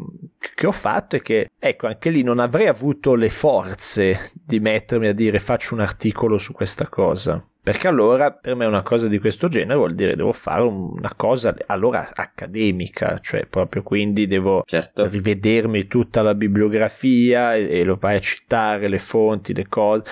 [0.55, 5.07] che ho fatto e che, ecco, anche lì non avrei avuto le forze di mettermi
[5.07, 9.19] a dire faccio un articolo su questa cosa perché allora per me una cosa di
[9.19, 15.07] questo genere vuol dire devo fare una cosa allora accademica, cioè proprio quindi devo certo.
[15.09, 20.05] rivedermi tutta la bibliografia e, e lo vai a citare le fonti, le cose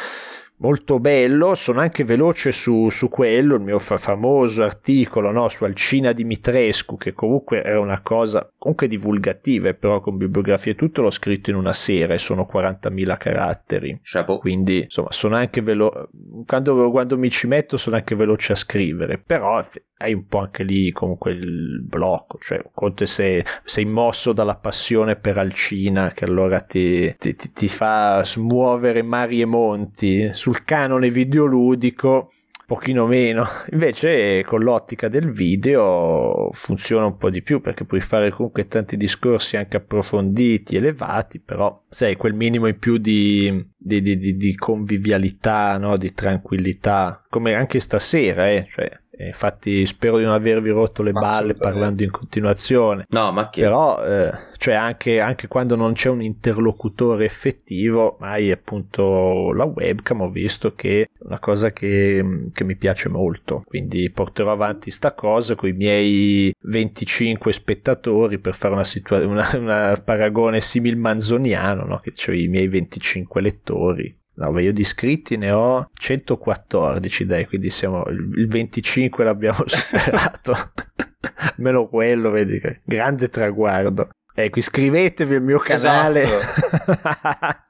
[0.60, 5.64] molto bello, sono anche veloce su, su quello, il mio fa- famoso articolo no, su
[5.64, 11.10] Alcina Dimitrescu, che comunque è una cosa comunque divulgativa, però con bibliografia e tutto l'ho
[11.10, 14.00] scritto in una sera e sono 40.000 caratteri.
[14.02, 14.38] Chapeau.
[14.38, 16.08] Quindi insomma sono anche veloce,
[16.46, 19.62] quando, quando mi ci metto sono anche veloce a scrivere, però
[20.02, 25.16] hai un po' anche lì comunque il blocco, cioè conto se sei mosso dalla passione
[25.16, 32.32] per Alcina che allora ti, ti, ti, fa smuovere mari e monti sul canone videoludico
[32.64, 33.44] pochino meno.
[33.72, 38.97] Invece con l'ottica del video funziona un po' di più perché puoi fare comunque tanti
[38.97, 45.77] discorsi anche approfonditi, elevati, però sai quel minimo in più di, di, di, di convivialità,
[45.77, 45.98] no?
[45.98, 48.64] di tranquillità, come anche stasera, eh?
[48.66, 48.89] cioè
[49.26, 53.05] infatti spero di non avervi rotto le balle parlando in continuazione.
[53.09, 53.62] No, ma che...
[53.62, 60.22] Però, eh, cioè anche, anche, quando non c'è un interlocutore effettivo, hai appunto la webcam,
[60.22, 63.62] ho visto che è una cosa che, che mi piace molto.
[63.66, 69.48] Quindi porterò avanti sta cosa con i miei 25 spettatori per fare una, situa- una,
[69.55, 72.01] una paragone simil manzoniano, no?
[72.01, 77.46] che ho i miei 25 lettori No, beh, io di iscritti ne ho 114, dai,
[77.46, 80.72] quindi siamo il 25 l'abbiamo superato.
[81.56, 84.08] Almeno quello, vedi che grande traguardo.
[84.34, 86.22] Ecco, iscrivetevi al mio canale.
[86.22, 87.66] Esatto.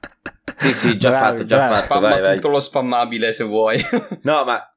[0.55, 1.73] sì, sì, già bravi, fatto, già bravi.
[1.73, 1.85] fatto.
[1.85, 2.55] Spamma vai, tutto vai.
[2.55, 3.85] lo spammabile se vuoi.
[4.21, 4.70] no, ma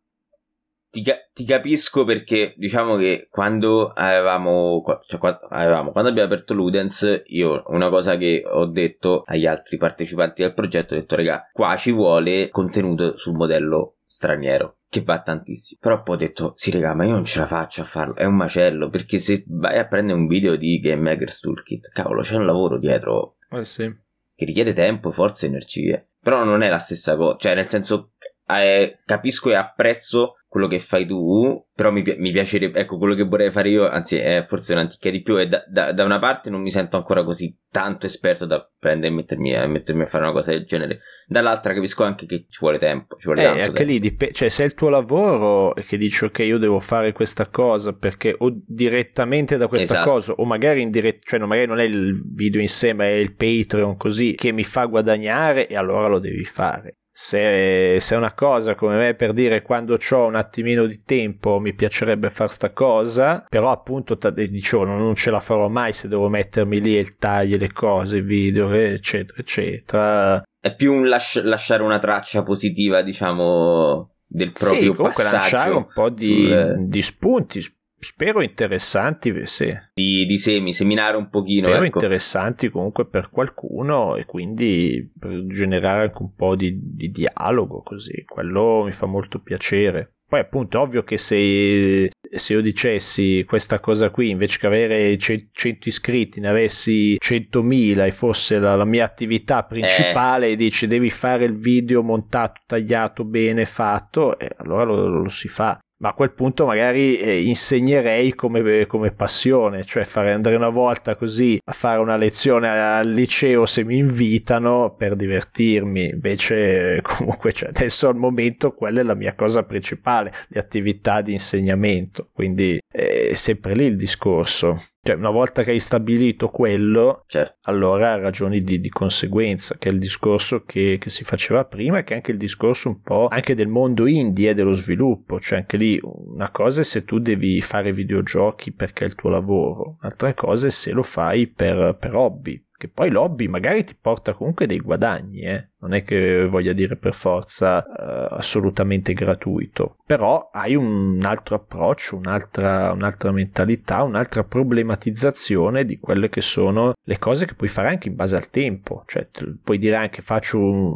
[1.02, 7.22] ti, ti, capisco perché diciamo che quando avevamo, cioè, quando, avevamo, quando abbiamo aperto Ludens,
[7.26, 11.76] io una cosa che ho detto agli altri partecipanti del progetto, ho detto raga, qua
[11.76, 15.80] ci vuole contenuto sul modello straniero che va tantissimo.
[15.82, 18.14] Però poi ho detto, sì, raga, ma io non ce la faccio a farlo.
[18.14, 18.88] È un macello.
[18.88, 22.78] Perché se vai a prendere un video di Game Maker's Toolkit, cavolo, c'è un lavoro
[22.78, 23.38] dietro.
[23.50, 23.92] Eh sì.
[24.36, 26.10] Che richiede tempo, forza e energie.
[26.20, 27.36] Però non è la stessa cosa.
[27.38, 28.12] Cioè, nel senso,
[28.46, 33.24] eh, capisco e apprezzo quello che fai tu, però mi, mi, piacerebbe, ecco, quello che
[33.24, 36.48] vorrei fare io, anzi è forse un'antica di più, è da, da, da, una parte
[36.48, 40.22] non mi sento ancora così tanto esperto da prendere e mettermi, a, mettermi a fare
[40.22, 43.62] una cosa del genere, dall'altra capisco anche che ci vuole tempo, ci vuole eh, tanto
[43.62, 43.90] anche tempo.
[43.90, 47.48] lì, dip- cioè se è il tuo lavoro che dici ok io devo fare questa
[47.48, 50.08] cosa perché o direttamente da questa esatto.
[50.08, 53.06] cosa o magari in diretta, cioè no, magari non è il video in sé ma
[53.06, 58.14] è il Patreon così che mi fa guadagnare e allora lo devi fare se, se,
[58.16, 62.28] è una cosa come me per dire quando ho un attimino di tempo mi piacerebbe
[62.28, 66.96] fare sta cosa però appunto dicevo non ce la farò mai se devo mettermi lì
[66.96, 70.42] e il taglio le cose i video eccetera eccetera.
[70.60, 75.86] È più un las- lasciare una traccia positiva diciamo del proprio sì, passaggio lasciare un
[75.94, 76.76] po' di, sul...
[76.88, 77.62] di spunti
[78.04, 79.74] spero interessanti sì.
[79.94, 81.68] di, di semi, seminare un pochino.
[81.68, 81.98] Spero ecco.
[81.98, 88.24] interessanti comunque per qualcuno e quindi per generare anche un po' di, di dialogo così,
[88.24, 90.10] quello mi fa molto piacere.
[90.26, 95.16] Poi appunto è ovvio che se, se io dicessi questa cosa qui, invece che avere
[95.16, 95.52] 100
[95.84, 100.56] iscritti, ne avessi 100.000 e fosse la, la mia attività principale, eh.
[100.56, 105.78] dici devi fare il video montato, tagliato, bene fatto, e allora lo, lo si fa
[106.04, 111.16] ma a quel punto magari eh, insegnerei come, come, passione, cioè fare andare una volta
[111.16, 117.70] così a fare una lezione al liceo se mi invitano per divertirmi, invece comunque cioè,
[117.70, 123.32] adesso al momento quella è la mia cosa principale, le attività di insegnamento, quindi è
[123.32, 124.78] sempre lì il discorso.
[125.04, 127.58] Cioè, una volta che hai stabilito quello, certo.
[127.64, 132.04] allora ragioni di, di, conseguenza, che è il discorso che, che, si faceva prima e
[132.04, 135.38] che è anche il discorso un po' anche del mondo indie e dello sviluppo.
[135.38, 139.28] Cioè, anche lì una cosa è se tu devi fare videogiochi perché è il tuo
[139.28, 143.96] lavoro, un'altra cosa è se lo fai per, per hobby, che poi l'hobby magari ti
[143.98, 145.70] porta comunque dei guadagni, eh?
[145.80, 152.16] non è che voglia dire per forza uh, assolutamente gratuito, però hai un altro approccio,
[152.16, 158.08] un'altra, un'altra mentalità, un'altra problematizzazione di quelle che sono le cose che puoi fare anche
[158.08, 159.26] in base al tempo, cioè
[159.62, 160.94] puoi dire anche faccio un,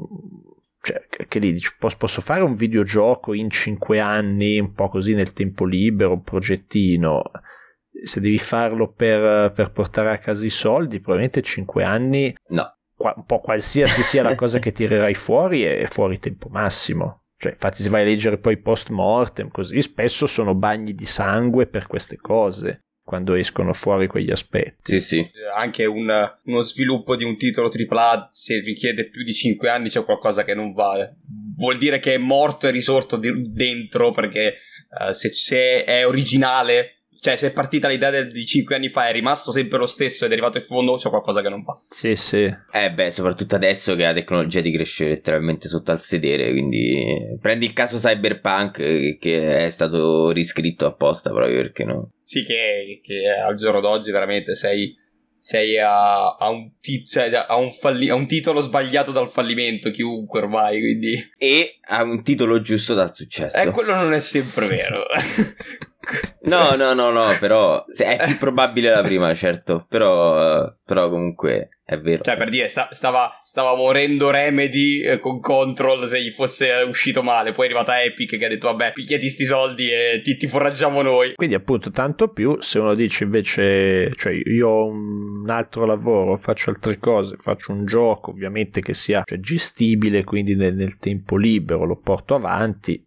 [0.83, 5.65] cioè, che lì posso fare un videogioco in 5 anni, un po' così nel tempo
[5.65, 7.23] libero, un progettino,
[8.03, 12.73] se devi farlo per, per, portare a casa i soldi, probabilmente 5 anni, no.
[12.95, 17.23] Qua, un po' qualsiasi sia la cosa che tirerai fuori, è fuori tempo massimo.
[17.37, 21.69] Cioè, infatti, se vai a leggere poi post mortem, così spesso sono bagni di sangue
[21.69, 24.93] per queste cose quando escono fuori quegli aspetti.
[24.93, 25.31] Sì, sì.
[25.57, 26.11] Anche un,
[26.45, 30.53] uno sviluppo di un titolo AAA, se richiede più di 5 anni, c'è qualcosa che
[30.53, 31.17] non vale.
[31.57, 34.57] Vuol dire che è morto e risorto di- dentro perché
[34.91, 39.13] uh, se, se è originale cioè, se è partita l'idea di 5 anni fa, è
[39.13, 41.79] rimasto sempre lo stesso ed è arrivato in fondo, c'è qualcosa che non va.
[41.89, 42.45] Sì, sì.
[42.73, 46.51] Eh, beh, soprattutto adesso che la tecnologia ti cresce letteralmente sotto al sedere.
[46.51, 52.11] Quindi prendi il caso Cyberpunk, eh, che è stato riscritto apposta proprio perché no.
[52.23, 54.95] Sì, che, che al giorno d'oggi veramente sei
[55.39, 59.91] sei a, a, un, ti, cioè, a, un falli, a, un titolo sbagliato dal fallimento,
[59.91, 61.15] chiunque ormai, quindi...
[61.39, 63.69] E a un titolo giusto dal successo.
[63.69, 65.03] Eh, quello non è sempre vero.
[66.43, 71.99] no, no, no, no, però è più probabile la prima, certo, però, però comunque è
[71.99, 72.23] vero.
[72.23, 77.23] Cioè, per dire, sta, stava, stava, morendo Remedy eh, con Control se gli fosse uscito
[77.23, 77.53] male.
[77.53, 81.01] Poi è arrivata Epic che ha detto, vabbè, picchiati sti soldi e ti, ti foraggiamo
[81.01, 81.33] noi.
[81.35, 86.69] Quindi, appunto, tanto più se uno dice invece, cioè, io ho un altro lavoro, faccio
[86.69, 91.87] altre cose, faccio un gioco, ovviamente che sia cioè, gestibile, quindi nel, nel tempo libero
[91.87, 93.03] lo porto avanti.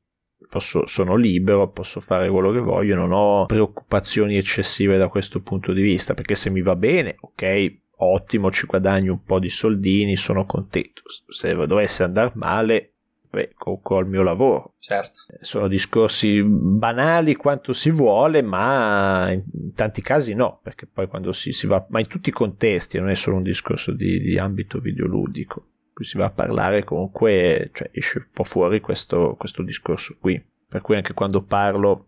[0.50, 5.72] Posso, sono libero, posso fare quello che voglio, non ho preoccupazioni eccessive da questo punto
[5.72, 10.16] di vista, perché se mi va bene, ok, ottimo, ci guadagno un po' di soldini,
[10.16, 11.04] sono contento.
[11.28, 12.94] Se dovesse andare male,
[13.30, 14.74] beh, col mio lavoro.
[14.80, 15.22] Certo.
[15.30, 21.32] Eh, sono discorsi banali quanto si vuole, ma in tanti casi no, perché poi quando
[21.32, 24.36] si, si va, ma in tutti i contesti, non è solo un discorso di, di
[24.38, 29.64] ambito videoludico, qui si va a parlare comunque, cioè esce un po' fuori questo, questo
[29.64, 30.44] discorso qui.
[30.68, 32.08] Per cui anche quando parlo,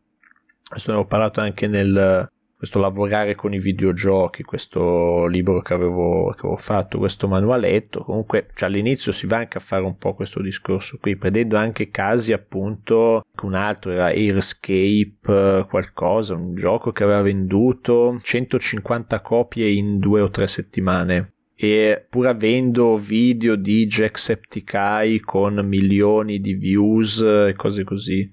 [0.70, 2.32] questo ne ho parlato anche nel,
[2.64, 8.46] questo lavorare con i videogiochi, questo libro che avevo, che avevo fatto, questo manualetto, comunque
[8.56, 12.32] cioè, all'inizio si va anche a fare un po' questo discorso qui, prendendo anche casi
[12.32, 20.22] appunto, un altro era Airscape qualcosa, un gioco che aveva venduto 150 copie in due
[20.22, 21.34] o tre settimane.
[21.56, 28.32] E pur avendo video di Jacksepticeye con milioni di views e cose così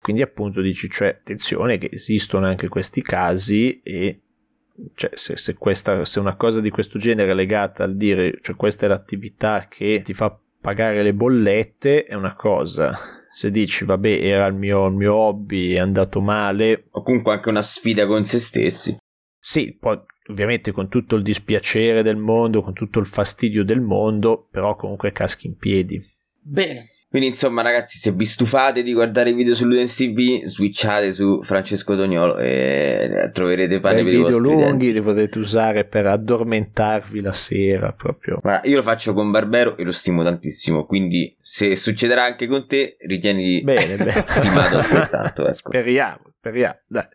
[0.00, 4.20] quindi appunto dici, cioè, attenzione che esistono anche questi casi e
[4.94, 8.56] cioè, se, se, questa, se una cosa di questo genere è legata al dire, cioè
[8.56, 12.96] questa è l'attività che ti fa pagare le bollette, è una cosa.
[13.32, 16.86] Se dici, vabbè, era il mio, il mio hobby, è andato male.
[16.90, 18.96] O comunque anche una sfida con se stessi.
[19.38, 19.98] Sì, poi
[20.28, 25.12] ovviamente con tutto il dispiacere del mondo, con tutto il fastidio del mondo, però comunque
[25.12, 26.02] caschi in piedi.
[26.42, 31.12] Bene, quindi insomma ragazzi se vi stufate di guardare i video su Ludens TV switchate
[31.12, 37.20] su Francesco Tognolo e troverete pane per i video lunghi li potete usare per addormentarvi
[37.20, 38.38] la sera proprio.
[38.40, 42.68] Guarda, io lo faccio con Barbero e lo stimo tantissimo quindi se succederà anche con
[42.68, 44.22] te ritieni bene, bene.
[44.24, 45.48] stimato altrettanto.
[45.48, 47.08] Eh, speriamo, speriamo, dai.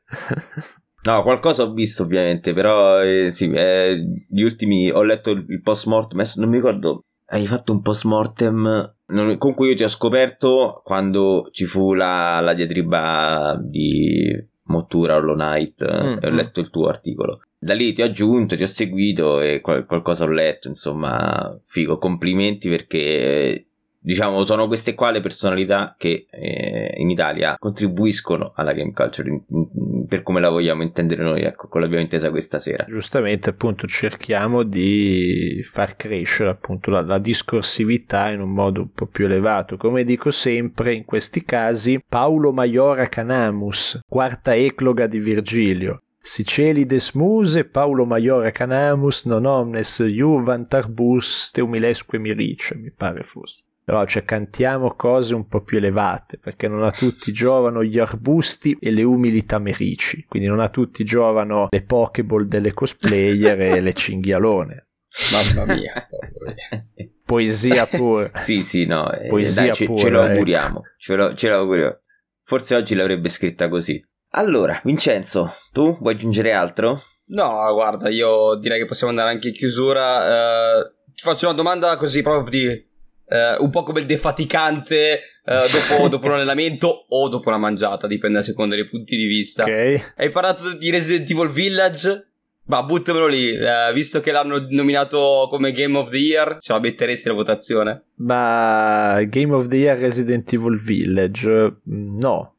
[1.04, 3.96] No, qualcosa ho visto ovviamente, però eh, sì, eh,
[4.28, 8.95] gli ultimi ho letto il post mortem, non mi ricordo hai fatto un post mortem
[9.38, 15.36] con cui io ti ho scoperto quando ci fu la, la diatriba di Mottura Hollow
[15.36, 16.36] Knight mm, e ho mm.
[16.36, 17.41] letto il tuo articolo.
[17.57, 21.98] Da lì ti ho aggiunto, ti ho seguito e qual- qualcosa ho letto, insomma, figo,
[21.98, 23.65] complimenti perché
[24.06, 29.41] diciamo, sono queste qua le personalità che eh, in Italia contribuiscono alla game culture in,
[29.48, 32.86] in, per come la vogliamo intendere noi, ecco, come l'abbiamo intesa questa sera.
[32.88, 39.07] Giustamente, appunto, cerchiamo di far crescere appunto la, la discorsività in un modo un po'
[39.07, 39.76] più elevato.
[39.76, 46.02] Come dico sempre, in questi casi, Paolo Maiora Canamus, quarta ecloga di Virgilio.
[46.19, 54.03] Sicelides muse, Paulo Maiora Canamus, non omnes juvent arbus teumilesque mirice, mi pare fosse però
[54.06, 58.90] cioè cantiamo cose un po' più elevate perché non a tutti giovano gli arbusti e
[58.90, 60.26] le umili tamerici.
[60.28, 64.88] Quindi non a tutti giovano le pokeball delle cosplayer e le cinghialone.
[65.56, 65.94] Mamma mia.
[67.26, 70.94] Poesia pure sì sì no eh, poesia dai, pure, ce, lo auguriamo eh.
[70.99, 71.99] ce, lo, ce lo auguriamo.
[72.44, 74.03] Forse oggi l'avrebbe scritta così.
[74.32, 77.02] Allora Vincenzo tu vuoi aggiungere altro?
[77.28, 80.80] no guarda io direi che possiamo andare anche in chiusura.
[80.80, 80.84] Uh,
[81.14, 82.94] ti faccio una domanda così proprio di
[83.28, 88.06] Uh, un po' come il defaticante uh, dopo, dopo, un allenamento o dopo una mangiata,
[88.06, 89.64] dipende a seconda dei punti di vista.
[89.64, 90.14] Ok.
[90.16, 92.28] Hai parlato di Resident Evil Village?
[92.68, 96.80] Ma buttamelo lì, uh, visto che l'hanno nominato come Game of the Year, ce la
[96.80, 98.06] metteresti la votazione?
[98.16, 101.48] Ma Game of the Year Resident Evil Village?
[101.88, 102.55] Mm, no,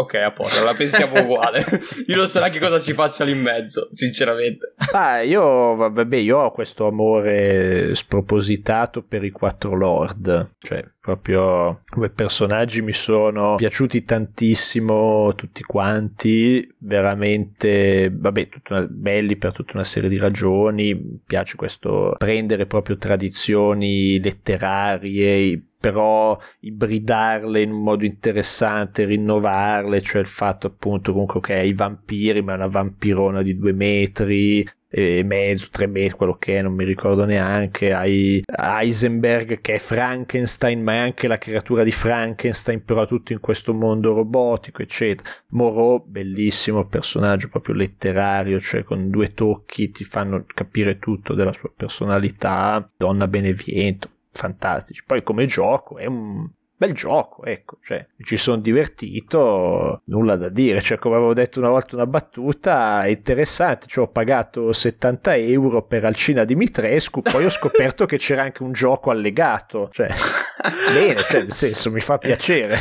[0.00, 1.62] Ok, a posto, la pensiamo uguale.
[2.06, 4.72] io non so neanche cosa ci faccia lì in mezzo, sinceramente.
[4.92, 10.52] Ah, io, vabbè, io ho questo amore spropositato per i quattro lord.
[10.58, 16.66] Cioè, proprio come personaggi mi sono piaciuti tantissimo tutti quanti.
[16.78, 20.94] Veramente, vabbè, una, belli per tutta una serie di ragioni.
[20.94, 30.20] Mi piace questo prendere proprio tradizioni letterarie però ibridarle in un modo interessante, rinnovarle, cioè
[30.20, 34.68] il fatto appunto comunque che okay, i vampiri, ma è una vampirona di due metri
[34.92, 39.78] e mezzo, tre metri, quello che è, non mi ricordo neanche, hai Heisenberg che è
[39.78, 45.30] Frankenstein, ma è anche la creatura di Frankenstein, però tutto in questo mondo robotico, eccetera.
[45.50, 51.70] Moreau, bellissimo personaggio proprio letterario, cioè con due tocchi ti fanno capire tutto della sua
[51.74, 55.02] personalità, donna beneviento, fantastici.
[55.04, 56.48] Poi come gioco è un
[56.80, 61.68] bel gioco, ecco, cioè ci sono divertito, nulla da dire, cioè come avevo detto una
[61.68, 67.50] volta una battuta, è interessante, cioè ho pagato 70 euro per Alcina Dimitrescu, poi ho
[67.50, 70.08] scoperto che c'era anche un gioco allegato, cioè
[70.90, 72.78] bene, cioè nel senso mi fa piacere.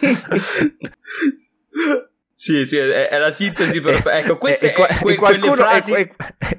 [2.42, 4.18] Sì, sì, è, è la sintesi perfetta.
[4.18, 5.92] Ecco, queste e, e, que, e, qualcuno, frasi...
[5.92, 6.10] e,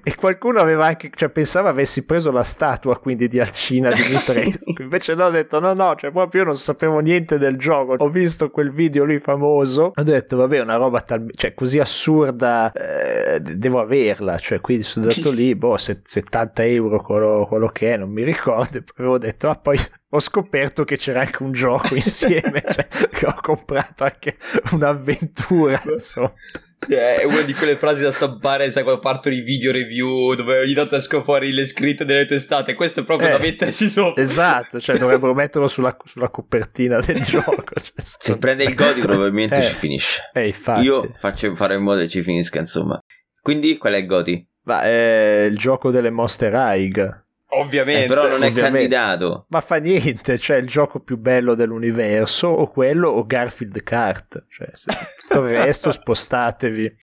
[0.01, 4.75] e, qualcuno aveva anche, cioè pensava avessi preso la statua quindi di Alcina di Dimitrescu.
[4.81, 7.95] Invece no, ho detto no, no, cioè proprio io non sapevo niente del gioco.
[7.97, 9.91] Ho visto quel video lì famoso.
[9.93, 14.37] Ho detto, vabbè, una roba tal- cioè, così assurda, eh, devo averla.
[14.37, 18.77] Cioè, quindi sono andato lì, boh, 70 euro quello, quello che è, non mi ricordo.
[18.77, 19.77] E poi avevo detto, ah, poi
[20.15, 24.37] ho scoperto che c'era anche un gioco insieme, cioè, che ho comprato anche
[24.71, 25.81] un'avventura.
[25.91, 26.33] Insomma.
[26.75, 30.59] Sì, è una di quelle frasi da stampare, sai, quando partono i video review dove
[30.59, 32.73] ogni tanto escono fuori le scritte delle testate.
[32.73, 34.21] Questo è proprio eh, da mettersi sopra.
[34.21, 37.63] Esatto, cioè dovrebbero metterlo sulla, sulla copertina del gioco.
[37.73, 40.29] Cioè, Se prende il Godi, probabilmente eh, ci finisce.
[40.33, 40.85] Eh, infatti.
[40.85, 42.99] Io faccio fare in modo che ci finisca, insomma.
[43.41, 44.47] Quindi, qual è il Godi?
[44.65, 47.22] Ma è il gioco delle Monster High.
[47.59, 48.05] Ovviamente.
[48.05, 48.61] Eh, però non è ovviamente.
[48.61, 49.45] candidato.
[49.49, 54.45] Ma fa niente, cioè il gioco più bello dell'universo o quello o Garfield Kart.
[54.49, 54.91] Cioè, se,
[55.27, 56.95] tutto il resto spostatevi.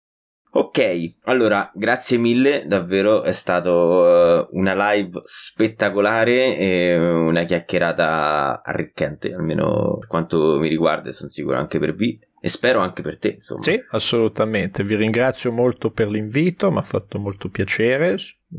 [0.52, 9.32] Ok, allora grazie mille, davvero è stato uh, una live spettacolare e una chiacchierata arricchente,
[9.32, 13.30] almeno per quanto mi riguarda, sono sicuro anche per V e spero anche per te,
[13.36, 13.62] insomma.
[13.64, 14.84] Sì, assolutamente.
[14.84, 18.18] Vi ringrazio molto per l'invito, mi ha fatto molto piacere.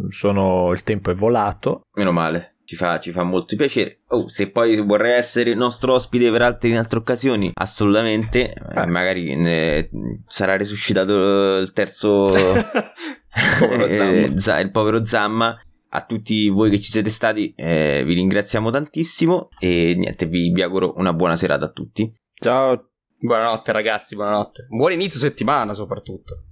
[0.09, 0.71] Sono...
[0.73, 1.83] Il tempo è volato.
[1.95, 2.57] Meno male.
[2.65, 4.03] Ci fa, ci fa, molto piacere.
[4.09, 8.53] Oh, se poi vorrei essere nostro ospite per altre, in altre occasioni, assolutamente.
[8.53, 8.87] Eh.
[8.87, 9.91] Magari ne,
[10.27, 12.31] sarà resuscitato il terzo.
[13.59, 15.59] povero eh, il povero Zamma.
[15.93, 19.49] A tutti voi che ci siete stati, eh, vi ringraziamo tantissimo.
[19.59, 22.09] E niente, vi, vi auguro una buona serata a tutti.
[22.39, 22.90] Ciao.
[23.23, 24.15] Buonanotte, ragazzi.
[24.15, 24.67] Buonanotte.
[24.71, 26.45] Buon inizio settimana, soprattutto.